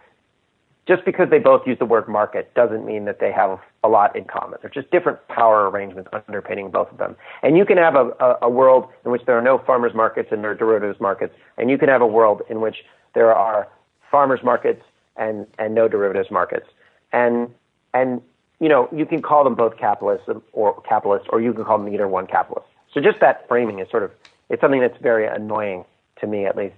Just 0.86 1.04
because 1.04 1.30
they 1.30 1.38
both 1.38 1.64
use 1.64 1.78
the 1.78 1.84
word 1.84 2.08
market 2.08 2.52
doesn't 2.54 2.84
mean 2.84 3.04
that 3.04 3.20
they 3.20 3.30
have 3.30 3.60
a 3.84 3.88
lot 3.88 4.16
in 4.16 4.24
common. 4.24 4.58
They're 4.60 4.70
just 4.70 4.90
different 4.90 5.26
power 5.28 5.70
arrangements 5.70 6.10
underpinning 6.12 6.72
both 6.72 6.90
of 6.90 6.98
them. 6.98 7.14
And 7.42 7.56
you 7.56 7.64
can 7.64 7.76
have 7.76 7.94
a, 7.94 8.10
a, 8.18 8.38
a 8.42 8.50
world 8.50 8.88
in 9.04 9.12
which 9.12 9.22
there 9.24 9.38
are 9.38 9.42
no 9.42 9.58
farmers 9.58 9.94
markets 9.94 10.30
and 10.32 10.42
there 10.42 10.50
are 10.50 10.56
derivatives 10.56 11.00
markets, 11.00 11.34
and 11.56 11.70
you 11.70 11.78
can 11.78 11.88
have 11.88 12.02
a 12.02 12.06
world 12.06 12.42
in 12.50 12.60
which 12.60 12.78
there 13.14 13.32
are 13.32 13.68
farmers 14.10 14.40
markets 14.42 14.82
and, 15.16 15.46
and 15.58 15.74
no 15.74 15.86
derivatives 15.86 16.30
markets. 16.30 16.66
And 17.12 17.48
and 17.94 18.20
you 18.58 18.68
know 18.68 18.88
you 18.90 19.06
can 19.06 19.22
call 19.22 19.44
them 19.44 19.54
both 19.54 19.76
capitalists 19.76 20.28
or 20.52 20.80
capitalists, 20.82 21.28
or 21.30 21.40
you 21.40 21.52
can 21.52 21.64
call 21.64 21.78
them 21.78 21.90
neither 21.90 22.08
one 22.08 22.26
capitalist. 22.26 22.66
So 22.92 23.00
just 23.00 23.20
that 23.20 23.46
framing 23.46 23.78
is 23.78 23.88
sort 23.88 24.02
of 24.02 24.10
it's 24.52 24.60
something 24.60 24.80
that's 24.80 25.00
very 25.02 25.26
annoying 25.26 25.84
to 26.20 26.26
me, 26.26 26.44
at 26.44 26.56
least. 26.56 26.76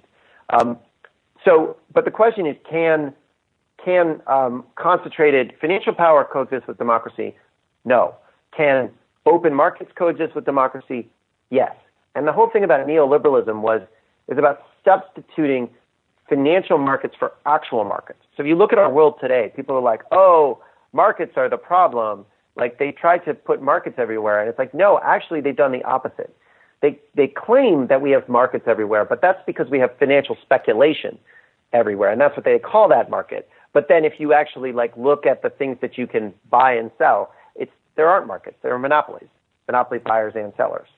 Um, 0.51 0.79
so, 1.45 1.77
but 1.93 2.07
the 2.07 2.11
question 2.11 2.47
is, 2.47 2.57
can 2.69 3.13
can 3.85 4.23
um, 4.27 4.65
concentrated 4.77 5.53
financial 5.61 5.93
power 5.93 6.25
coexist 6.25 6.67
with 6.67 6.79
democracy? 6.79 7.37
No. 7.85 8.15
Can 8.57 8.91
open 9.27 9.53
markets 9.53 9.91
coexist 9.95 10.35
with 10.35 10.47
democracy? 10.47 11.11
Yes. 11.51 11.75
And 12.15 12.27
the 12.27 12.33
whole 12.33 12.49
thing 12.49 12.65
about 12.65 12.87
neoliberalism 12.87 13.61
was 13.61 13.83
is 14.29 14.39
about 14.39 14.63
substituting 14.85 15.69
financial 16.29 16.79
markets 16.79 17.15
for 17.19 17.33
actual 17.45 17.85
markets. 17.85 18.21
So 18.37 18.43
if 18.43 18.47
you 18.47 18.55
look 18.55 18.73
at 18.73 18.79
our 18.79 18.91
world 18.91 19.17
today, 19.21 19.53
people 19.55 19.75
are 19.77 19.83
like, 19.83 20.03
"Oh, 20.13 20.63
markets 20.93 21.33
are 21.37 21.51
the 21.51 21.59
problem." 21.59 22.25
Like 22.57 22.79
they 22.79 22.93
try 22.93 23.19
to 23.19 23.35
put 23.35 23.61
markets 23.61 23.97
everywhere, 23.99 24.39
and 24.41 24.49
it's 24.49 24.61
like, 24.61 24.73
no, 24.73 25.01
actually, 25.03 25.41
they've 25.41 25.57
done 25.57 25.73
the 25.73 25.83
opposite. 25.83 26.33
They, 26.85 27.01
they 27.15 27.29
claim 27.29 27.87
that 27.87 28.03
we 28.03 28.11
have 28.11 28.29
markets 28.29 28.67
everywhere, 28.69 29.07
but 29.07 29.23
that's 29.23 29.41
because 29.47 29.71
we 29.71 29.79
have 29.79 29.97
financial 29.99 30.37
speculation 30.43 31.19
everywhere, 31.73 32.11
and 32.11 32.21
that's 32.21 32.37
what 32.37 32.45
they 32.45 32.59
call 32.59 32.91
that 32.91 33.09
market. 33.09 33.49
But 33.73 33.89
then 33.89 34.05
if 34.05 34.21
you 34.21 34.35
actually 34.35 34.73
like 34.73 34.95
look 34.95 35.25
at 35.25 35.41
the 35.41 35.49
things 35.49 35.79
that 35.81 35.97
you 35.97 36.07
can 36.07 36.35
buy 36.51 36.75
and 36.75 36.91
sell, 36.99 37.33
it's 37.57 37.73
there 37.97 38.07
aren't 38.11 38.27
markets; 38.27 38.59
there 38.61 38.75
are 38.75 38.79
monopolies. 38.79 39.31
monopoly 39.67 39.99
buyers 39.99 40.35
and 40.37 40.53
sellers. 40.59 40.89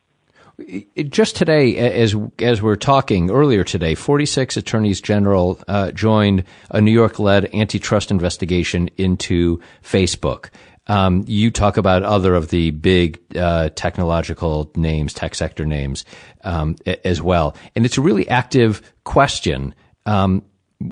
Just 1.08 1.36
today, 1.36 1.76
as 1.76 2.16
as 2.40 2.60
we're 2.60 2.74
talking 2.74 3.30
earlier 3.30 3.62
today, 3.62 3.94
46 3.94 4.56
attorneys 4.56 5.00
general 5.00 5.60
uh, 5.68 5.92
joined 5.92 6.42
a 6.68 6.80
New 6.80 6.90
York-led 6.90 7.54
antitrust 7.54 8.10
investigation 8.10 8.90
into 8.96 9.60
Facebook. 9.84 10.50
Um, 10.88 11.24
you 11.26 11.50
talk 11.50 11.76
about 11.76 12.02
other 12.02 12.34
of 12.34 12.50
the 12.50 12.70
big 12.70 13.20
uh, 13.36 13.70
technological 13.74 14.70
names, 14.76 15.12
tech 15.12 15.34
sector 15.34 15.64
names, 15.64 16.04
um, 16.44 16.76
as 17.04 17.20
well, 17.20 17.56
and 17.74 17.84
it's 17.84 17.98
a 17.98 18.02
really 18.02 18.28
active 18.28 18.80
question. 19.04 19.74
Um, 20.04 20.44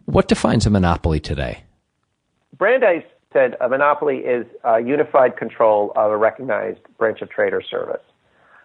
what 0.07 0.29
defines 0.29 0.67
a 0.67 0.71
monopoly 0.71 1.21
today? 1.21 1.63
Brandeis 2.57 3.05
said 3.33 3.57
a 3.61 3.69
monopoly 3.69 4.19
is 4.19 4.47
unified 4.85 5.37
control 5.37 5.93
of 5.97 6.11
a 6.11 6.17
recognized 6.17 6.81
branch 6.99 7.21
of 7.21 7.31
trade 7.31 7.53
or 7.53 7.63
service 7.63 8.01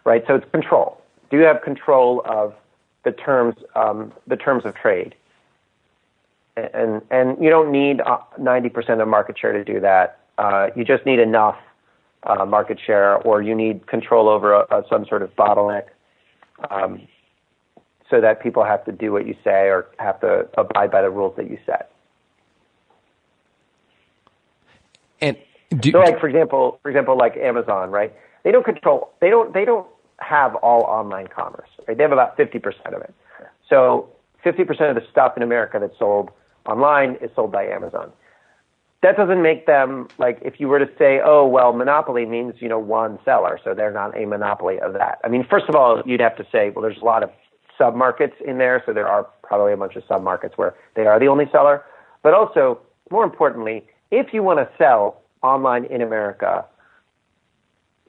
right? 0.10 0.24
So 0.28 0.36
it's 0.36 0.50
control. 0.52 1.02
Do 1.30 1.38
you 1.38 1.44
have 1.44 1.62
control 1.62 2.22
of 2.26 2.56
the 3.04 3.12
terms, 3.12 3.56
um, 3.76 4.12
the 4.28 4.36
terms 4.36 4.66
of 4.66 4.76
trade? 4.76 5.16
And, 6.58 7.02
and 7.10 7.42
you 7.42 7.50
don't 7.50 7.72
need 7.72 8.00
90% 8.00 8.90
uh, 8.90 9.02
of 9.02 9.08
market 9.08 9.38
share 9.38 9.54
to 9.54 9.64
do 9.64 9.80
that. 9.80 10.19
Uh, 10.40 10.70
you 10.74 10.86
just 10.86 11.06
need 11.06 11.20
enough 11.20 11.58
uh, 12.24 12.46
market 12.46 12.80
share, 12.80 13.18
or 13.18 13.42
you 13.42 13.54
need 13.54 13.86
control 13.88 14.30
over 14.30 14.54
a, 14.54 14.60
a, 14.72 14.84
some 14.90 15.06
sort 15.06 15.22
of 15.22 15.36
bottleneck, 15.36 15.88
um, 16.70 17.02
so 18.10 18.22
that 18.22 18.42
people 18.42 18.64
have 18.64 18.84
to 18.86 18.94
do 18.94 19.12
what 19.12 19.28
you 19.28 19.36
say 19.44 19.68
or 19.68 19.88
have 20.00 20.20
to 20.22 20.48
abide 20.58 20.92
by 20.92 21.02
the 21.02 21.10
rules 21.10 21.36
that 21.36 21.50
you 21.50 21.60
set. 21.66 21.92
And 25.20 25.36
do, 25.78 25.92
so, 25.92 26.00
like 26.00 26.22
for 26.22 26.30
example, 26.30 26.80
for 26.82 26.90
example, 26.90 27.18
like 27.18 27.36
Amazon, 27.36 27.92
right? 27.92 28.14
They 28.44 28.52
don't 28.54 28.66
control. 28.66 29.12
They 29.20 29.30
don't. 29.30 29.54
They 29.54 29.66
don't 29.66 29.88
have 30.20 30.56
all 30.56 30.84
online 30.84 31.28
commerce. 31.28 31.70
Right? 31.86 31.98
They 31.98 32.04
have 32.04 32.14
about 32.14 32.38
50% 32.38 32.94
of 32.94 33.02
it. 33.02 33.14
So 33.70 34.10
50% 34.46 34.90
of 34.90 34.96
the 34.96 35.04
stuff 35.12 35.38
in 35.38 35.44
America 35.44 35.80
that's 35.80 35.98
sold 35.98 36.32
online 36.66 37.18
is 37.22 37.30
sold 37.36 37.52
by 37.52 37.66
Amazon. 37.66 38.12
That 39.02 39.16
doesn't 39.16 39.42
make 39.42 39.66
them 39.66 40.10
like 40.18 40.40
if 40.42 40.60
you 40.60 40.68
were 40.68 40.80
to 40.80 40.90
say, 40.98 41.22
oh 41.24 41.48
well, 41.48 41.72
monopoly 41.72 42.26
means 42.26 42.56
you 42.60 42.68
know 42.68 42.80
one 42.80 43.18
seller, 43.24 43.60
so 43.64 43.74
they're 43.74 43.94
not 43.94 44.18
a 44.18 44.26
monopoly 44.26 44.80
of 44.80 44.94
that. 44.94 45.20
I 45.24 45.30
mean, 45.30 45.46
first 45.50 45.70
of 45.70 45.76
all, 45.76 46.02
you'd 46.06 46.20
have 46.20 46.36
to 46.38 46.46
say, 46.52 46.72
well, 46.72 46.84
there's 46.84 47.02
a 47.02 47.06
lot 47.06 47.24
of 47.24 47.32
sub 47.78 47.96
markets 47.96 48.36
in 48.46 48.58
there, 48.58 48.84
so 48.86 48.94
there 48.94 49.08
are 49.08 49.26
probably 49.42 49.74
a 49.74 49.78
bunch 49.78 49.96
of 49.96 50.04
sub 50.08 50.22
markets 50.22 50.58
where 50.58 50.76
they 50.96 51.06
are 51.06 51.20
the 51.20 51.28
only 51.28 51.46
seller. 51.52 51.84
But 52.24 52.34
also, 52.34 52.82
more 53.10 53.24
importantly, 53.24 53.86
if 54.12 54.34
you 54.34 54.44
want 54.44 54.60
to 54.60 54.70
sell 54.78 55.22
online 55.42 55.86
in 55.86 56.02
America, 56.02 56.66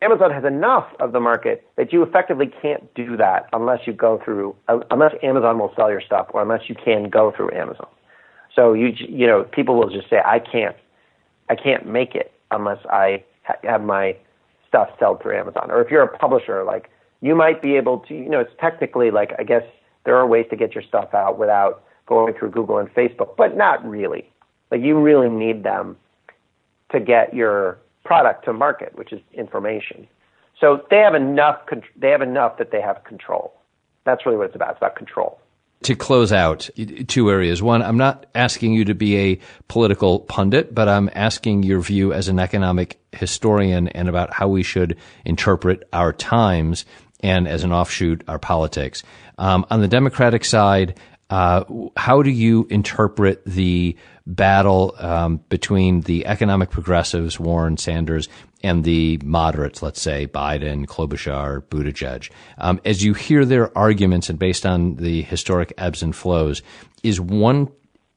Amazon 0.03 0.31
has 0.33 0.45
enough 0.45 0.89
of 0.99 1.13
the 1.13 1.21
market 1.21 1.67
that 1.77 1.93
you 1.93 2.03
effectively 2.03 2.51
can't 2.63 2.93
do 2.95 3.17
that 3.17 3.47
unless 3.53 3.87
you 3.87 3.93
go 3.93 4.21
through, 4.25 4.57
unless 4.91 5.13
Amazon 5.23 5.59
will 5.59 5.73
sell 5.77 5.91
your 5.91 6.01
stuff 6.01 6.29
or 6.31 6.43
unless 6.43 6.69
you 6.69 6.75
can 6.75 7.09
go 7.09 7.33
through 7.37 7.53
Amazon. 7.53 7.87
So 8.55 8.73
you, 8.73 8.89
you 8.97 9.27
know, 9.27 9.45
people 9.45 9.77
will 9.77 9.91
just 9.91 10.09
say, 10.09 10.19
I 10.25 10.39
can't, 10.39 10.75
I 11.51 11.57
can't 11.57 11.87
make 11.87 12.15
it 12.15 12.33
unless 12.51 12.79
I 12.87 13.25
ha- 13.43 13.59
have 13.65 13.83
my 13.83 14.17
stuff 14.69 14.89
sold 14.99 15.21
through 15.21 15.37
Amazon. 15.37 15.71
Or 15.71 15.83
if 15.83 15.91
you're 15.91 16.03
a 16.03 16.19
publisher, 16.19 16.63
like 16.65 16.89
you 17.21 17.35
might 17.35 17.61
be 17.61 17.77
able 17.77 17.99
to, 17.99 18.15
you 18.15 18.29
know, 18.29 18.41
it's 18.41 18.53
technically 18.61 19.11
like, 19.11 19.33
I 19.39 19.43
guess 19.43 19.65
there 20.05 20.17
are 20.17 20.27
ways 20.27 20.47
to 20.51 20.57
get 20.57 20.75
your 20.75 20.85
stuff 20.85 21.13
out 21.13 21.39
without 21.39 21.83
going 22.07 22.35
through 22.35 22.51
Google 22.51 22.79
and 22.79 22.89
Facebook, 22.95 23.37
but 23.37 23.57
not 23.57 23.85
really. 23.85 24.31
Like 24.71 24.81
you 24.81 24.99
really 24.99 25.29
need 25.29 25.65
them 25.65 25.97
to 26.93 27.01
get 27.01 27.35
your 27.35 27.79
product 28.05 28.45
to 28.45 28.53
market, 28.53 28.97
which 28.97 29.13
is 29.13 29.21
information. 29.35 30.07
So 30.61 30.85
they 30.91 30.99
have 30.99 31.15
enough. 31.15 31.61
They 31.97 32.11
have 32.11 32.23
enough 32.23 32.59
that 32.59 32.71
they 32.71 32.81
have 32.81 33.03
control. 33.05 33.55
That's 34.05 34.25
really 34.25 34.39
what 34.39 34.47
it's 34.47 34.57
about. 34.57 34.71
It's 34.71 34.79
about 34.79 34.95
control. 34.95 35.41
To 35.85 35.95
close 35.95 36.31
out, 36.31 36.69
two 37.09 37.31
areas. 37.31 37.63
One, 37.63 37.83
I'm 37.83 37.97
not 37.97 38.27
asking 38.35 38.75
you 38.75 38.85
to 38.85 38.95
be 38.95 39.17
a 39.17 39.41
political 39.67 40.21
pundit, 40.21 40.75
but 40.75 40.89
I'm 40.89 41.09
asking 41.15 41.63
your 41.63 41.81
view 41.81 42.13
as 42.13 42.29
an 42.29 42.39
economic 42.39 43.01
historian 43.13 43.89
and 43.89 44.07
about 44.07 44.33
how 44.33 44.49
we 44.49 44.63
should 44.63 44.99
interpret 45.25 45.89
our 45.93 46.13
times 46.13 46.85
and 47.23 47.49
as 47.49 47.65
an 47.65 47.73
offshoot, 47.73 48.25
our 48.29 48.39
politics. 48.39 49.03
Um, 49.39 49.65
on 49.71 49.81
the 49.81 49.89
Democratic 49.89 50.45
side, 50.45 50.99
uh, 51.31 51.65
how 51.97 52.23
do 52.23 52.31
you 52.31 52.67
interpret 52.71 53.43
the 53.47 53.97
battle 54.27 54.95
um, 54.99 55.39
between 55.49 56.03
the 56.03 56.27
economic 56.27 56.71
progressives, 56.71 57.39
Warren, 57.39 57.77
Sanders, 57.77 58.29
and 58.63 58.85
the 58.85 59.19
moderates, 59.25 59.83
let's 59.83 60.01
say 60.01 60.27
Biden, 60.27 60.87
Klobuchar, 60.87 61.63
Buttigieg? 61.63 62.31
Um, 62.59 62.81
as 62.85 63.05
you 63.05 63.15
hear 63.15 63.45
their 63.45 63.77
arguments 63.79 64.29
and 64.29 64.39
based 64.39 64.67
on 64.67 64.97
the 64.97 65.23
historic 65.23 65.73
ebbs 65.79 66.03
and 66.03 66.15
flows, 66.15 66.63
is 67.03 67.21
one 67.21 67.69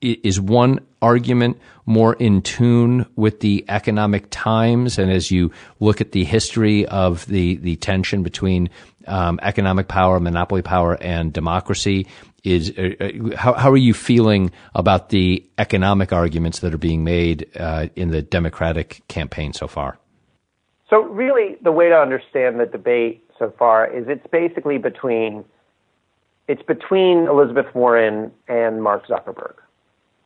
is 0.01 0.37
one 0.37 0.79
argument 1.01 1.57
more 1.85 2.13
in 2.15 2.41
tune 2.41 3.05
with 3.15 3.39
the 3.39 3.63
economic 3.69 4.27
times? 4.29 4.99
And 4.99 5.09
as 5.09 5.31
you 5.31 5.51
look 5.79 6.01
at 6.01 6.11
the 6.11 6.25
history 6.25 6.85
of 6.87 7.25
the, 7.27 7.55
the 7.55 7.77
tension 7.77 8.21
between 8.21 8.69
um, 9.07 9.39
economic 9.41 9.87
power, 9.87 10.19
monopoly 10.19 10.61
power, 10.61 10.95
and 11.01 11.31
democracy, 11.31 12.07
is 12.43 12.73
uh, 12.77 12.89
uh, 12.99 13.35
how, 13.37 13.53
how 13.53 13.71
are 13.71 13.77
you 13.77 13.93
feeling 13.93 14.51
about 14.75 15.09
the 15.09 15.45
economic 15.57 16.11
arguments 16.11 16.59
that 16.59 16.73
are 16.73 16.79
being 16.79 17.03
made 17.03 17.49
uh, 17.55 17.87
in 17.95 18.09
the 18.09 18.21
Democratic 18.21 19.01
campaign 19.07 19.53
so 19.53 19.67
far? 19.67 19.97
So 20.89 21.01
really, 21.03 21.55
the 21.63 21.71
way 21.71 21.89
to 21.89 21.95
understand 21.95 22.59
the 22.59 22.65
debate 22.65 23.23
so 23.39 23.53
far 23.57 23.87
is 23.87 24.05
it's 24.07 24.27
basically 24.31 24.77
between 24.77 25.45
it's 26.47 26.61
between 26.63 27.27
Elizabeth 27.27 27.73
Warren 27.73 28.31
and 28.49 28.83
Mark 28.83 29.07
Zuckerberg, 29.07 29.55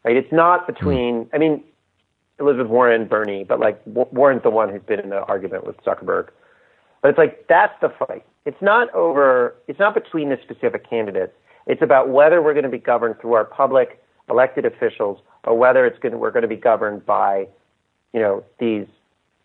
right? 0.03 0.17
It's 0.17 0.31
not 0.31 0.65
between. 0.65 1.25
Mm. 1.25 1.29
I 1.33 1.37
mean, 1.37 1.63
Elizabeth 2.39 2.67
Warren, 2.67 3.01
and 3.01 3.09
Bernie, 3.09 3.43
but 3.43 3.59
like 3.59 3.81
Warren's 3.85 4.43
the 4.43 4.49
one 4.49 4.69
who's 4.69 4.81
been 4.81 4.99
in 4.99 5.09
the 5.09 5.21
argument 5.23 5.65
with 5.65 5.77
Zuckerberg. 5.83 6.29
But 7.01 7.09
it's 7.09 7.17
like 7.17 7.47
that's 7.47 7.73
the 7.81 7.89
fight. 7.89 8.25
It's 8.45 8.61
not 8.61 8.93
over. 8.93 9.55
It's 9.67 9.79
not 9.79 9.93
between 9.93 10.29
the 10.29 10.37
specific 10.43 10.89
candidates. 10.89 11.33
It's 11.67 11.81
about 11.81 12.09
whether 12.09 12.41
we're 12.41 12.53
going 12.53 12.63
to 12.63 12.69
be 12.69 12.77
governed 12.79 13.19
through 13.19 13.33
our 13.33 13.45
public 13.45 14.01
elected 14.29 14.65
officials 14.65 15.19
or 15.43 15.57
whether 15.57 15.85
it's 15.85 15.99
going 15.99 16.13
to, 16.13 16.17
we're 16.17 16.31
going 16.31 16.41
to 16.41 16.47
be 16.47 16.55
governed 16.55 17.05
by, 17.05 17.47
you 18.13 18.19
know, 18.19 18.43
these 18.59 18.85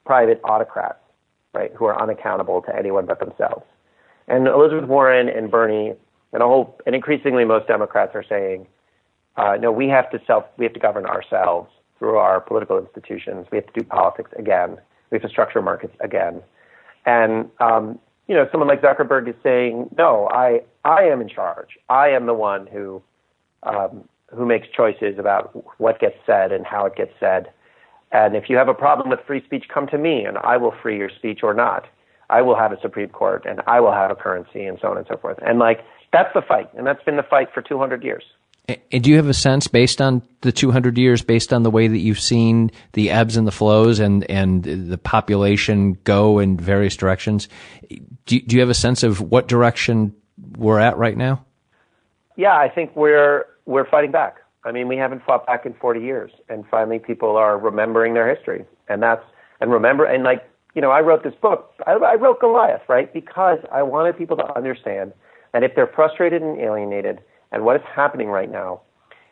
private 0.05 0.41
autocrats, 0.45 0.99
right, 1.53 1.73
who 1.75 1.85
are 1.85 2.01
unaccountable 2.01 2.63
to 2.63 2.75
anyone 2.75 3.07
but 3.07 3.21
themselves. 3.21 3.65
And 4.29 4.47
Elizabeth 4.47 4.89
Warren 4.89 5.29
and 5.29 5.51
Bernie 5.51 5.95
and 6.33 6.43
a 6.43 6.47
whole, 6.47 6.79
and 6.87 6.95
increasingly 6.95 7.45
most 7.45 7.67
Democrats 7.67 8.13
are 8.15 8.25
saying, 8.29 8.67
uh, 9.37 9.57
no, 9.61 9.73
we 9.73 9.89
have 9.89 10.11
to 10.11 10.21
self, 10.27 10.45
we 10.57 10.65
have 10.65 10.75
to 10.75 10.81
govern 10.81 11.07
ourselves 11.07 11.71
through 11.99 12.17
our 12.17 12.41
political 12.41 12.79
institutions. 12.79 13.47
We 13.51 13.59
have 13.59 13.67
to 13.67 13.81
do 13.81 13.85
politics 13.85 14.31
again. 14.39 14.79
We 15.11 15.17
have 15.17 15.23
to 15.23 15.29
structure 15.29 15.63
markets 15.63 15.95
again. 16.01 16.43
And 17.05 17.51
um, 17.61 17.99
you 18.29 18.35
know, 18.35 18.49
someone 18.51 18.69
like 18.69 18.83
Zuckerberg 18.83 19.29
is 19.29 19.35
saying, 19.43 19.91
no, 19.99 20.29
I, 20.33 20.63
I 20.85 21.03
am 21.05 21.21
in 21.21 21.29
charge. 21.29 21.79
I 21.89 22.09
am 22.09 22.27
the 22.27 22.35
one 22.35 22.67
who, 22.67 23.03
um, 23.63 24.09
who 24.35 24.47
makes 24.47 24.69
choices 24.75 25.19
about 25.19 25.81
what 25.81 26.01
gets 26.01 26.17
said 26.25 26.53
and 26.53 26.67
how 26.67 26.87
it 26.87 26.97
gets 26.97 27.13
said. 27.19 27.53
And 28.13 28.37
if 28.37 28.49
you 28.49 28.57
have 28.57 28.69
a 28.69 28.75
problem 28.75 29.11
with 29.11 29.21
free 29.27 29.43
speech, 29.45 29.67
come 29.73 29.87
to 29.89 29.99
me 29.99 30.25
and 30.25 30.39
I 30.39 30.57
will 30.57 30.75
free 30.83 30.99
your 30.99 31.11
speech 31.11 31.41
or 31.43 31.55
not. 31.55 31.87
I 32.31 32.43
will 32.43 32.57
have 32.57 32.73
a 32.73 32.81
Supreme 32.81 33.09
Court 33.09 33.45
and 33.47 33.61
I 33.67 33.81
will 33.81 33.93
have 33.93 34.11
a 34.11 34.15
currency 34.15 34.65
and 34.65 34.79
so 34.81 34.89
on 34.89 34.99
and 34.99 35.07
so 35.09 35.17
forth. 35.17 35.39
And 35.45 35.59
like, 35.59 35.81
that's 36.13 36.33
the 36.35 36.43
fight. 36.43 36.71
And 36.77 36.87
that's 36.87 37.03
been 37.05 37.17
the 37.17 37.23
fight 37.23 37.49
for 37.53 37.63
200 37.63 38.05
years. 38.05 38.25
And 38.91 39.03
do 39.03 39.11
you 39.11 39.17
have 39.17 39.29
a 39.29 39.35
sense, 39.35 39.69
based 39.69 40.01
on 40.01 40.23
the 40.43 40.53
200 40.53 40.99
years, 40.99 41.23
based 41.23 41.53
on 41.53 41.63
the 41.63 41.71
way 41.71 41.89
that 41.89 41.99
you've 41.99 42.21
seen 42.21 42.71
the 42.93 43.11
ebbs 43.11 43.37
and 43.37 43.47
the 43.47 43.53
flows 43.53 43.99
and, 43.99 44.29
and 44.31 44.63
the 44.65 44.99
population 44.99 45.95
go 46.05 46.39
in 46.39 46.57
various 46.57 46.97
directions, 46.97 47.49
do, 48.27 48.41
do 48.41 48.57
you 48.57 48.61
have 48.61 48.71
a 48.71 48.75
sense 48.75 49.03
of 49.03 49.21
what 49.21 49.49
direction 49.49 50.15
we're 50.57 50.79
at 50.79 50.97
right 50.97 51.17
now? 51.17 51.45
Yeah, 52.37 52.57
I 52.57 52.69
think 52.69 52.97
we're 52.97 53.45
we're 53.67 53.89
fighting 53.89 54.11
back. 54.11 54.37
I 54.65 54.73
mean, 54.73 54.89
we 54.89 54.97
haven't 54.97 55.23
fought 55.25 55.47
back 55.47 55.67
in 55.67 55.75
40 55.75 56.01
years, 56.01 56.31
and 56.49 56.65
finally, 56.71 56.99
people 56.99 57.37
are 57.37 57.59
remembering 57.59 58.15
their 58.15 58.33
history, 58.35 58.65
and 58.89 59.03
that's 59.03 59.25
and 59.61 59.71
remember 59.71 60.05
and 60.05 60.25
like 60.25 60.49
you 60.75 60.81
know, 60.81 60.91
I 60.91 61.01
wrote 61.01 61.23
this 61.23 61.35
book. 61.35 61.73
I, 61.87 61.93
I 61.93 62.15
wrote 62.15 62.41
Goliath, 62.41 62.83
right? 62.89 63.13
Because 63.13 63.59
I 63.71 63.83
wanted 63.83 64.17
people 64.17 64.37
to 64.39 64.57
understand 64.57 65.13
that 65.53 65.63
if 65.63 65.75
they're 65.75 65.91
frustrated 65.95 66.43
and 66.43 66.59
alienated 66.59 67.21
and 67.53 67.65
what 67.65 67.77
is 67.77 67.83
happening 67.95 68.29
right 68.29 68.51
now, 68.51 68.81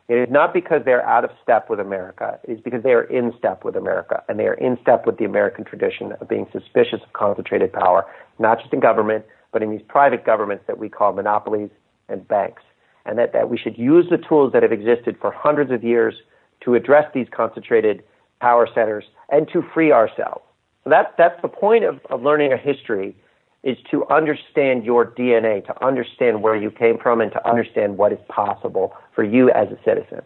it 0.09 0.15
is 0.15 0.29
not 0.31 0.53
because 0.53 0.83
they're 0.85 1.07
out 1.07 1.25
of 1.25 1.31
step 1.43 1.71
with 1.71 1.79
America. 1.79 2.39
It 2.43 2.53
is 2.55 2.61
because 2.61 2.83
they 2.83 2.93
are 2.93 3.05
in 3.05 3.33
step 3.39 3.65
with 3.65 3.77
America, 3.77 4.23
and 4.29 4.39
they 4.39 4.47
are 4.47 4.55
in 4.55 4.77
step 4.83 5.07
with 5.07 5.19
the 5.19 5.25
American 5.25 5.65
tradition 5.65 6.13
of 6.21 6.29
being 6.29 6.47
suspicious 6.53 7.01
of 7.03 7.13
concentrated 7.13 7.73
power, 7.73 8.07
not 8.39 8.61
just 8.61 8.73
in 8.73 8.81
government, 8.81 9.25
but 9.53 9.63
in 9.63 9.71
these 9.71 9.83
private 9.89 10.25
governments 10.25 10.65
that 10.67 10.79
we 10.79 10.89
call 10.89 11.13
monopolies 11.13 11.71
and 12.09 12.27
banks. 12.27 12.63
And 13.07 13.19
that, 13.19 13.33
that 13.33 13.49
we 13.49 13.57
should 13.57 13.79
use 13.79 14.07
the 14.11 14.19
tools 14.19 14.53
that 14.53 14.63
have 14.63 14.73
existed 14.73 15.17
for 15.21 15.31
hundreds 15.31 15.71
of 15.71 15.83
years 15.83 16.15
to 16.63 16.75
address 16.75 17.11
these 17.15 17.27
concentrated 17.31 18.03
power 18.41 18.69
centers 18.75 19.05
and 19.31 19.49
to 19.53 19.63
free 19.73 19.93
ourselves. 19.93 20.43
So 20.85 20.91
that, 20.91 21.15
that's 21.17 21.41
the 21.41 21.49
point 21.49 21.85
of, 21.85 22.01
of 22.11 22.23
learning 22.23 22.53
a 22.53 22.57
history 22.57 23.15
is 23.63 23.77
to 23.91 24.07
understand 24.09 24.85
your 24.85 25.07
DNA, 25.07 25.65
to 25.67 25.85
understand 25.85 26.43
where 26.43 26.57
you 26.57 26.71
came 26.71 26.99
from, 26.99 27.21
and 27.21 27.31
to 27.33 27.49
understand 27.49 27.99
what 27.99 28.13
is 28.13 28.19
possible 28.29 28.95
for 29.15 29.23
you 29.23 29.51
as 29.51 29.69
a 29.69 29.79
citizen. 29.85 30.23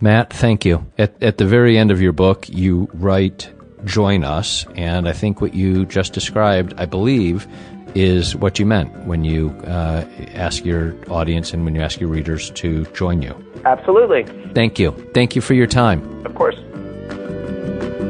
Matt, 0.00 0.32
thank 0.32 0.64
you. 0.64 0.84
At, 0.98 1.22
at 1.22 1.38
the 1.38 1.46
very 1.46 1.78
end 1.78 1.90
of 1.90 2.00
your 2.02 2.12
book, 2.12 2.48
you 2.48 2.88
write, 2.92 3.50
Join 3.84 4.24
us. 4.24 4.66
And 4.76 5.06
I 5.06 5.12
think 5.12 5.40
what 5.40 5.54
you 5.54 5.84
just 5.84 6.14
described, 6.14 6.74
I 6.78 6.86
believe, 6.86 7.46
is 7.94 8.34
what 8.34 8.58
you 8.58 8.66
meant 8.66 9.06
when 9.06 9.24
you 9.24 9.50
uh, 9.66 10.04
ask 10.32 10.64
your 10.64 10.94
audience 11.10 11.52
and 11.52 11.64
when 11.64 11.74
you 11.74 11.82
ask 11.82 12.00
your 12.00 12.08
readers 12.08 12.50
to 12.50 12.84
join 12.86 13.22
you. 13.22 13.34
Absolutely. 13.64 14.24
Thank 14.52 14.78
you. 14.78 14.92
Thank 15.14 15.36
you 15.36 15.42
for 15.42 15.54
your 15.54 15.66
time. 15.66 16.26
Of 16.26 16.34
course. 16.34 16.56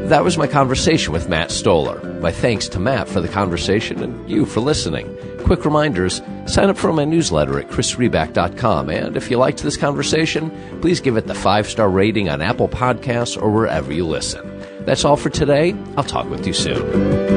That 0.08 0.22
was 0.22 0.36
my 0.36 0.46
conversation 0.46 1.12
with 1.14 1.30
Matt 1.30 1.50
Stoller. 1.50 1.98
My 2.20 2.30
thanks 2.30 2.68
to 2.68 2.78
Matt 2.78 3.08
for 3.08 3.22
the 3.22 3.28
conversation 3.28 4.02
and 4.02 4.30
you 4.30 4.44
for 4.44 4.60
listening. 4.60 5.16
Quick 5.44 5.64
reminders 5.64 6.20
sign 6.46 6.68
up 6.68 6.76
for 6.76 6.92
my 6.92 7.04
newsletter 7.04 7.58
at 7.58 7.68
chrisriback.com. 7.68 8.90
And 8.90 9.16
if 9.16 9.30
you 9.30 9.38
liked 9.38 9.62
this 9.62 9.78
conversation, 9.78 10.50
please 10.80 11.00
give 11.00 11.16
it 11.16 11.26
the 11.26 11.34
five 11.34 11.66
star 11.66 11.88
rating 11.88 12.28
on 12.28 12.42
Apple 12.42 12.68
Podcasts 12.68 13.40
or 13.40 13.50
wherever 13.50 13.92
you 13.92 14.06
listen. 14.06 14.46
That's 14.84 15.04
all 15.04 15.16
for 15.16 15.30
today. 15.30 15.74
I'll 15.96 16.04
talk 16.04 16.28
with 16.28 16.46
you 16.46 16.52
soon. 16.52 17.33